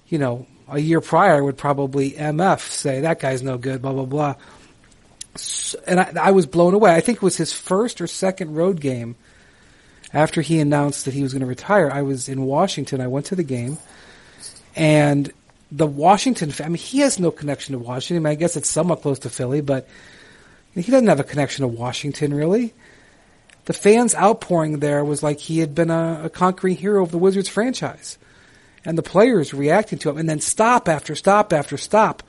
you 0.07 0.17
know, 0.17 0.47
a 0.67 0.79
year 0.79 1.01
prior 1.01 1.43
would 1.43 1.57
probably 1.57 2.11
MF 2.11 2.59
say, 2.59 3.01
that 3.01 3.19
guy's 3.19 3.43
no 3.43 3.57
good, 3.57 3.81
blah, 3.81 3.93
blah, 3.93 4.05
blah. 4.05 4.35
And 5.87 5.99
I, 5.99 6.13
I 6.21 6.31
was 6.31 6.45
blown 6.45 6.73
away. 6.73 6.93
I 6.93 7.01
think 7.01 7.17
it 7.17 7.23
was 7.23 7.37
his 7.37 7.51
first 7.51 7.99
or 7.99 8.07
second 8.07 8.55
road 8.55 8.79
game 8.79 9.15
after 10.13 10.41
he 10.41 10.59
announced 10.59 11.05
that 11.05 11.13
he 11.13 11.23
was 11.23 11.33
going 11.33 11.41
to 11.41 11.47
retire. 11.47 11.91
I 11.91 12.03
was 12.03 12.29
in 12.29 12.43
Washington. 12.43 13.01
I 13.01 13.07
went 13.07 13.25
to 13.27 13.35
the 13.35 13.43
game 13.43 13.77
and 14.75 15.31
the 15.71 15.87
Washington, 15.87 16.53
I 16.63 16.67
mean, 16.67 16.75
he 16.75 16.99
has 16.99 17.19
no 17.19 17.31
connection 17.31 17.73
to 17.73 17.79
Washington. 17.79 18.17
I, 18.17 18.29
mean, 18.29 18.31
I 18.31 18.39
guess 18.39 18.55
it's 18.55 18.69
somewhat 18.69 19.01
close 19.01 19.19
to 19.19 19.29
Philly, 19.29 19.61
but 19.61 19.87
he 20.75 20.91
doesn't 20.91 21.07
have 21.07 21.19
a 21.19 21.23
connection 21.23 21.63
to 21.63 21.67
Washington, 21.67 22.33
really. 22.33 22.73
The 23.65 23.73
fans' 23.73 24.15
outpouring 24.15 24.79
there 24.79 25.03
was 25.03 25.23
like 25.23 25.39
he 25.39 25.59
had 25.59 25.73
been 25.73 25.89
a, 25.89 26.23
a 26.25 26.29
conquering 26.29 26.75
hero 26.75 27.03
of 27.03 27.11
the 27.11 27.17
Wizards 27.17 27.49
franchise. 27.49 28.17
And 28.85 28.97
the 28.97 29.03
players 29.03 29.53
reacting 29.53 29.99
to 29.99 30.09
him, 30.09 30.17
and 30.17 30.27
then 30.27 30.41
stop 30.41 30.89
after 30.89 31.15
stop 31.15 31.53
after 31.53 31.77
stop, 31.77 32.21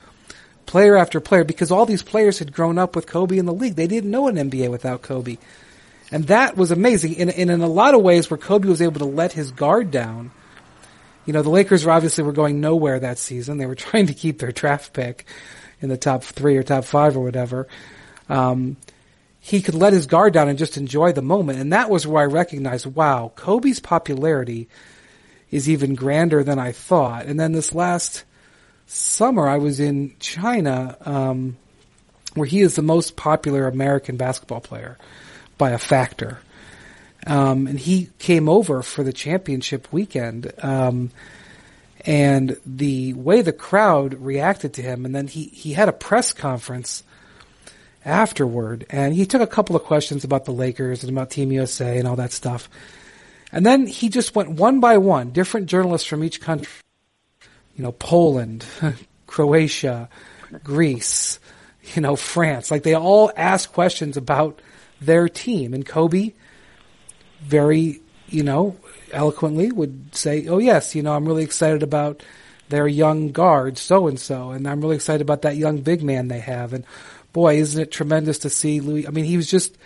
player 0.65 0.95
after 0.95 1.19
player, 1.19 1.43
because 1.43 1.69
all 1.69 1.85
these 1.85 2.03
players 2.03 2.39
had 2.39 2.53
grown 2.53 2.77
up 2.77 2.95
with 2.95 3.07
Kobe 3.07 3.37
in 3.37 3.45
the 3.45 3.53
league. 3.53 3.75
They 3.75 3.87
didn't 3.87 4.11
know 4.11 4.27
an 4.27 4.35
NBA 4.35 4.69
without 4.71 5.01
Kobe. 5.01 5.37
And 6.11 6.27
that 6.27 6.55
was 6.55 6.71
amazing. 6.71 7.17
And, 7.17 7.29
and 7.29 7.49
in 7.49 7.61
a 7.61 7.67
lot 7.67 7.93
of 7.93 8.01
ways 8.01 8.29
where 8.29 8.37
Kobe 8.37 8.69
was 8.69 8.81
able 8.81 8.99
to 8.99 9.05
let 9.05 9.33
his 9.33 9.51
guard 9.51 9.91
down, 9.91 10.31
you 11.25 11.33
know, 11.33 11.41
the 11.41 11.49
Lakers 11.49 11.83
were 11.83 11.91
obviously 11.91 12.23
were 12.23 12.31
going 12.31 12.61
nowhere 12.61 12.99
that 12.99 13.17
season. 13.17 13.57
They 13.57 13.65
were 13.65 13.75
trying 13.75 14.07
to 14.07 14.13
keep 14.13 14.39
their 14.39 14.53
draft 14.53 14.93
pick 14.93 15.25
in 15.81 15.89
the 15.89 15.97
top 15.97 16.23
three 16.23 16.55
or 16.55 16.63
top 16.63 16.85
five 16.85 17.17
or 17.17 17.19
whatever 17.19 17.67
um, 18.29 18.77
he 19.45 19.61
could 19.61 19.75
let 19.75 19.93
his 19.93 20.07
guard 20.07 20.33
down 20.33 20.49
and 20.49 20.57
just 20.57 20.75
enjoy 20.75 21.11
the 21.11 21.21
moment. 21.21 21.59
And 21.59 21.71
that 21.71 21.91
was 21.91 22.07
where 22.07 22.23
I 22.23 22.25
recognized, 22.25 22.87
wow, 22.87 23.31
Kobe's 23.35 23.79
popularity 23.79 24.67
is 25.51 25.69
even 25.69 25.93
grander 25.93 26.43
than 26.43 26.57
I 26.57 26.71
thought. 26.71 27.27
And 27.27 27.39
then 27.39 27.51
this 27.51 27.71
last 27.71 28.23
summer, 28.87 29.47
I 29.47 29.59
was 29.59 29.79
in 29.79 30.15
China, 30.19 30.97
um, 31.01 31.57
where 32.33 32.47
he 32.47 32.61
is 32.61 32.75
the 32.75 32.81
most 32.81 33.17
popular 33.17 33.67
American 33.67 34.17
basketball 34.17 34.61
player 34.61 34.97
by 35.59 35.69
a 35.69 35.77
factor. 35.77 36.39
Um, 37.27 37.67
and 37.67 37.79
he 37.79 38.09
came 38.17 38.49
over 38.49 38.81
for 38.81 39.03
the 39.03 39.13
championship 39.13 39.93
weekend. 39.93 40.51
Um, 40.57 41.11
and 42.03 42.57
the 42.65 43.13
way 43.13 43.43
the 43.43 43.53
crowd 43.53 44.15
reacted 44.15 44.73
to 44.73 44.81
him, 44.81 45.05
and 45.05 45.13
then 45.13 45.27
he, 45.27 45.43
he 45.43 45.73
had 45.73 45.87
a 45.87 45.93
press 45.93 46.33
conference 46.33 47.03
afterward, 48.05 48.85
and 48.89 49.13
he 49.13 49.25
took 49.25 49.41
a 49.41 49.47
couple 49.47 49.75
of 49.75 49.83
questions 49.83 50.23
about 50.23 50.45
the 50.45 50.51
Lakers 50.51 51.03
and 51.03 51.11
about 51.11 51.31
Team 51.31 51.51
USA 51.51 51.97
and 51.97 52.07
all 52.07 52.15
that 52.15 52.31
stuff. 52.31 52.69
And 53.51 53.65
then 53.65 53.87
he 53.87 54.09
just 54.09 54.35
went 54.35 54.51
one 54.51 54.79
by 54.79 54.97
one, 54.97 55.31
different 55.31 55.67
journalists 55.67 56.07
from 56.07 56.23
each 56.23 56.39
country, 56.39 56.71
you 57.75 57.83
know, 57.83 57.91
Poland, 57.91 58.65
Croatia, 59.27 60.09
Greece, 60.63 61.39
you 61.95 62.01
know, 62.01 62.15
France. 62.15 62.71
Like 62.71 62.83
they 62.83 62.95
all 62.95 63.31
asked 63.35 63.73
questions 63.73 64.17
about 64.17 64.61
their 65.01 65.27
team. 65.27 65.73
And 65.73 65.85
Kobe, 65.85 66.33
very, 67.41 68.01
you 68.27 68.43
know, 68.43 68.75
eloquently 69.11 69.71
would 69.71 70.15
say, 70.15 70.47
Oh 70.47 70.57
yes, 70.57 70.95
you 70.95 71.03
know, 71.03 71.13
I'm 71.13 71.25
really 71.25 71.43
excited 71.43 71.83
about 71.83 72.23
their 72.69 72.87
young 72.87 73.31
guard, 73.31 73.77
so 73.77 74.07
and 74.07 74.19
so, 74.19 74.49
and 74.49 74.67
I'm 74.67 74.81
really 74.81 74.95
excited 74.95 75.21
about 75.21 75.43
that 75.43 75.55
young 75.55 75.81
big 75.81 76.01
man 76.01 76.27
they 76.27 76.39
have. 76.39 76.73
And 76.73 76.83
boy, 77.35 77.57
isn't 77.57 77.81
it 77.81 77.91
tremendous 77.91 78.39
to 78.39 78.49
see 78.49 78.79
Louis? 78.79 79.05
I 79.05 79.11
mean, 79.11 79.25
he 79.25 79.35
was 79.35 79.51
just, 79.51 79.77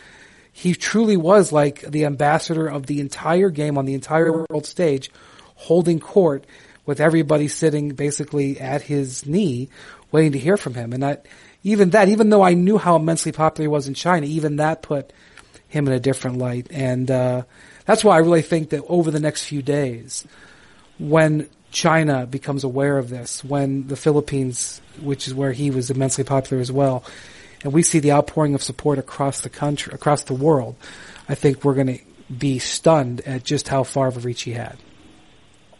he 0.51 0.75
truly 0.75 1.17
was 1.17 1.51
like 1.51 1.81
the 1.81 2.05
ambassador 2.05 2.67
of 2.67 2.85
the 2.85 2.99
entire 2.99 3.49
game 3.49 3.75
on 3.75 3.85
the 3.85 3.95
entire 3.95 4.31
world 4.31 4.67
stage, 4.67 5.09
holding 5.55 5.99
court 5.99 6.45
with 6.85 6.99
everybody 6.99 7.47
sitting 7.47 7.89
basically 7.95 8.59
at 8.59 8.83
his 8.83 9.25
knee, 9.25 9.67
waiting 10.11 10.33
to 10.33 10.37
hear 10.37 10.57
from 10.57 10.75
him. 10.75 10.93
And 10.93 11.01
that, 11.01 11.25
even 11.63 11.89
that, 11.89 12.07
even 12.07 12.29
though 12.29 12.43
I 12.43 12.53
knew 12.53 12.77
how 12.77 12.95
immensely 12.95 13.31
popular 13.31 13.63
he 13.63 13.67
was 13.67 13.87
in 13.87 13.95
China, 13.95 14.27
even 14.27 14.57
that 14.57 14.83
put 14.83 15.11
him 15.69 15.87
in 15.87 15.93
a 15.93 15.99
different 15.99 16.37
light. 16.37 16.67
And, 16.69 17.09
uh, 17.09 17.43
that's 17.87 18.03
why 18.03 18.13
I 18.13 18.19
really 18.19 18.43
think 18.43 18.69
that 18.69 18.85
over 18.87 19.09
the 19.09 19.19
next 19.19 19.45
few 19.45 19.63
days, 19.63 20.23
when 20.99 21.49
China 21.71 22.27
becomes 22.27 22.63
aware 22.63 22.99
of 22.99 23.09
this, 23.09 23.43
when 23.43 23.87
the 23.87 23.95
Philippines, 23.95 24.81
which 25.01 25.27
is 25.27 25.33
where 25.33 25.51
he 25.51 25.71
was 25.71 25.89
immensely 25.89 26.23
popular 26.23 26.61
as 26.61 26.71
well, 26.71 27.03
and 27.63 27.73
we 27.73 27.81
see 27.81 27.99
the 27.99 28.11
outpouring 28.11 28.55
of 28.55 28.63
support 28.63 28.99
across 28.99 29.41
the 29.41 29.49
country, 29.49 29.93
across 29.93 30.23
the 30.23 30.33
world, 30.33 30.75
I 31.27 31.35
think 31.35 31.63
we're 31.63 31.75
going 31.75 31.87
to 31.87 31.99
be 32.35 32.59
stunned 32.59 33.21
at 33.21 33.43
just 33.43 33.67
how 33.67 33.83
far 33.83 34.07
of 34.07 34.17
a 34.17 34.19
reach 34.19 34.43
he 34.43 34.51
had. 34.51 34.77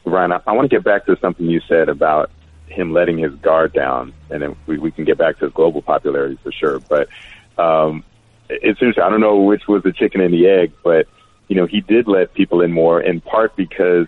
Ryan, 0.05 0.33
I, 0.33 0.41
I 0.47 0.51
want 0.53 0.69
to 0.69 0.75
get 0.75 0.83
back 0.83 1.05
to 1.05 1.17
something 1.21 1.45
you 1.45 1.61
said 1.67 1.89
about 1.89 2.31
him 2.67 2.93
letting 2.93 3.17
his 3.17 3.33
guard 3.35 3.73
down, 3.73 4.13
and 4.29 4.41
then 4.41 4.55
we, 4.65 4.77
we 4.77 4.91
can 4.91 5.05
get 5.05 5.17
back 5.17 5.39
to 5.39 5.45
his 5.45 5.53
global 5.53 5.81
popularity 5.81 6.37
for 6.41 6.51
sure. 6.51 6.79
But 6.79 7.09
um, 7.57 8.03
it's 8.49 8.79
interesting. 8.81 9.03
I 9.03 9.09
don't 9.09 9.21
know 9.21 9.37
which 9.37 9.67
was 9.67 9.83
the 9.83 9.91
chicken 9.91 10.21
and 10.21 10.33
the 10.33 10.47
egg, 10.47 10.73
but 10.83 11.07
you 11.47 11.55
know 11.55 11.65
he 11.65 11.81
did 11.81 12.07
let 12.07 12.33
people 12.33 12.61
in 12.61 12.71
more, 12.71 13.01
in 13.01 13.21
part 13.21 13.55
because, 13.55 14.07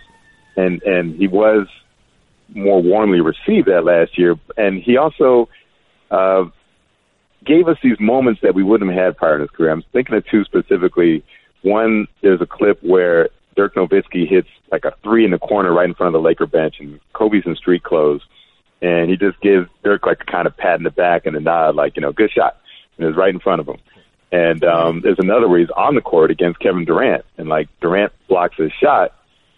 and 0.56 0.82
and 0.84 1.16
he 1.16 1.28
was 1.28 1.68
more 2.54 2.82
warmly 2.82 3.22
received 3.22 3.68
that 3.68 3.84
last 3.84 4.18
year, 4.18 4.36
and 4.58 4.82
he 4.82 4.98
also 4.98 5.50
uh, 6.10 6.46
gave 7.46 7.68
us 7.68 7.78
these 7.84 8.00
moments 8.00 8.42
that 8.42 8.56
we 8.56 8.64
wouldn't 8.64 8.92
have 8.92 9.00
had 9.00 9.18
prior 9.18 9.36
in 9.36 9.42
his 9.42 9.50
career. 9.50 9.72
I'm 9.72 9.84
thinking 9.94 10.16
of 10.16 10.26
two 10.28 10.44
specifically. 10.44 11.24
One, 11.64 12.08
there's 12.22 12.42
a 12.42 12.46
clip 12.46 12.82
where 12.82 13.30
Dirk 13.56 13.76
Nowitzki 13.76 14.28
hits 14.28 14.48
like 14.72 14.86
a 14.86 14.94
three 15.04 15.26
in 15.26 15.32
the 15.32 15.40
corner 15.40 15.74
right 15.74 15.88
in 15.88 15.96
front 15.96 16.16
of 16.16 16.22
the 16.22 16.28
Laker 16.28 16.46
bench, 16.46 16.76
and 16.80 17.00
Kobe's 17.14 17.46
in 17.46 17.56
street 17.56 17.84
clothes, 17.84 18.22
and 18.82 19.10
he 19.10 19.18
just 19.18 19.40
gives 19.42 19.68
Dirk 19.84 20.06
like 20.06 20.22
a 20.22 20.32
kind 20.32 20.48
of 20.48 20.56
pat 20.56 20.78
in 20.78 20.84
the 20.84 20.92
back 20.92 21.26
and 21.26 21.36
a 21.36 21.40
nod, 21.40 21.76
like 21.76 21.96
you 21.96 22.02
know, 22.02 22.12
good 22.12 22.32
shot, 22.32 22.58
and 22.98 23.08
it's 23.08 23.18
right 23.18 23.34
in 23.34 23.40
front 23.40 23.62
of 23.62 23.68
him. 23.68 23.78
And 24.32 24.64
um, 24.64 25.02
there's 25.02 25.20
another 25.20 25.50
where 25.50 25.60
he's 25.60 25.70
on 25.72 25.96
the 25.96 26.02
court 26.02 26.32
against 26.32 26.60
Kevin 26.60 26.86
Durant, 26.86 27.26
and 27.38 27.50
like 27.50 27.68
Durant 27.82 28.14
blocks 28.30 28.56
his 28.58 28.72
shot, 28.72 29.14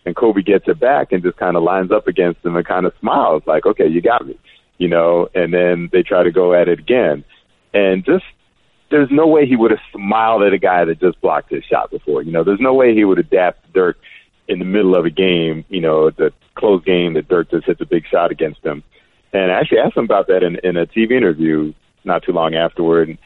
and 0.06 0.15
Kobe 0.15 0.41
gets 0.41 0.67
it 0.67 0.80
back 0.80 1.12
and 1.12 1.22
just 1.22 1.38
kind 1.38 1.56
of 1.56 1.63
lines 1.63 1.91
up 1.91 2.08
against 2.08 2.43
him 2.43 2.56
and 2.56 2.65
kind 2.65 2.86
of 2.86 2.93
smiles, 3.00 3.43
like, 3.46 3.65
okay, 3.65 3.88
you 3.88 4.02
got 4.02 4.26
me, 4.26 4.38
you 4.80 4.88
know. 4.88 5.30
And 5.36 5.54
then 5.54 5.89
they 5.91 6.02
try 6.02 6.24
to 6.24 6.32
go 6.32 6.54
at 6.54 6.67
it 6.67 6.80
again, 6.80 7.24
and 7.74 8.06
just 8.06 8.26
there's 8.90 9.10
no 9.10 9.26
way 9.28 9.46
he 9.48 9.56
would 9.56 9.72
have 9.72 9.80
smiled 9.92 10.44
at 10.44 10.54
a 10.54 10.58
guy 10.58 10.86
that 10.86 11.00
just 11.00 11.20
blocked 11.20 11.50
his 11.50 11.64
shot 11.64 11.90
before. 11.90 12.22
You 12.22 12.32
know, 12.32 12.44
there's 12.44 12.60
no 12.60 12.74
way 12.74 12.94
he 12.94 13.04
would 13.04 13.18
adapt 13.18 13.74
Dirk 13.74 13.98
in 14.48 14.60
the 14.60 14.66
middle 14.66 14.96
of 14.96 15.06
a 15.06 15.10
game, 15.10 15.66
you 15.70 15.82
know, 15.82 16.10
the 16.10 16.32
close 16.56 16.84
game 16.84 17.14
that 17.14 17.28
Dirk 17.28 17.50
just 17.50 17.66
hits 17.66 17.82
a 17.82 17.86
big 17.86 18.06
shot 18.06 18.30
against 18.30 18.64
him. 18.64 18.84
And 19.32 19.52
I 19.52 19.60
actually 19.60 19.80
asked 19.80 19.98
him 19.98 20.04
about 20.04 20.28
that 20.28 20.44
in, 20.44 20.58
in 20.64 20.78
a 20.78 20.86
TV 20.86 21.12
interview 21.12 21.74
not 22.04 22.24
too 22.24 22.34
long 22.34 22.54
afterward. 22.54 23.18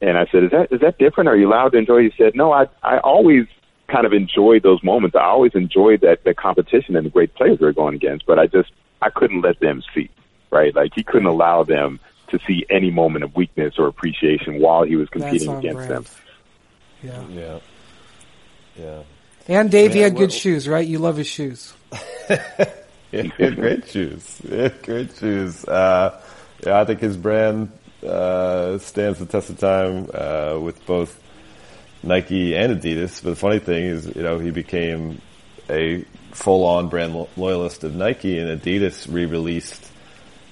And 0.00 0.16
I 0.16 0.26
said, 0.26 0.44
"Is 0.44 0.50
that 0.52 0.72
is 0.72 0.80
that 0.80 0.98
different? 0.98 1.28
Are 1.28 1.36
you 1.36 1.48
allowed 1.48 1.72
to 1.72 1.78
enjoy?" 1.78 2.02
He 2.02 2.12
said, 2.16 2.34
"No, 2.34 2.52
I 2.52 2.66
I 2.82 2.98
always 2.98 3.46
kind 3.88 4.06
of 4.06 4.12
enjoyed 4.12 4.62
those 4.62 4.82
moments. 4.82 5.16
I 5.16 5.24
always 5.24 5.54
enjoyed 5.54 6.00
that 6.02 6.24
that 6.24 6.36
competition 6.36 6.96
and 6.96 7.04
the 7.04 7.10
great 7.10 7.34
players 7.34 7.58
we 7.58 7.66
were 7.66 7.72
going 7.72 7.94
against. 7.94 8.26
But 8.26 8.38
I 8.38 8.46
just 8.46 8.70
I 9.02 9.10
couldn't 9.10 9.42
let 9.42 9.60
them 9.60 9.82
see, 9.94 10.08
right? 10.50 10.74
Like 10.74 10.92
he 10.94 11.02
couldn't 11.02 11.26
allow 11.26 11.64
them 11.64 12.00
to 12.30 12.38
see 12.46 12.64
any 12.70 12.90
moment 12.90 13.24
of 13.24 13.34
weakness 13.34 13.74
or 13.78 13.86
appreciation 13.86 14.60
while 14.60 14.84
he 14.84 14.96
was 14.96 15.08
competing 15.08 15.50
against 15.50 15.88
brand. 15.88 15.90
them. 15.90 16.06
Yeah. 17.02 17.28
Yeah. 17.28 17.58
Yeah. 18.78 19.02
And 19.48 19.70
Dave, 19.70 19.92
he 19.92 20.00
had 20.00 20.16
good 20.16 20.32
shoes, 20.32 20.68
right? 20.68 20.86
You 20.86 20.98
love 20.98 21.16
his 21.16 21.26
shoes. 21.26 21.72
yeah, 23.10 23.50
great 23.50 23.88
shoes. 23.88 24.40
Yeah, 24.48 24.68
great 24.82 25.16
shoes. 25.16 25.64
Uh, 25.64 26.20
yeah, 26.64 26.80
I 26.80 26.84
think 26.84 27.00
his 27.00 27.16
brand 27.16 27.72
uh, 28.06 28.78
stands 28.78 29.18
the 29.18 29.26
test 29.26 29.50
of 29.50 29.58
time 29.58 30.08
uh, 30.14 30.58
with 30.60 30.84
both 30.86 31.20
Nike 32.02 32.54
and 32.54 32.80
Adidas. 32.80 33.22
But 33.22 33.30
the 33.30 33.36
funny 33.36 33.58
thing 33.58 33.84
is, 33.84 34.06
you 34.14 34.22
know, 34.22 34.38
he 34.38 34.50
became 34.50 35.20
a 35.68 36.04
full-on 36.32 36.88
brand 36.88 37.14
lo- 37.14 37.28
loyalist 37.36 37.82
of 37.84 37.94
Nike, 37.94 38.38
and 38.38 38.60
Adidas 38.60 39.12
re-released 39.12 39.89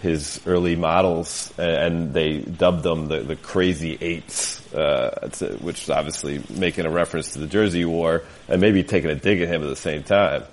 his 0.00 0.40
early 0.46 0.76
models, 0.76 1.52
and 1.58 2.12
they 2.12 2.38
dubbed 2.38 2.82
them 2.82 3.08
the, 3.08 3.20
the 3.20 3.36
Crazy 3.36 3.98
Eights, 4.00 4.72
uh, 4.72 5.28
which 5.60 5.82
is 5.82 5.90
obviously 5.90 6.42
making 6.50 6.86
a 6.86 6.90
reference 6.90 7.32
to 7.32 7.40
the 7.40 7.46
jersey 7.46 7.84
War 7.84 8.22
and 8.48 8.60
maybe 8.60 8.84
taking 8.84 9.10
a 9.10 9.16
dig 9.16 9.40
at 9.40 9.48
him 9.48 9.62
at 9.62 9.68
the 9.68 9.76
same 9.76 10.04
time. 10.04 10.44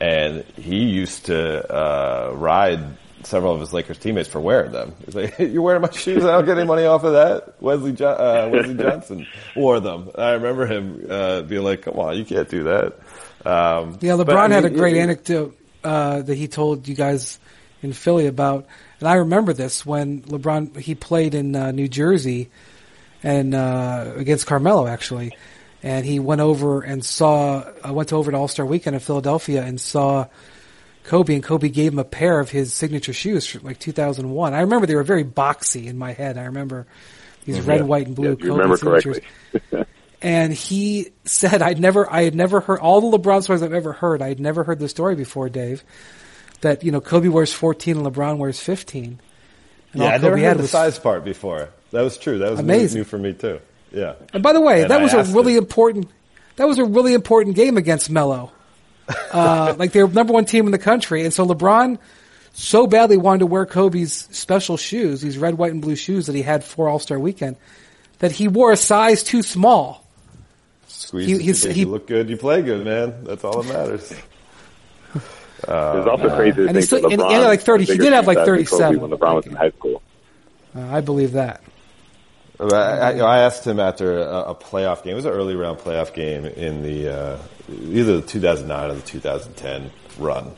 And 0.00 0.44
he 0.56 0.84
used 0.84 1.26
to 1.26 1.74
uh, 1.74 2.32
ride 2.34 2.80
several 3.24 3.52
of 3.52 3.60
his 3.60 3.72
Lakers 3.72 3.98
teammates 3.98 4.28
for 4.28 4.40
wearing 4.40 4.72
them. 4.72 4.94
He's 5.04 5.14
like, 5.14 5.36
"You're 5.38 5.62
wearing 5.62 5.82
my 5.82 5.90
shoes? 5.90 6.24
I 6.24 6.32
don't 6.32 6.46
get 6.46 6.56
any 6.56 6.66
money 6.66 6.84
off 6.84 7.04
of 7.04 7.14
that." 7.14 7.60
Wesley 7.60 7.92
jo- 7.92 8.08
uh, 8.08 8.48
Wesley 8.50 8.74
Johnson 8.82 9.26
wore 9.56 9.80
them. 9.80 10.10
I 10.16 10.32
remember 10.32 10.66
him 10.66 11.06
uh, 11.10 11.42
being 11.42 11.64
like, 11.64 11.82
"Come 11.82 11.98
on, 11.98 12.16
you 12.16 12.24
can't 12.24 12.48
do 12.48 12.64
that." 12.64 12.94
Um, 13.44 13.98
yeah, 14.00 14.12
LeBron 14.12 14.36
I 14.36 14.42
mean, 14.42 14.50
had 14.52 14.64
a 14.64 14.70
great 14.70 14.96
anecdote 14.96 15.58
uh, 15.84 16.22
that 16.22 16.34
he 16.34 16.48
told 16.48 16.88
you 16.88 16.94
guys 16.94 17.38
in 17.82 17.92
Philly 17.92 18.26
about, 18.26 18.66
and 19.00 19.08
I 19.08 19.14
remember 19.14 19.52
this 19.52 19.86
when 19.86 20.22
LeBron 20.22 20.76
he 20.76 20.94
played 20.94 21.34
in 21.34 21.54
uh, 21.54 21.70
New 21.70 21.88
Jersey 21.88 22.50
and 23.22 23.54
uh, 23.54 24.12
against 24.16 24.46
Carmelo 24.46 24.86
actually, 24.86 25.36
and 25.82 26.04
he 26.04 26.18
went 26.18 26.40
over 26.40 26.82
and 26.82 27.04
saw 27.04 27.64
I 27.84 27.92
went 27.92 28.12
over 28.12 28.30
to 28.30 28.36
All 28.36 28.48
Star 28.48 28.66
Weekend 28.66 28.94
in 28.94 29.00
Philadelphia 29.00 29.62
and 29.62 29.80
saw 29.80 30.26
Kobe, 31.04 31.34
and 31.34 31.42
Kobe 31.42 31.68
gave 31.68 31.92
him 31.92 31.98
a 31.98 32.04
pair 32.04 32.40
of 32.40 32.50
his 32.50 32.72
signature 32.74 33.12
shoes 33.12 33.46
from 33.46 33.62
like 33.62 33.78
2001. 33.78 34.54
I 34.54 34.60
remember 34.60 34.86
they 34.86 34.94
were 34.94 35.02
very 35.02 35.24
boxy 35.24 35.86
in 35.86 35.96
my 35.96 36.12
head. 36.12 36.36
I 36.36 36.44
remember 36.44 36.86
these 37.44 37.58
mm-hmm. 37.58 37.68
red, 37.68 37.86
white, 37.86 38.06
and 38.06 38.16
blue 38.16 38.36
yeah, 38.38 38.46
Kobe 38.46 38.76
signatures. 38.76 39.20
and 40.22 40.52
he 40.52 41.12
said, 41.24 41.62
"I'd 41.62 41.80
never, 41.80 42.12
I 42.12 42.24
had 42.24 42.34
never 42.34 42.60
heard 42.60 42.80
all 42.80 43.10
the 43.10 43.18
LeBron 43.18 43.42
stories 43.42 43.62
I've 43.62 43.72
ever 43.72 43.92
heard. 43.92 44.20
I 44.20 44.28
had 44.28 44.40
never 44.40 44.64
heard 44.64 44.80
the 44.80 44.88
story 44.88 45.14
before, 45.14 45.48
Dave." 45.48 45.84
That 46.60 46.84
you 46.84 46.92
know 46.92 47.00
Kobe 47.00 47.28
wears 47.28 47.52
14 47.52 47.96
and 47.98 48.06
LeBron 48.06 48.38
wears 48.38 48.60
15. 48.60 49.20
And 49.92 50.02
yeah, 50.02 50.08
I 50.08 50.18
never 50.18 50.36
heard 50.36 50.58
the 50.58 50.68
size 50.68 50.98
part 50.98 51.24
before. 51.24 51.70
That 51.92 52.02
was 52.02 52.18
true. 52.18 52.38
That 52.38 52.50
was 52.50 52.60
amazing. 52.60 53.00
new 53.00 53.04
for 53.04 53.18
me 53.18 53.32
too. 53.32 53.60
Yeah. 53.92 54.14
And 54.32 54.42
by 54.42 54.52
the 54.52 54.60
way, 54.60 54.82
and 54.82 54.90
that 54.90 55.00
I 55.00 55.02
was 55.02 55.14
a 55.14 55.24
really 55.24 55.54
him. 55.54 55.64
important. 55.64 56.10
That 56.56 56.66
was 56.66 56.78
a 56.78 56.84
really 56.84 57.14
important 57.14 57.56
game 57.56 57.76
against 57.76 58.10
Melo. 58.10 58.52
Uh, 59.32 59.74
like 59.78 59.92
they're 59.92 60.06
number 60.06 60.34
one 60.34 60.44
team 60.44 60.66
in 60.66 60.72
the 60.72 60.78
country, 60.78 61.24
and 61.24 61.32
so 61.32 61.46
LeBron 61.46 61.98
so 62.52 62.86
badly 62.86 63.16
wanted 63.16 63.38
to 63.38 63.46
wear 63.46 63.64
Kobe's 63.64 64.12
special 64.30 64.76
shoes, 64.76 65.22
these 65.22 65.38
red, 65.38 65.56
white, 65.56 65.72
and 65.72 65.80
blue 65.80 65.96
shoes 65.96 66.26
that 66.26 66.34
he 66.34 66.42
had 66.42 66.62
for 66.62 66.90
All 66.90 66.98
Star 66.98 67.18
Weekend, 67.18 67.56
that 68.18 68.32
he 68.32 68.48
wore 68.48 68.70
a 68.70 68.76
size 68.76 69.22
too 69.22 69.42
small. 69.42 70.04
Squeeze. 70.88 71.64
He, 71.64 71.72
he, 71.72 71.80
you 71.80 71.86
look 71.86 72.06
good. 72.06 72.28
You 72.28 72.36
play 72.36 72.60
good, 72.60 72.84
man. 72.84 73.24
That's 73.24 73.44
all 73.44 73.62
that 73.62 73.72
matters. 73.72 74.12
Uh, 75.66 75.94
There's 75.94 76.06
also 76.06 76.36
crazy 76.36 76.66
and, 76.66 76.84
still, 76.84 77.00
LeBron, 77.00 77.12
and 77.12 77.22
he 77.22 77.32
had 77.32 77.46
like 77.46 77.62
thirty. 77.62 77.84
He 77.84 77.98
did 77.98 78.12
have 78.12 78.26
like 78.26 78.38
thirty-seven 78.38 79.00
when 79.00 79.10
LeBron 79.10 79.34
was 79.34 79.46
in 79.46 79.54
high 79.54 79.70
school. 79.70 80.02
Uh, 80.74 80.86
I 80.90 81.00
believe 81.00 81.32
that. 81.32 81.62
I, 82.60 82.64
I, 82.64 83.10
I, 83.18 83.38
asked 83.40 83.64
him 83.64 83.78
after 83.78 84.18
a, 84.18 84.50
a, 84.50 84.54
playoff 84.54 85.04
game. 85.04 85.12
It 85.12 85.16
was 85.16 85.24
an 85.26 85.32
early 85.32 85.54
round 85.54 85.78
playoff 85.78 86.12
game 86.12 86.44
in 86.44 86.82
the 86.82 87.08
uh, 87.08 87.38
either 87.68 88.20
the 88.20 88.26
2009 88.26 88.90
or 88.90 88.94
the 88.94 89.02
2010 89.02 89.90
run, 90.18 90.52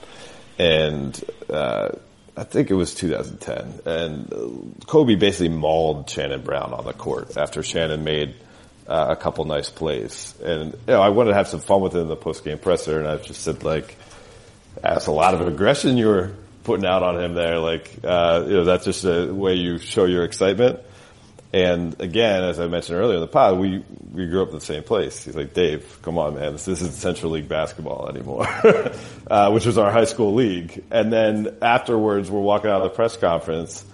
and 0.59 1.25
uh, 1.51 1.91
I 2.37 2.45
think 2.45 2.71
it 2.71 2.75
was 2.75 2.95
2010. 2.95 3.81
And 3.85 4.75
Kobe 4.87 5.15
basically 5.15 5.51
mauled 5.51 6.09
Shannon 6.09 6.41
Brown 6.41 6.73
on 6.73 6.85
the 6.85 6.95
court 6.95 7.37
after 7.37 7.63
Shannon 7.63 8.03
made 8.03 8.35
uh, 8.89 9.09
a 9.11 9.17
couple 9.17 9.45
nice 9.45 9.69
plays. 9.69 10.35
And 10.43 10.73
you 10.73 10.79
know, 10.89 11.03
I 11.03 11.11
wanted 11.11 11.31
to 11.31 11.37
have 11.37 11.49
some 11.49 11.61
fun 11.61 11.83
with 11.83 11.95
him 11.95 12.03
in 12.03 12.09
the 12.09 12.17
post 12.17 12.45
game 12.45 12.59
presser, 12.59 12.99
and 12.99 13.07
I 13.07 13.19
just 13.19 13.43
said 13.43 13.63
like 13.63 13.97
that's 14.81 15.07
a 15.07 15.13
lot 15.13 15.35
of 15.35 15.47
aggression 15.47 15.97
you 15.97 16.07
were 16.07 16.33
putting 16.65 16.87
out 16.87 17.03
on 17.03 17.21
him 17.21 17.35
there. 17.35 17.59
Like, 17.59 17.91
uh, 18.05 18.45
you 18.47 18.55
know, 18.55 18.65
that's 18.65 18.85
just 18.85 19.05
a 19.05 19.33
way 19.33 19.55
you 19.55 19.79
show 19.79 20.05
your 20.05 20.25
excitement. 20.25 20.81
And 21.53 22.01
again, 22.01 22.45
as 22.45 22.61
I 22.61 22.69
mentioned 22.69 22.99
earlier 22.99 23.17
in 23.17 23.21
the 23.21 23.27
pod, 23.27 23.59
we, 23.59 23.85
we 24.13 24.27
grew 24.27 24.43
up 24.43 24.51
in 24.51 24.55
the 24.55 24.61
same 24.61 24.85
place. 24.85 25.25
He's 25.25 25.35
like, 25.35 25.53
Dave, 25.53 25.99
come 26.03 26.17
on, 26.17 26.37
man. 26.37 26.53
This, 26.53 26.65
this 26.67 26.81
isn't 26.81 26.95
Central 26.95 27.33
League 27.33 27.49
basketball 27.49 28.09
anymore, 28.09 28.47
uh, 29.27 29.51
which 29.51 29.67
was 29.67 29.77
our 29.77 29.91
high 29.91 30.05
school 30.05 30.35
league. 30.35 30.85
And 30.93 31.13
then 31.13 31.57
afterwards, 31.61 32.31
we're 32.31 32.41
walking 32.41 32.71
out 32.71 32.83
of 32.83 32.91
the 32.91 32.95
press 32.95 33.17
conference 33.17 33.85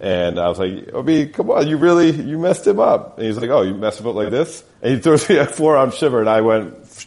and 0.00 0.38
I 0.38 0.48
was 0.48 0.58
like, 0.58 0.90
Kobe, 0.90 1.28
come 1.28 1.50
on, 1.50 1.68
you 1.68 1.76
really, 1.76 2.10
you 2.10 2.38
messed 2.38 2.66
him 2.66 2.80
up. 2.80 3.18
And 3.18 3.26
he's 3.26 3.38
like, 3.38 3.50
oh, 3.50 3.62
you 3.62 3.74
messed 3.74 4.00
him 4.00 4.06
up 4.06 4.14
like 4.14 4.30
this? 4.30 4.64
And 4.82 4.94
he 4.94 5.00
throws 5.00 5.28
me 5.28 5.36
a 5.36 5.46
forearm 5.46 5.92
shiver 5.92 6.20
and 6.20 6.28
I 6.28 6.40
went 6.40 7.06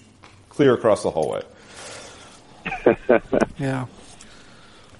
clear 0.49 0.73
across 0.73 1.03
the 1.03 1.11
hallway. 1.11 1.41
yeah. 3.59 3.85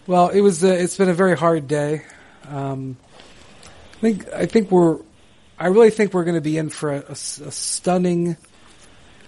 Well, 0.06 0.30
it 0.30 0.42
was. 0.42 0.64
Uh, 0.64 0.68
it's 0.68 0.98
been 0.98 1.10
a 1.10 1.14
very 1.14 1.38
hard 1.38 1.68
day. 1.68 2.04
Um, 2.48 2.98
I 3.98 4.00
think. 4.00 4.34
I 4.34 4.46
think 4.46 4.72
we're. 4.72 5.00
I 5.60 5.68
really 5.68 5.90
think 5.90 6.14
we're 6.14 6.24
going 6.24 6.36
to 6.36 6.42
be 6.42 6.58
in 6.58 6.70
for 6.70 6.94
a, 6.94 7.00
a, 7.00 7.12
a, 7.12 7.16
stunning 7.52 8.38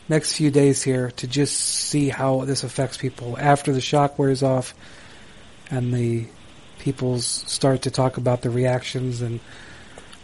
next 0.08 0.34
few 0.34 0.52
days 0.52 0.84
here 0.84 1.12
to 1.12 1.28
just 1.28 1.60
see 1.60 2.10
how 2.10 2.46
this 2.46 2.64
affects 2.64 2.98
people 2.98 3.36
after 3.38 3.74
the 3.74 3.82
shock 3.82 4.20
wears 4.20 4.44
off, 4.44 4.74
and 5.70 5.94
the 5.94 6.28
people 6.80 7.20
start 7.20 7.84
to 7.84 7.92
talk 7.92 8.18
about 8.18 8.42
the 8.42 8.50
reactions 8.50 9.22
and. 9.22 9.40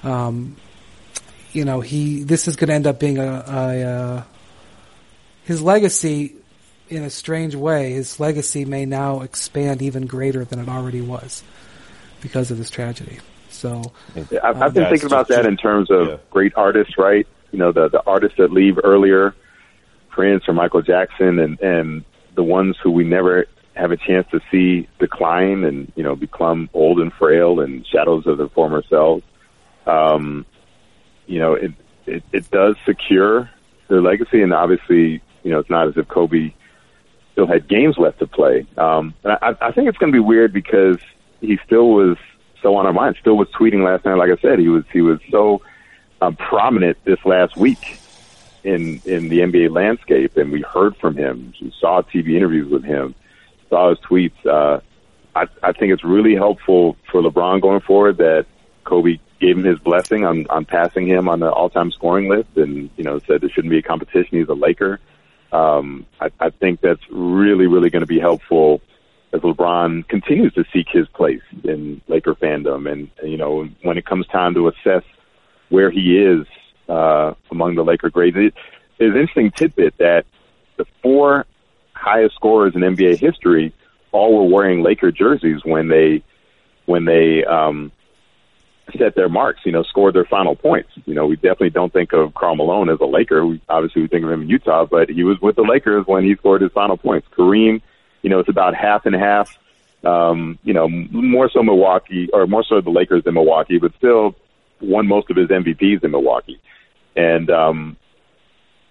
Um, 0.03 0.55
you 1.51 1.63
know, 1.63 1.79
he. 1.79 2.23
This 2.23 2.47
is 2.47 2.57
going 2.57 2.67
to 2.67 2.73
end 2.73 2.85
up 2.85 2.99
being 2.99 3.17
a, 3.17 3.43
a, 3.47 3.83
uh, 3.83 4.23
his 5.45 5.61
legacy 5.61 6.35
in 6.89 7.03
a 7.03 7.09
strange 7.09 7.55
way, 7.55 7.93
his 7.93 8.19
legacy 8.19 8.65
may 8.65 8.85
now 8.85 9.21
expand 9.21 9.81
even 9.81 10.05
greater 10.05 10.45
than 10.45 10.59
it 10.59 10.69
already 10.69 11.01
was 11.01 11.43
because 12.21 12.51
of 12.51 12.57
this 12.57 12.69
tragedy. 12.69 13.19
So 13.49 13.93
yeah, 14.15 14.39
I've, 14.43 14.57
um, 14.57 14.63
I've, 14.63 14.73
been 14.73 14.89
thinking 14.89 15.07
about 15.07 15.29
that 15.29 15.45
in 15.45 15.57
terms 15.57 15.89
of 15.89 16.07
yeah. 16.07 16.17
great 16.29 16.53
artists, 16.55 16.97
right? 16.97 17.25
You 17.51 17.59
know, 17.59 17.71
the 17.71 17.89
the 17.89 18.03
artists 18.05 18.37
that 18.37 18.51
leave 18.51 18.77
earlier, 18.83 19.33
Prince 20.09 20.43
or 20.47 20.53
Michael 20.53 20.81
Jackson, 20.81 21.39
and 21.39 21.59
and 21.61 22.03
the 22.35 22.43
ones 22.43 22.75
who 22.83 22.91
we 22.91 23.03
never 23.03 23.45
have 23.75 23.91
a 23.91 23.97
chance 23.97 24.27
to 24.31 24.41
see 24.51 24.87
decline 24.99 25.63
and 25.63 25.91
you 25.95 26.03
know 26.03 26.15
become 26.15 26.69
old 26.73 26.99
and 26.99 27.13
frail 27.13 27.61
and 27.61 27.85
shadows 27.87 28.27
of 28.27 28.37
their 28.37 28.49
former 28.49 28.83
selves. 28.89 29.23
Um, 29.85 30.45
you 31.27 31.39
know, 31.39 31.53
it, 31.53 31.71
it 32.05 32.23
it 32.33 32.51
does 32.51 32.75
secure 32.85 33.49
their 33.87 34.01
legacy, 34.01 34.41
and 34.41 34.53
obviously, 34.53 35.21
you 35.43 35.51
know, 35.51 35.59
it's 35.59 35.69
not 35.69 35.87
as 35.87 35.95
if 35.95 36.07
Kobe 36.07 36.53
still 37.35 37.47
had 37.47 37.67
games 37.67 37.97
left 37.97 38.19
to 38.19 38.27
play. 38.27 38.65
Um, 38.77 39.13
and 39.25 39.33
I, 39.41 39.55
I 39.59 39.71
think 39.73 39.89
it's 39.89 39.97
going 39.97 40.09
to 40.11 40.15
be 40.15 40.23
weird 40.23 40.53
because 40.53 40.97
he 41.41 41.59
still 41.65 41.89
was 41.89 42.17
so 42.61 42.77
on 42.77 42.85
our 42.85 42.93
mind. 42.93 43.17
Still 43.19 43.35
was 43.35 43.49
tweeting 43.49 43.83
last 43.83 44.05
night. 44.05 44.15
Like 44.15 44.31
I 44.31 44.41
said, 44.41 44.57
he 44.57 44.69
was 44.69 44.85
he 44.93 45.01
was 45.01 45.19
so 45.29 45.61
um, 46.21 46.37
prominent 46.37 46.97
this 47.03 47.19
last 47.25 47.57
week, 47.57 47.99
in 48.63 49.01
in 49.05 49.29
the 49.29 49.39
NBA 49.39 49.71
landscape, 49.71 50.35
and 50.37 50.51
we 50.51 50.61
heard 50.61 50.95
from 50.97 51.15
him, 51.15 51.53
we 51.61 51.73
saw 51.79 52.01
TV 52.01 52.35
interviews 52.35 52.69
with 52.69 52.83
him, 52.83 53.13
saw 53.69 53.89
his 53.89 53.99
tweets. 53.99 54.45
Uh, 54.45 54.79
I, 55.35 55.47
I 55.61 55.71
think 55.73 55.91
it's 55.91 56.03
really 56.03 56.35
helpful 56.35 56.97
for 57.11 57.21
LeBron 57.21 57.61
going 57.61 57.81
forward 57.81 58.17
that 58.17 58.45
Kobe 58.85 59.19
gave 59.39 59.57
him 59.57 59.63
his 59.63 59.77
blessing 59.79 60.25
on 60.25 60.47
on 60.47 60.65
passing 60.65 61.05
him 61.07 61.29
on 61.29 61.41
the 61.41 61.51
all 61.51 61.69
time 61.69 61.91
scoring 61.91 62.27
list, 62.27 62.49
and 62.55 62.89
you 62.97 63.03
know 63.03 63.19
said 63.27 63.41
there 63.41 63.49
shouldn't 63.49 63.71
be 63.71 63.77
a 63.77 63.83
competition. 63.83 64.39
He's 64.39 64.49
a 64.49 64.53
Laker. 64.53 64.99
Um, 65.51 66.05
I, 66.19 66.31
I 66.39 66.49
think 66.49 66.81
that's 66.81 67.01
really 67.09 67.67
really 67.67 67.89
going 67.89 68.01
to 68.01 68.07
be 68.07 68.19
helpful 68.19 68.81
as 69.33 69.41
LeBron 69.41 70.07
continues 70.07 70.53
to 70.53 70.63
seek 70.73 70.87
his 70.89 71.07
place 71.09 71.41
in 71.63 72.01
Laker 72.07 72.35
fandom, 72.35 72.91
and 72.91 73.09
you 73.23 73.37
know 73.37 73.69
when 73.83 73.97
it 73.97 74.05
comes 74.05 74.27
time 74.27 74.53
to 74.55 74.67
assess 74.67 75.03
where 75.69 75.91
he 75.91 76.17
is 76.17 76.45
uh, 76.89 77.33
among 77.51 77.75
the 77.75 77.83
Laker 77.83 78.09
greats. 78.09 78.37
It 78.37 78.53
is 78.99 79.11
an 79.11 79.17
interesting 79.17 79.51
tidbit 79.51 79.97
that 79.97 80.25
the 80.77 80.85
four 81.01 81.45
highest 81.93 82.35
scorers 82.35 82.75
in 82.75 82.81
NBA 82.81 83.17
history 83.17 83.73
all 84.11 84.37
were 84.37 84.55
wearing 84.55 84.83
Laker 84.83 85.11
jerseys 85.11 85.61
when 85.63 85.87
they 85.87 86.23
when 86.85 87.05
they 87.05 87.43
um, 87.45 87.91
set 88.97 89.15
their 89.15 89.29
marks. 89.29 89.61
You 89.65 89.71
know, 89.71 89.83
scored 89.83 90.15
their 90.15 90.25
final 90.25 90.55
points. 90.55 90.89
You 91.05 91.13
know, 91.13 91.25
we 91.25 91.35
definitely 91.35 91.71
don't 91.71 91.91
think 91.91 92.13
of 92.13 92.33
Karl 92.33 92.55
Malone 92.55 92.89
as 92.89 92.99
a 92.99 93.05
Laker. 93.05 93.45
We, 93.45 93.61
obviously, 93.69 94.03
we 94.03 94.07
think 94.07 94.23
of 94.23 94.31
him 94.31 94.43
in 94.43 94.49
Utah, 94.49 94.85
but 94.85 95.09
he 95.09 95.23
was 95.23 95.39
with 95.41 95.55
the 95.55 95.63
Lakers 95.63 96.05
when 96.05 96.23
he 96.23 96.35
scored 96.35 96.61
his 96.61 96.71
final 96.71 96.97
points. 96.97 97.27
Kareem, 97.35 97.81
you 98.21 98.29
know, 98.29 98.39
it's 98.39 98.49
about 98.49 98.75
half 98.75 99.05
and 99.05 99.15
half. 99.15 99.57
Um, 100.03 100.59
you 100.63 100.73
know, 100.73 100.87
more 100.87 101.49
so 101.49 101.63
Milwaukee 101.63 102.29
or 102.31 102.45
more 102.45 102.63
so 102.63 102.79
the 102.79 102.91
Lakers 102.91 103.23
than 103.23 103.33
Milwaukee, 103.33 103.79
but 103.79 103.91
still 103.97 104.35
won 104.79 105.07
most 105.07 105.31
of 105.31 105.37
his 105.37 105.49
MVPs 105.49 106.03
in 106.03 106.11
Milwaukee. 106.11 106.59
And, 107.15 107.49
um, 107.49 107.97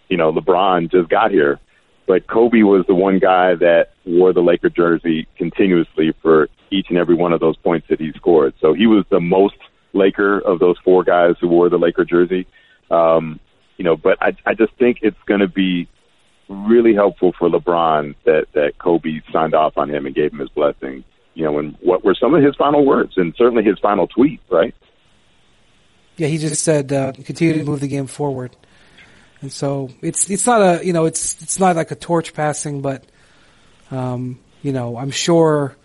you 0.08 0.16
know, 0.16 0.32
LeBron 0.32 0.90
just 0.90 1.08
got 1.08 1.30
here, 1.30 1.60
but 2.06 2.26
Kobe 2.26 2.62
was 2.62 2.84
the 2.86 2.94
one 2.94 3.18
guy 3.18 3.54
that 3.54 3.92
wore 4.04 4.32
the 4.32 4.42
Laker 4.42 4.70
jersey 4.70 5.26
continuously 5.36 6.12
for 6.20 6.48
each 6.70 6.86
and 6.88 6.98
every 6.98 7.14
one 7.14 7.32
of 7.32 7.40
those 7.40 7.56
points 7.56 7.86
that 7.88 8.00
he 8.00 8.12
scored. 8.12 8.54
So 8.60 8.72
he 8.72 8.86
was 8.86 9.04
the 9.10 9.20
most 9.20 9.56
Laker 9.94 10.38
of 10.40 10.58
those 10.58 10.76
four 10.84 11.04
guys 11.04 11.36
who 11.40 11.48
wore 11.48 11.68
the 11.68 11.78
Laker 11.78 12.04
jersey. 12.04 12.46
Um, 12.90 13.40
you 13.76 13.84
know, 13.84 13.96
but 13.96 14.18
I, 14.20 14.36
I 14.44 14.54
just 14.54 14.72
think 14.74 14.98
it's 15.02 15.16
going 15.26 15.40
to 15.40 15.48
be 15.48 15.88
really 16.48 16.94
helpful 16.94 17.32
for 17.38 17.48
LeBron 17.48 18.14
that, 18.24 18.46
that 18.54 18.78
Kobe 18.78 19.20
signed 19.32 19.54
off 19.54 19.76
on 19.76 19.88
him 19.88 20.06
and 20.06 20.14
gave 20.14 20.32
him 20.32 20.40
his 20.40 20.50
blessing. 20.50 21.04
You 21.34 21.44
know, 21.44 21.58
and 21.58 21.76
what 21.80 22.04
were 22.04 22.14
some 22.14 22.34
of 22.34 22.42
his 22.42 22.54
final 22.56 22.84
words 22.84 23.14
and 23.16 23.34
certainly 23.36 23.64
his 23.64 23.78
final 23.80 24.06
tweet, 24.06 24.40
right? 24.50 24.74
Yeah, 26.16 26.28
he 26.28 26.38
just 26.38 26.62
said 26.62 26.92
uh, 26.92 27.12
continue 27.12 27.54
to 27.54 27.64
move 27.64 27.80
the 27.80 27.88
game 27.88 28.06
forward, 28.06 28.56
and 29.40 29.52
so 29.52 29.90
it's 30.00 30.30
it's 30.30 30.46
not 30.46 30.60
a 30.60 30.86
you 30.86 30.92
know 30.92 31.06
it's 31.06 31.42
it's 31.42 31.58
not 31.58 31.74
like 31.74 31.90
a 31.90 31.96
torch 31.96 32.34
passing, 32.34 32.82
but 32.82 33.04
um, 33.90 34.38
you 34.62 34.70
know 34.70 34.96
I'm 34.96 35.10
sure 35.10 35.76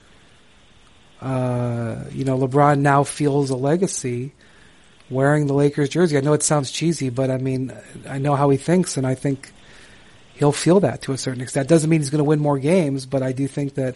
uh, 1.21 2.03
you 2.11 2.25
know 2.25 2.37
LeBron 2.37 2.79
now 2.79 3.03
feels 3.03 3.49
a 3.49 3.55
legacy 3.55 4.31
wearing 5.09 5.47
the 5.47 5.53
Lakers 5.53 5.89
jersey. 5.89 6.17
I 6.17 6.21
know 6.21 6.33
it 6.33 6.43
sounds 6.43 6.71
cheesy, 6.71 7.09
but 7.09 7.29
I 7.29 7.37
mean 7.37 7.73
I 8.07 8.17
know 8.17 8.35
how 8.35 8.49
he 8.49 8.57
thinks, 8.57 8.97
and 8.97 9.05
I 9.05 9.15
think 9.15 9.51
he'll 10.35 10.51
feel 10.51 10.79
that 10.81 11.01
to 11.03 11.11
a 11.11 11.17
certain 11.17 11.41
extent. 11.41 11.67
Doesn't 11.67 11.89
mean 11.89 11.99
he's 11.99 12.09
going 12.09 12.19
to 12.19 12.23
win 12.23 12.39
more 12.39 12.57
games, 12.57 13.05
but 13.05 13.21
I 13.21 13.33
do 13.33 13.47
think 13.47 13.75
that 13.75 13.95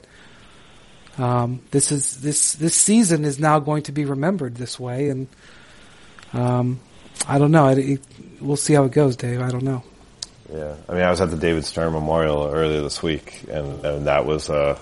um, 1.17 1.61
this 1.71 1.91
is 1.91 2.21
this 2.21 2.53
this 2.53 2.75
season 2.75 3.23
is 3.23 3.39
now 3.39 3.59
going 3.59 3.83
to 3.83 3.91
be 3.91 4.05
remembered 4.05 4.55
this 4.55 4.79
way, 4.79 5.09
and 5.09 5.27
um, 6.33 6.79
I 7.27 7.37
don't 7.37 7.51
know. 7.51 7.69
It, 7.69 7.77
it, 7.77 8.01
we'll 8.41 8.57
see 8.57 8.73
how 8.73 8.83
it 8.83 8.91
goes, 8.91 9.15
Dave. 9.15 9.41
I 9.41 9.49
don't 9.49 9.63
know. 9.63 9.83
Yeah, 10.51 10.75
I 10.89 10.93
mean, 10.93 11.01
I 11.03 11.09
was 11.09 11.21
at 11.21 11.31
the 11.31 11.37
David 11.37 11.65
Stern 11.65 11.93
Memorial 11.93 12.49
earlier 12.51 12.81
this 12.81 13.01
week, 13.01 13.43
and, 13.49 13.83
and 13.85 14.07
that 14.07 14.25
was 14.25 14.49
a 14.49 14.53
uh, 14.55 14.79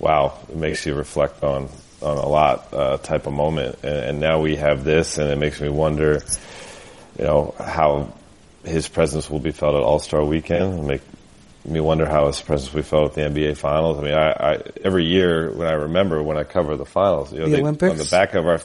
wow. 0.00 0.38
It 0.48 0.56
makes 0.56 0.86
you 0.86 0.94
reflect 0.94 1.42
on 1.42 1.68
on 2.02 2.18
a 2.18 2.28
lot 2.28 2.72
uh, 2.72 2.98
type 2.98 3.26
of 3.26 3.32
moment, 3.32 3.78
and, 3.82 3.96
and 3.96 4.20
now 4.20 4.40
we 4.40 4.56
have 4.56 4.84
this, 4.84 5.18
and 5.18 5.30
it 5.30 5.38
makes 5.38 5.60
me 5.60 5.68
wonder, 5.68 6.22
you 7.18 7.24
know, 7.24 7.54
how 7.58 8.12
his 8.64 8.88
presence 8.88 9.30
will 9.30 9.40
be 9.40 9.52
felt 9.52 9.74
at 9.74 9.82
All 9.82 9.98
Star 9.98 10.24
Weekend. 10.24 10.78
It 10.78 10.82
Make 10.82 11.02
me 11.64 11.80
wonder 11.80 12.06
how 12.06 12.26
his 12.26 12.40
presence 12.40 12.72
will 12.72 12.80
be 12.80 12.86
felt 12.86 13.10
at 13.10 13.14
the 13.14 13.40
NBA 13.40 13.56
Finals. 13.56 13.98
I 13.98 14.02
mean, 14.02 14.14
I, 14.14 14.30
I 14.30 14.62
every 14.84 15.04
year 15.06 15.50
when 15.50 15.66
I 15.66 15.72
remember 15.72 16.22
when 16.22 16.36
I 16.36 16.44
cover 16.44 16.76
the 16.76 16.84
finals, 16.84 17.32
you 17.32 17.40
know, 17.40 17.46
the 17.46 17.56
they, 17.56 17.60
Olympics 17.60 17.90
on 17.90 17.98
the 17.98 18.08
back 18.10 18.34
of 18.34 18.46
our 18.46 18.60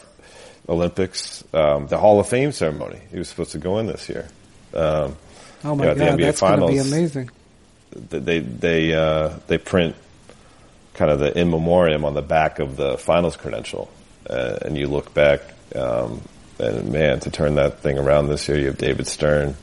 Olympics, 0.70 1.44
um, 1.54 1.88
the 1.88 1.98
Hall 1.98 2.20
of 2.20 2.28
Fame 2.28 2.52
ceremony. 2.52 3.02
He 3.12 3.18
was 3.18 3.30
supposed 3.30 3.52
to 3.52 3.58
go 3.58 3.80
in 3.80 3.88
this 3.88 4.08
year. 4.10 4.28
Um, 4.74 5.18
oh 5.64 5.76
my 5.76 5.90
you 5.90 5.96
know, 5.96 6.12
god, 6.12 6.20
that's 6.20 6.42
going 6.42 6.60
to 6.60 6.68
be 6.68 6.78
amazing. 6.78 7.30
They 7.92 8.40
they 8.40 8.94
uh, 8.94 9.38
they 9.48 9.58
print 9.58 9.96
kind 11.02 11.10
of 11.12 11.18
the 11.18 11.36
in 11.36 11.50
memoriam 11.50 12.06
on 12.06 12.14
the 12.14 12.22
back 12.22 12.60
of 12.60 12.78
the 12.78 12.96
finals 12.96 13.36
credential, 13.36 13.90
uh, 14.30 14.60
and 14.62 14.78
you 14.78 14.86
look 14.86 15.12
back, 15.16 15.42
um, 15.76 16.22
and 16.60 16.92
man, 16.92 17.20
to 17.20 17.32
turn 17.32 17.56
that 17.56 17.80
thing 17.80 17.98
around 17.98 18.28
this 18.28 18.48
year, 18.48 18.60
you 18.60 18.68
have 18.68 18.78
David 18.78 19.08
Stern. 19.08 19.56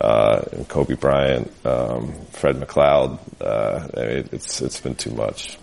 Uh, 0.00 0.40
Kobe 0.68 0.94
Bryant, 0.94 1.52
um, 1.66 2.14
Fred 2.30 2.56
McLeod. 2.56 3.18
Uh, 3.38 3.88
it's 4.32 4.62
it's 4.62 4.80
been 4.80 4.94
too 4.94 5.10
much. 5.10 5.58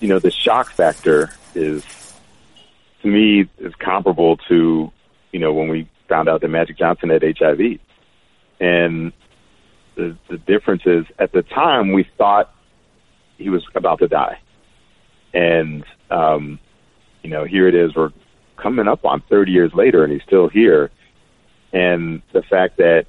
You 0.00 0.08
know, 0.08 0.18
the 0.20 0.30
shock 0.30 0.70
factor 0.70 1.30
is 1.54 1.84
to 3.02 3.08
me 3.08 3.46
is 3.58 3.74
comparable 3.74 4.38
to, 4.48 4.90
you 5.32 5.38
know, 5.40 5.52
when 5.52 5.68
we 5.68 5.86
found 6.08 6.28
out 6.28 6.40
that 6.42 6.48
Magic 6.48 6.78
Johnson 6.78 7.10
had 7.10 7.22
HIV. 7.22 7.80
And 8.60 9.12
the, 9.96 10.16
the 10.30 10.38
difference 10.38 10.82
is 10.86 11.04
at 11.18 11.32
the 11.32 11.42
time 11.42 11.92
we 11.92 12.08
thought 12.16 12.54
he 13.38 13.50
was 13.50 13.64
about 13.74 13.98
to 14.00 14.08
die. 14.08 14.38
And, 15.32 15.84
um, 16.10 16.58
you 17.22 17.30
know, 17.30 17.44
here 17.44 17.68
it 17.68 17.74
is, 17.74 17.94
we're 17.94 18.12
coming 18.56 18.88
up 18.88 19.04
on 19.04 19.22
30 19.28 19.52
years 19.52 19.72
later 19.74 20.04
and 20.04 20.12
he's 20.12 20.22
still 20.22 20.48
here. 20.48 20.90
And 21.72 22.22
the 22.32 22.42
fact 22.42 22.76
that 22.76 23.06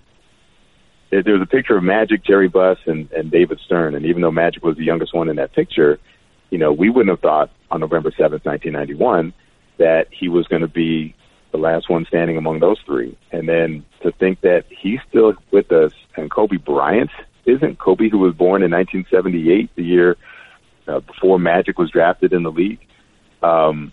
there 1.11 1.33
was 1.33 1.41
a 1.41 1.45
picture 1.45 1.77
of 1.77 1.83
Magic, 1.83 2.23
Jerry 2.23 2.47
Buss, 2.47 2.79
and, 2.85 3.11
and 3.11 3.31
David 3.31 3.59
Stern. 3.63 3.95
And 3.95 4.05
even 4.05 4.21
though 4.21 4.31
Magic 4.31 4.63
was 4.63 4.75
the 4.75 4.83
youngest 4.83 5.13
one 5.13 5.29
in 5.29 5.35
that 5.37 5.53
picture, 5.53 5.99
you 6.49 6.57
know, 6.57 6.73
we 6.73 6.89
wouldn't 6.89 7.09
have 7.09 7.19
thought 7.19 7.51
on 7.71 7.79
November 7.79 8.11
7th, 8.11 8.43
1991, 8.45 9.33
that 9.77 10.07
he 10.11 10.29
was 10.29 10.47
going 10.47 10.61
to 10.61 10.67
be 10.67 11.15
the 11.51 11.57
last 11.57 11.89
one 11.89 12.05
standing 12.05 12.37
among 12.37 12.59
those 12.59 12.77
three. 12.85 13.17
And 13.31 13.47
then 13.47 13.85
to 14.01 14.11
think 14.11 14.41
that 14.41 14.65
he's 14.69 14.99
still 15.07 15.33
with 15.51 15.71
us 15.71 15.93
and 16.17 16.29
Kobe 16.29 16.57
Bryant 16.57 17.11
isn't 17.45 17.79
Kobe 17.79 18.09
who 18.09 18.19
was 18.19 18.33
born 18.33 18.63
in 18.63 18.71
1978, 18.71 19.75
the 19.75 19.83
year 19.83 20.17
uh, 20.87 20.99
before 20.99 21.39
Magic 21.39 21.77
was 21.77 21.91
drafted 21.91 22.33
in 22.33 22.43
the 22.43 22.51
league. 22.51 22.79
Um, 23.41 23.91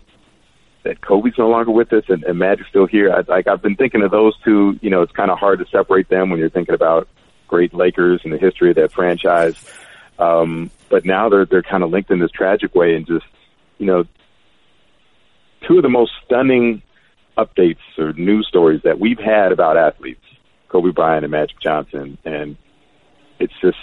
that 0.83 0.99
Kobe's 1.01 1.37
no 1.37 1.49
longer 1.49 1.71
with 1.71 1.93
us 1.93 2.03
and, 2.09 2.23
and 2.23 2.37
Magic's 2.37 2.69
still 2.69 2.85
here. 2.85 3.11
I, 3.11 3.21
like 3.27 3.47
I've 3.47 3.61
been 3.61 3.75
thinking 3.75 4.03
of 4.03 4.11
those 4.11 4.37
two. 4.43 4.77
You 4.81 4.89
know, 4.89 5.01
it's 5.01 5.13
kind 5.13 5.31
of 5.31 5.39
hard 5.39 5.59
to 5.59 5.65
separate 5.71 6.09
them 6.09 6.29
when 6.29 6.39
you're 6.39 6.49
thinking 6.49 6.75
about 6.75 7.07
great 7.47 7.73
Lakers 7.73 8.21
and 8.23 8.33
the 8.33 8.37
history 8.37 8.71
of 8.71 8.75
that 8.75 8.91
franchise. 8.91 9.55
Um, 10.19 10.69
but 10.89 11.05
now 11.05 11.29
they're 11.29 11.45
they're 11.45 11.63
kind 11.63 11.83
of 11.83 11.89
linked 11.89 12.11
in 12.11 12.19
this 12.19 12.31
tragic 12.31 12.75
way, 12.75 12.95
and 12.95 13.07
just 13.07 13.25
you 13.77 13.85
know, 13.85 14.05
two 15.67 15.77
of 15.77 15.83
the 15.83 15.89
most 15.89 16.11
stunning 16.25 16.81
updates 17.37 17.77
or 17.97 18.13
news 18.13 18.47
stories 18.47 18.81
that 18.83 18.99
we've 18.99 19.19
had 19.19 19.51
about 19.51 19.77
athletes, 19.77 20.23
Kobe 20.69 20.91
Bryant 20.91 21.23
and 21.23 21.31
Magic 21.31 21.59
Johnson, 21.59 22.17
and 22.25 22.57
it's 23.43 23.53
just 23.61 23.77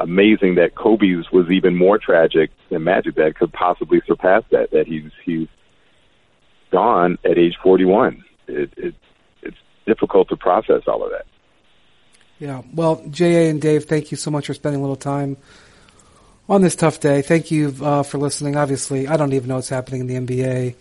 amazing 0.00 0.54
that 0.56 0.74
Kobe's 0.74 1.30
was 1.30 1.50
even 1.50 1.76
more 1.76 1.98
tragic 1.98 2.50
than 2.70 2.84
Magic 2.84 3.14
that 3.16 3.36
could 3.36 3.52
possibly 3.52 4.00
surpass 4.06 4.42
that. 4.50 4.70
That 4.70 4.86
he's 4.86 5.10
he's 5.24 5.48
gone 6.70 7.18
at 7.24 7.38
age 7.38 7.56
41. 7.62 8.24
It, 8.48 8.72
it 8.76 8.94
it's 9.42 9.56
difficult 9.86 10.28
to 10.30 10.36
process 10.36 10.82
all 10.86 11.04
of 11.04 11.10
that. 11.10 11.26
Yeah. 12.38 12.62
Well, 12.74 13.04
J.A. 13.08 13.50
and 13.50 13.60
Dave, 13.60 13.84
thank 13.84 14.10
you 14.10 14.16
so 14.16 14.30
much 14.30 14.46
for 14.46 14.54
spending 14.54 14.80
a 14.80 14.82
little 14.82 14.96
time 14.96 15.36
on 16.48 16.62
this 16.62 16.74
tough 16.74 16.98
day. 16.98 17.22
Thank 17.22 17.50
you 17.50 17.74
uh, 17.80 18.02
for 18.02 18.18
listening. 18.18 18.56
Obviously, 18.56 19.06
I 19.06 19.16
don't 19.16 19.32
even 19.32 19.48
know 19.48 19.56
what's 19.56 19.68
happening 19.68 20.00
in 20.00 20.26
the 20.26 20.34
NBA. 20.34 20.74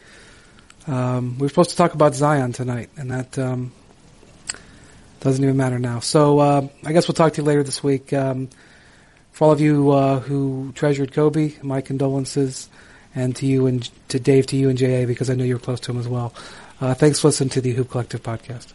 Um, 0.87 1.37
we 1.37 1.45
are 1.45 1.49
supposed 1.49 1.69
to 1.71 1.75
talk 1.75 1.93
about 1.93 2.15
Zion 2.15 2.53
tonight, 2.53 2.89
and 2.97 3.11
that 3.11 3.37
um, 3.37 3.71
doesn't 5.21 5.43
even 5.43 5.57
matter 5.57 5.79
now. 5.79 5.99
So 5.99 6.39
uh, 6.39 6.67
I 6.83 6.93
guess 6.93 7.07
we'll 7.07 7.15
talk 7.15 7.33
to 7.33 7.41
you 7.41 7.47
later 7.47 7.63
this 7.63 7.83
week. 7.83 8.11
Um, 8.11 8.49
for 9.31 9.45
all 9.45 9.51
of 9.51 9.61
you 9.61 9.91
uh, 9.91 10.19
who 10.19 10.71
treasured 10.75 11.13
Kobe, 11.13 11.53
my 11.61 11.81
condolences, 11.81 12.69
and 13.15 13.35
to 13.37 13.45
you 13.45 13.65
and 13.67 13.89
to 14.09 14.19
Dave, 14.19 14.47
to 14.47 14.57
you 14.57 14.69
and 14.69 14.77
JA, 14.77 15.05
because 15.05 15.29
I 15.29 15.35
know 15.35 15.43
you're 15.43 15.59
close 15.59 15.79
to 15.81 15.91
him 15.91 15.99
as 15.99 16.07
well. 16.07 16.33
Uh, 16.81 16.93
thanks 16.93 17.19
for 17.19 17.29
listening 17.29 17.49
to 17.51 17.61
the 17.61 17.73
Hoop 17.73 17.89
Collective 17.89 18.23
podcast. 18.23 18.73